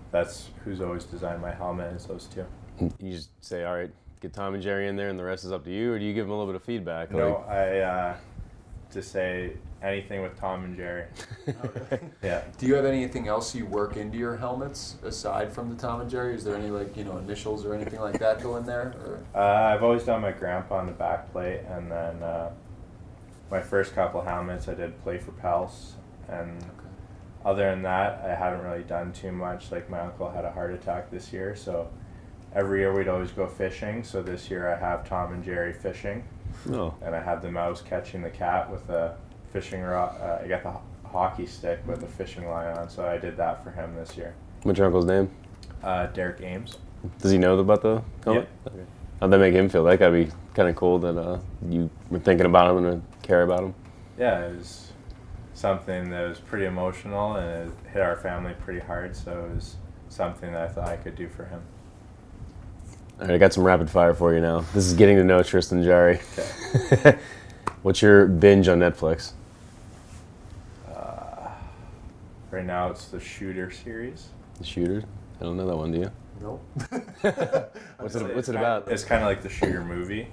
that's 0.09 0.49
who's 0.63 0.81
always 0.81 1.03
designed 1.03 1.43
my 1.43 1.53
helmet 1.53 1.93
is 1.93 2.07
those 2.07 2.25
two. 2.25 2.43
You 2.99 3.11
just 3.11 3.29
say, 3.45 3.65
all 3.65 3.75
right, 3.75 3.91
get 4.19 4.33
Tom 4.33 4.55
and 4.55 4.63
Jerry 4.63 4.87
in 4.87 4.95
there, 4.95 5.09
and 5.09 5.19
the 5.19 5.23
rest 5.23 5.43
is 5.43 5.51
up 5.51 5.63
to 5.65 5.71
you, 5.71 5.93
or 5.93 5.99
do 5.99 6.05
you 6.05 6.13
give 6.15 6.25
them 6.25 6.31
a 6.31 6.39
little 6.39 6.51
bit 6.51 6.55
of 6.55 6.63
feedback? 6.63 7.11
No, 7.11 7.45
I 7.47 7.77
uh, 7.81 8.17
just 8.91 9.11
say 9.11 9.51
anything 9.83 10.21
with 10.23 10.39
Tom 10.39 10.63
and 10.63 10.75
Jerry. 10.75 11.05
Yeah. 12.23 12.41
Do 12.57 12.65
you 12.67 12.75
have 12.75 12.85
anything 12.85 13.27
else 13.27 13.53
you 13.53 13.65
work 13.65 13.97
into 13.97 14.17
your 14.17 14.37
helmets 14.37 14.95
aside 15.03 15.51
from 15.51 15.69
the 15.69 15.75
Tom 15.75 15.99
and 16.01 16.09
Jerry? 16.09 16.33
Is 16.35 16.43
there 16.45 16.55
any 16.55 16.69
like 16.69 16.95
you 16.95 17.03
know 17.03 17.17
initials 17.17 17.65
or 17.65 17.73
anything 17.75 17.99
like 17.99 18.17
that 18.19 18.41
go 18.41 18.55
in 18.57 18.65
there? 18.65 18.93
Uh, 19.35 19.39
I've 19.73 19.83
always 19.83 20.03
done 20.03 20.21
my 20.21 20.31
grandpa 20.31 20.77
on 20.77 20.85
the 20.85 20.91
back 20.91 21.31
plate, 21.31 21.61
and 21.69 21.91
then 21.91 22.21
uh, 22.23 22.51
my 23.51 23.59
first 23.59 23.93
couple 23.95 24.21
helmets 24.21 24.67
I 24.67 24.73
did 24.75 25.01
play 25.03 25.17
for 25.17 25.31
Pelss, 25.31 25.93
and 26.29 26.63
other 27.43 27.69
than 27.69 27.81
that, 27.81 28.23
I 28.23 28.35
haven't 28.35 28.61
really 28.63 28.83
done 28.83 29.11
too 29.11 29.31
much. 29.31 29.71
Like 29.71 29.89
my 29.89 29.99
uncle 29.99 30.29
had 30.29 30.45
a 30.45 30.51
heart 30.51 30.73
attack 30.73 31.09
this 31.11 31.33
year, 31.33 31.55
so 31.55 31.89
every 32.55 32.79
year 32.79 32.93
we'd 32.95 33.07
always 33.07 33.31
go 33.31 33.47
fishing. 33.47 34.03
So 34.03 34.21
this 34.21 34.49
year 34.49 34.69
I 34.73 34.77
have 34.79 35.07
Tom 35.07 35.33
and 35.33 35.43
Jerry 35.43 35.73
fishing, 35.73 36.23
No. 36.65 36.95
and 37.01 37.15
I 37.15 37.21
have 37.21 37.41
the 37.41 37.51
mouse 37.51 37.81
catching 37.81 38.21
the 38.21 38.29
cat 38.29 38.71
with 38.71 38.87
a 38.89 39.17
fishing 39.53 39.81
rod. 39.81 40.19
Uh, 40.19 40.41
I 40.43 40.47
got 40.47 40.63
the 40.63 40.71
ho- 40.71 40.81
hockey 41.05 41.45
stick 41.45 41.79
with 41.87 42.01
the 42.01 42.07
fishing 42.07 42.47
line 42.49 42.75
on, 42.75 42.89
so 42.89 43.05
I 43.05 43.17
did 43.17 43.37
that 43.37 43.63
for 43.63 43.69
him 43.71 43.95
this 43.95 44.17
year. 44.17 44.33
What's 44.63 44.77
your 44.79 44.87
uncle's 44.87 45.05
name? 45.05 45.29
Uh, 45.83 46.07
Derek 46.07 46.41
Ames. 46.41 46.77
Does 47.19 47.31
he 47.31 47.37
know 47.37 47.57
about 47.59 47.81
the 47.81 48.01
helmet? 48.23 48.49
Okay. 48.67 48.77
How'd 49.19 49.31
that 49.31 49.37
make 49.37 49.53
him 49.53 49.69
feel? 49.69 49.83
That 49.83 49.99
gotta 49.99 50.11
be 50.13 50.31
kind 50.55 50.67
of 50.69 50.75
cool 50.75 50.97
that 50.99 51.17
uh, 51.17 51.39
you 51.69 51.89
were 52.09 52.19
thinking 52.19 52.45
about 52.45 52.75
him 52.75 52.85
and 52.85 53.03
care 53.21 53.43
about 53.43 53.59
him. 53.63 53.75
yeah, 54.17 54.47
it 54.47 54.57
was 54.57 54.91
something 55.53 56.09
that 56.09 56.27
was 56.27 56.39
pretty 56.39 56.65
emotional 56.65 57.35
and 57.35 57.69
it 57.69 57.91
hit 57.93 58.01
our 58.01 58.15
family 58.15 58.53
pretty 58.65 58.79
hard. 58.79 59.15
So 59.15 59.45
it 59.49 59.55
was 59.55 59.75
something 60.09 60.51
that 60.51 60.61
I 60.61 60.67
thought 60.67 60.87
I 60.89 60.97
could 60.97 61.15
do 61.15 61.29
for 61.29 61.45
him. 61.45 61.61
All 63.21 63.27
right, 63.27 63.35
I 63.35 63.37
got 63.37 63.53
some 63.53 63.63
rapid 63.63 63.89
fire 63.89 64.13
for 64.13 64.33
you 64.33 64.41
now. 64.41 64.61
This 64.73 64.85
is 64.87 64.93
getting 64.93 65.17
to 65.17 65.23
know 65.23 65.43
Tristan 65.43 65.83
Jarry. 65.83 66.19
Okay. 66.91 67.17
What's 67.83 68.01
your 68.01 68.25
binge 68.27 68.67
on 68.69 68.79
Netflix? 68.79 69.33
Uh, 70.89 71.49
right 72.53 72.65
now 72.65 72.89
it's 72.89 73.05
the 73.07 73.19
Shooter 73.19 73.71
series. 73.71 74.27
The 74.59 74.63
Shooter? 74.63 75.03
I 75.39 75.43
don't 75.43 75.57
know 75.57 75.65
that 75.67 75.75
one, 75.75 75.91
do 75.91 75.99
you? 75.99 76.11
Nope. 76.41 76.63
What's 77.99 78.15
it, 78.15 78.35
what's 78.35 78.49
it 78.49 78.55
about? 78.55 78.87
It's 78.89 79.03
kind 79.03 79.23
of 79.23 79.27
like 79.27 79.41
the 79.41 79.49
Shooter 79.49 79.83
movie, 79.83 80.27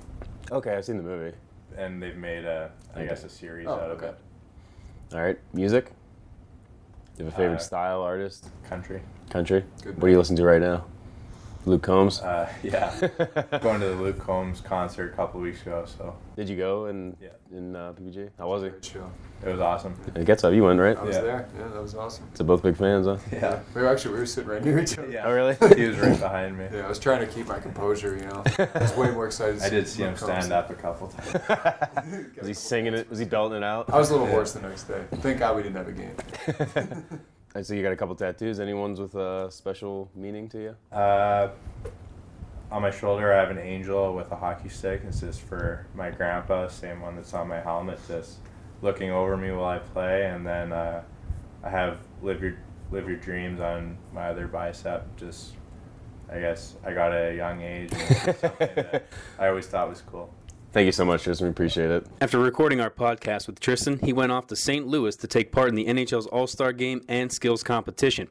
Okay, 0.52 0.74
I've 0.74 0.84
seen 0.84 0.96
the 0.98 1.02
movie. 1.02 1.34
and 1.76 2.02
they've 2.02 2.16
made 2.16 2.44
a, 2.44 2.70
I 2.94 2.98
Okay. 3.00 3.08
guess, 3.08 3.24
a 3.24 3.28
series 3.28 3.66
Oh, 3.68 3.74
out 3.74 3.90
of 3.90 3.98
okay. 3.98 4.08
it. 4.08 5.14
All 5.14 5.22
right, 5.22 5.38
music? 5.54 5.86
Do 5.86 5.92
you 7.18 7.24
have 7.24 7.34
a 7.34 7.36
favorite 7.36 7.56
Uh, 7.56 7.64
style, 7.64 8.02
artist, 8.02 8.50
Country. 8.68 9.00
country? 9.30 9.64
Good 9.82 9.96
What 9.96 10.08
are 10.08 10.10
you 10.10 10.18
listening 10.18 10.38
to 10.38 10.44
right 10.44 10.60
now? 10.60 10.84
Luke 11.66 11.82
Combs? 11.82 12.20
Uh, 12.22 12.50
yeah. 12.62 12.90
Going 13.60 13.80
to 13.80 13.88
the 13.88 13.94
Luke 13.96 14.18
Combs 14.18 14.60
concert 14.62 15.12
a 15.12 15.16
couple 15.16 15.40
weeks 15.40 15.60
ago, 15.62 15.84
so 15.86 16.16
Did 16.34 16.48
you 16.48 16.56
go 16.56 16.86
in, 16.86 17.16
Yeah. 17.20 17.28
in 17.52 17.76
uh, 17.76 17.92
PPG? 17.92 18.30
How 18.38 18.48
was 18.48 18.62
he? 18.62 18.70
Great 18.70 18.84
show. 18.84 19.10
it 19.44 19.50
was 19.50 19.60
awesome. 19.60 19.94
It 20.14 20.24
gets 20.24 20.42
up. 20.42 20.54
You 20.54 20.64
went, 20.64 20.80
right? 20.80 20.96
I 20.96 21.02
was 21.02 21.16
Yeah. 21.16 21.22
there. 21.22 21.48
Yeah, 21.58 21.68
that 21.68 21.82
was 21.82 21.94
awesome. 21.94 22.24
So 22.32 22.44
both 22.44 22.62
big 22.62 22.76
fans, 22.76 23.06
huh? 23.06 23.18
Yeah. 23.30 23.60
We 23.74 23.82
were 23.82 23.88
actually 23.88 24.14
we 24.14 24.20
were 24.20 24.26
sitting 24.26 24.48
right 24.48 24.64
near 24.64 24.78
each 24.78 24.96
other. 24.98 25.10
Yeah. 25.10 25.26
Oh, 25.26 25.32
really? 25.34 25.54
he 25.76 25.86
was 25.86 25.98
right 25.98 26.18
behind 26.18 26.56
me. 26.56 26.66
Yeah, 26.72 26.86
I 26.86 26.88
was 26.88 26.98
trying 26.98 27.20
to 27.20 27.26
keep 27.26 27.46
my 27.46 27.58
composure. 27.60 28.16
You 28.16 28.24
know, 28.24 28.42
I 28.74 28.78
was 28.80 28.96
way 28.96 29.10
more 29.10 29.26
excited. 29.26 29.58
to 29.60 29.66
I 29.66 29.68
did 29.68 29.86
see 29.86 30.02
him 30.02 30.10
Luke 30.12 30.18
Combs. 30.20 30.30
stand 30.46 30.52
up 30.54 30.70
a 30.70 30.74
couple 30.74 31.08
times. 31.08 32.36
Was 32.38 32.46
he 32.48 32.54
singing 32.54 32.94
it? 32.94 33.10
Was 33.10 33.18
he 33.18 33.26
belting 33.26 33.58
it 33.58 33.64
out? 33.64 33.90
I 33.92 33.98
was 33.98 34.08
a 34.08 34.12
little 34.14 34.26
Yeah. 34.28 34.32
hoarse 34.34 34.52
the 34.52 34.60
next 34.66 34.84
day. 34.84 35.02
Thank 35.16 35.38
God 35.40 35.56
we 35.56 35.62
didn't 35.62 35.76
have 35.76 35.88
a 35.88 35.92
game. 35.92 37.20
I 37.54 37.62
see 37.62 37.76
you 37.76 37.82
got 37.82 37.92
a 37.92 37.96
couple 37.96 38.14
tattoos. 38.14 38.60
Any 38.60 38.74
ones 38.74 39.00
with 39.00 39.14
a 39.16 39.50
special 39.50 40.10
meaning 40.14 40.48
to 40.50 40.58
you? 40.58 40.96
Uh, 40.96 41.48
on 42.70 42.82
my 42.82 42.90
shoulder, 42.92 43.32
I 43.32 43.40
have 43.40 43.50
an 43.50 43.58
angel 43.58 44.14
with 44.14 44.30
a 44.30 44.36
hockey 44.36 44.68
stick. 44.68 45.04
This 45.04 45.24
is 45.24 45.38
for 45.38 45.86
my 45.94 46.10
grandpa, 46.10 46.68
same 46.68 47.00
one 47.00 47.16
that's 47.16 47.34
on 47.34 47.48
my 47.48 47.60
helmet, 47.60 47.98
just 48.06 48.38
looking 48.82 49.10
over 49.10 49.36
me 49.36 49.50
while 49.50 49.64
I 49.64 49.78
play. 49.78 50.26
And 50.26 50.46
then 50.46 50.72
uh, 50.72 51.02
I 51.64 51.70
have 51.70 51.98
live 52.22 52.40
your 52.40 52.56
live 52.92 53.08
your 53.08 53.18
dreams 53.18 53.60
on 53.60 53.98
my 54.12 54.28
other 54.28 54.46
bicep. 54.46 55.16
Just, 55.16 55.54
I 56.30 56.38
guess 56.38 56.76
I 56.84 56.92
got 56.92 57.12
a 57.12 57.34
young 57.34 57.62
age. 57.62 57.90
And 58.22 58.36
that 58.76 59.08
I 59.38 59.48
always 59.48 59.66
thought 59.66 59.88
was 59.88 60.02
cool. 60.02 60.32
Thank 60.72 60.86
you 60.86 60.92
so 60.92 61.04
much, 61.04 61.24
Tristan. 61.24 61.48
We 61.48 61.50
appreciate 61.50 61.90
it. 61.90 62.06
After 62.20 62.38
recording 62.38 62.80
our 62.80 62.90
podcast 62.90 63.48
with 63.48 63.58
Tristan, 63.58 63.98
he 63.98 64.12
went 64.12 64.30
off 64.30 64.46
to 64.48 64.56
St. 64.56 64.86
Louis 64.86 65.16
to 65.16 65.26
take 65.26 65.50
part 65.50 65.68
in 65.68 65.74
the 65.74 65.86
NHL's 65.86 66.26
All 66.28 66.46
Star 66.46 66.72
Game 66.72 67.02
and 67.08 67.32
Skills 67.32 67.64
Competition. 67.64 68.28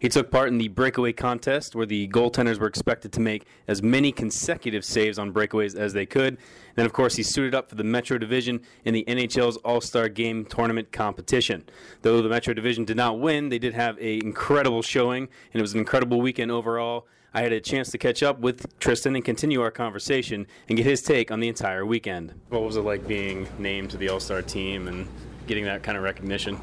He 0.00 0.08
took 0.08 0.30
part 0.30 0.48
in 0.48 0.58
the 0.58 0.66
breakaway 0.66 1.12
contest, 1.12 1.76
where 1.76 1.86
the 1.86 2.08
goaltenders 2.08 2.58
were 2.58 2.66
expected 2.66 3.12
to 3.12 3.20
make 3.20 3.46
as 3.68 3.84
many 3.84 4.10
consecutive 4.10 4.84
saves 4.84 5.16
on 5.16 5.32
breakaways 5.32 5.76
as 5.76 5.92
they 5.92 6.06
could. 6.06 6.38
Then, 6.74 6.86
of 6.86 6.92
course, 6.92 7.14
he 7.14 7.22
suited 7.22 7.54
up 7.54 7.70
for 7.70 7.76
the 7.76 7.84
Metro 7.84 8.18
Division 8.18 8.60
in 8.84 8.92
the 8.92 9.04
NHL's 9.06 9.56
All 9.58 9.80
Star 9.80 10.08
Game 10.08 10.44
tournament 10.44 10.90
competition. 10.90 11.64
Though 12.02 12.20
the 12.20 12.28
Metro 12.28 12.52
Division 12.52 12.84
did 12.84 12.96
not 12.96 13.20
win, 13.20 13.48
they 13.48 13.60
did 13.60 13.74
have 13.74 13.96
an 13.98 14.04
incredible 14.04 14.82
showing, 14.82 15.28
and 15.52 15.60
it 15.60 15.62
was 15.62 15.72
an 15.72 15.78
incredible 15.78 16.20
weekend 16.20 16.50
overall. 16.50 17.06
I 17.36 17.42
had 17.42 17.52
a 17.52 17.60
chance 17.60 17.90
to 17.90 17.98
catch 17.98 18.22
up 18.22 18.38
with 18.38 18.78
Tristan 18.78 19.14
and 19.14 19.22
continue 19.22 19.60
our 19.60 19.70
conversation 19.70 20.46
and 20.70 20.76
get 20.78 20.86
his 20.86 21.02
take 21.02 21.30
on 21.30 21.38
the 21.38 21.48
entire 21.48 21.84
weekend. 21.84 22.32
What 22.48 22.62
was 22.62 22.76
it 22.76 22.80
like 22.80 23.06
being 23.06 23.46
named 23.58 23.90
to 23.90 23.98
the 23.98 24.08
All 24.08 24.20
Star 24.20 24.40
team 24.40 24.88
and 24.88 25.06
getting 25.46 25.66
that 25.66 25.82
kind 25.82 25.98
of 25.98 26.02
recognition? 26.02 26.58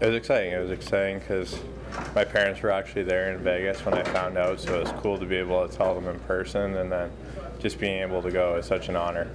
It 0.00 0.06
was 0.06 0.16
exciting. 0.16 0.50
It 0.54 0.58
was 0.58 0.72
exciting 0.72 1.20
because 1.20 1.56
my 2.16 2.24
parents 2.24 2.60
were 2.62 2.72
actually 2.72 3.04
there 3.04 3.32
in 3.32 3.44
Vegas 3.44 3.84
when 3.84 3.94
I 3.94 4.02
found 4.02 4.36
out, 4.36 4.58
so 4.58 4.80
it 4.80 4.82
was 4.82 4.92
cool 5.00 5.18
to 5.18 5.24
be 5.24 5.36
able 5.36 5.68
to 5.68 5.72
tell 5.72 5.94
them 5.94 6.08
in 6.08 6.18
person, 6.22 6.74
and 6.78 6.90
then 6.90 7.08
just 7.60 7.78
being 7.78 8.02
able 8.02 8.22
to 8.22 8.32
go 8.32 8.56
is 8.56 8.66
such 8.66 8.88
an 8.88 8.96
honor. 8.96 9.26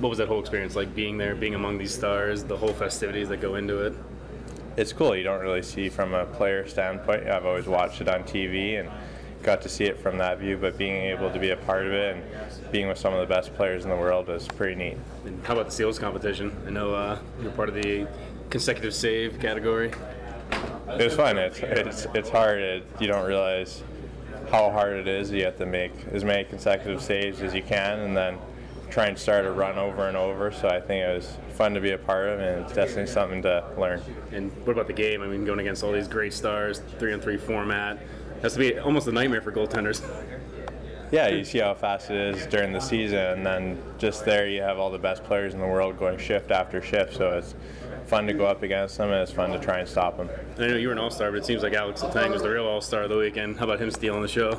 What 0.00 0.10
was 0.10 0.18
that 0.18 0.28
whole 0.28 0.40
experience 0.40 0.76
like 0.76 0.94
being 0.94 1.16
there, 1.16 1.34
being 1.34 1.54
among 1.54 1.78
these 1.78 1.94
stars, 1.94 2.44
the 2.44 2.58
whole 2.58 2.74
festivities 2.74 3.30
that 3.30 3.40
go 3.40 3.54
into 3.54 3.86
it? 3.86 3.94
It's 4.76 4.92
cool. 4.92 5.16
You 5.16 5.22
don't 5.22 5.40
really 5.40 5.62
see 5.62 5.88
from 5.88 6.12
a 6.12 6.26
player 6.26 6.68
standpoint. 6.68 7.26
I've 7.26 7.46
always 7.46 7.66
watched 7.66 8.02
it 8.02 8.08
on 8.08 8.24
TV 8.24 8.78
and 8.78 8.90
got 9.42 9.62
to 9.62 9.68
see 9.68 9.84
it 9.84 9.98
from 9.98 10.18
that 10.18 10.38
view, 10.38 10.56
but 10.56 10.76
being 10.76 11.04
able 11.04 11.30
to 11.30 11.38
be 11.38 11.50
a 11.50 11.56
part 11.56 11.86
of 11.86 11.92
it 11.92 12.16
and 12.16 12.72
being 12.72 12.88
with 12.88 12.98
some 12.98 13.14
of 13.14 13.20
the 13.20 13.32
best 13.32 13.54
players 13.54 13.84
in 13.84 13.90
the 13.90 13.96
world 13.96 14.28
was 14.28 14.46
pretty 14.46 14.74
neat. 14.74 14.98
And 15.24 15.44
how 15.44 15.54
about 15.54 15.66
the 15.66 15.72
seals 15.72 15.98
competition? 15.98 16.54
I 16.66 16.70
know 16.70 16.94
uh, 16.94 17.18
you're 17.42 17.52
part 17.52 17.68
of 17.68 17.74
the 17.74 18.06
consecutive 18.50 18.94
save 18.94 19.38
category. 19.40 19.92
It 20.88 21.04
was 21.04 21.14
fun. 21.14 21.38
It's 21.38 21.60
it's 21.60 22.06
it's 22.14 22.28
hard. 22.28 22.58
It, 22.60 22.86
you 22.98 23.06
don't 23.06 23.24
realize 23.24 23.82
how 24.50 24.70
hard 24.70 24.94
it 24.94 25.06
is. 25.06 25.30
You 25.30 25.44
have 25.44 25.56
to 25.58 25.66
make 25.66 25.92
as 26.10 26.24
many 26.24 26.44
consecutive 26.44 27.00
saves 27.00 27.40
as 27.42 27.54
you 27.54 27.62
can, 27.62 28.00
and 28.00 28.16
then 28.16 28.38
try 28.90 29.06
and 29.06 29.16
start 29.16 29.46
a 29.46 29.52
run 29.52 29.78
over 29.78 30.08
and 30.08 30.16
over. 30.16 30.50
So 30.50 30.68
I 30.68 30.80
think 30.80 31.04
it 31.04 31.14
was 31.14 31.36
fun 31.54 31.74
to 31.74 31.80
be 31.80 31.92
a 31.92 31.98
part 31.98 32.28
of, 32.28 32.40
and 32.40 32.64
it's 32.64 32.72
definitely 32.72 33.06
something 33.06 33.40
to 33.42 33.64
learn. 33.78 34.02
And 34.32 34.50
what 34.66 34.72
about 34.72 34.88
the 34.88 34.92
game? 34.92 35.22
I 35.22 35.28
mean, 35.28 35.44
going 35.44 35.60
against 35.60 35.84
all 35.84 35.92
these 35.92 36.08
great 36.08 36.32
stars, 36.32 36.82
three 36.98 37.12
on 37.12 37.20
three 37.20 37.36
format, 37.36 37.98
has 38.42 38.54
to 38.54 38.58
be 38.58 38.78
almost 38.78 39.06
a 39.06 39.12
nightmare 39.12 39.40
for 39.40 39.52
goaltenders. 39.52 40.02
Yeah, 41.12 41.26
you 41.26 41.44
see 41.44 41.58
how 41.58 41.74
fast 41.74 42.10
it 42.10 42.36
is 42.36 42.46
during 42.46 42.72
the 42.72 42.80
season, 42.80 43.18
and 43.18 43.46
then 43.46 43.82
just 43.98 44.24
there 44.24 44.48
you 44.48 44.62
have 44.62 44.78
all 44.78 44.90
the 44.90 44.98
best 44.98 45.24
players 45.24 45.54
in 45.54 45.60
the 45.60 45.66
world 45.66 45.98
going 45.98 46.18
shift 46.18 46.52
after 46.52 46.80
shift. 46.80 47.14
So 47.14 47.30
it's 47.30 47.56
fun 48.06 48.28
to 48.28 48.32
go 48.32 48.46
up 48.46 48.62
against 48.62 48.96
them, 48.96 49.10
and 49.10 49.20
it's 49.20 49.32
fun 49.32 49.50
to 49.50 49.58
try 49.58 49.80
and 49.80 49.88
stop 49.88 50.16
them. 50.16 50.30
I 50.56 50.68
know 50.68 50.76
you 50.76 50.86
were 50.86 50.92
an 50.92 51.00
all 51.00 51.10
star, 51.10 51.32
but 51.32 51.38
it 51.38 51.44
seems 51.44 51.64
like 51.64 51.72
Alex 51.72 52.02
Letang 52.02 52.30
was 52.30 52.42
the 52.42 52.50
real 52.50 52.64
all 52.64 52.80
star 52.80 53.02
of 53.02 53.10
the 53.10 53.16
weekend. 53.16 53.58
How 53.58 53.64
about 53.64 53.80
him 53.80 53.90
stealing 53.90 54.22
the 54.22 54.28
show? 54.28 54.56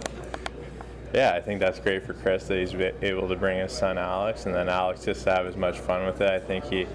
Yeah, 1.14 1.34
I 1.34 1.40
think 1.40 1.62
that's 1.62 1.80
great 1.80 2.06
for 2.06 2.14
Kris 2.14 2.46
that 2.48 2.58
he's 2.58 2.74
able 3.02 3.30
to 3.30 3.36
bring 3.36 3.60
his 3.60 3.72
son 3.72 3.98
Alex, 3.98 4.46
and 4.46 4.54
then 4.54 4.68
Alex 4.68 5.06
just 5.06 5.24
to 5.24 5.32
have 5.32 5.46
as 5.46 5.56
much 5.56 5.80
fun 5.80 6.06
with 6.06 6.20
it. 6.20 6.30
I 6.30 6.40
think 6.40 6.66
he 6.66 6.86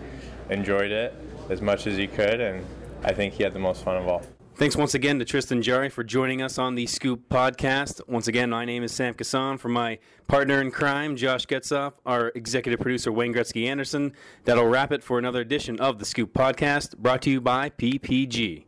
enjoyed 0.51 0.91
it 0.91 1.15
as 1.49 1.63
much 1.63 1.87
as 1.87 1.97
he 1.97 2.07
could, 2.07 2.41
and 2.41 2.65
I 3.05 3.15
think 3.15 3.35
he 3.35 3.43
had 3.43 3.55
the 3.55 3.59
most 3.59 3.85
fun 3.85 3.97
of 3.97 4.07
all. 4.07 4.23
Thanks 4.57 4.75
once 4.75 4.95
again 4.95 5.19
to 5.19 5.27
Tristan 5.27 5.61
Jarry 5.61 5.91
for 5.91 6.03
joining 6.03 6.41
us 6.41 6.57
on 6.57 6.77
the 6.77 6.87
Scoop 6.87 7.29
podcast. 7.29 8.01
Once 8.09 8.27
again, 8.27 8.49
my 8.49 8.65
name 8.65 8.83
is 8.83 8.91
Sam 8.91 9.13
Kasan. 9.13 9.59
For 9.59 9.69
my 9.69 9.99
partner 10.29 10.63
in 10.63 10.71
crime, 10.71 11.15
Josh 11.15 11.45
Getzoff, 11.45 11.93
our 12.07 12.33
executive 12.35 12.81
producer, 12.81 13.13
Wayne 13.13 13.35
Gretzky 13.35 13.67
Anderson. 13.67 14.15
That'll 14.45 14.65
wrap 14.65 14.93
it 14.93 15.05
for 15.05 15.19
another 15.19 15.43
edition 15.43 15.79
of 15.79 15.99
the 15.99 16.07
Scoop 16.07 16.33
podcast, 16.33 16.97
brought 16.97 17.21
to 17.23 17.31
you 17.31 17.43
by 17.43 17.69
PPG. 17.69 18.67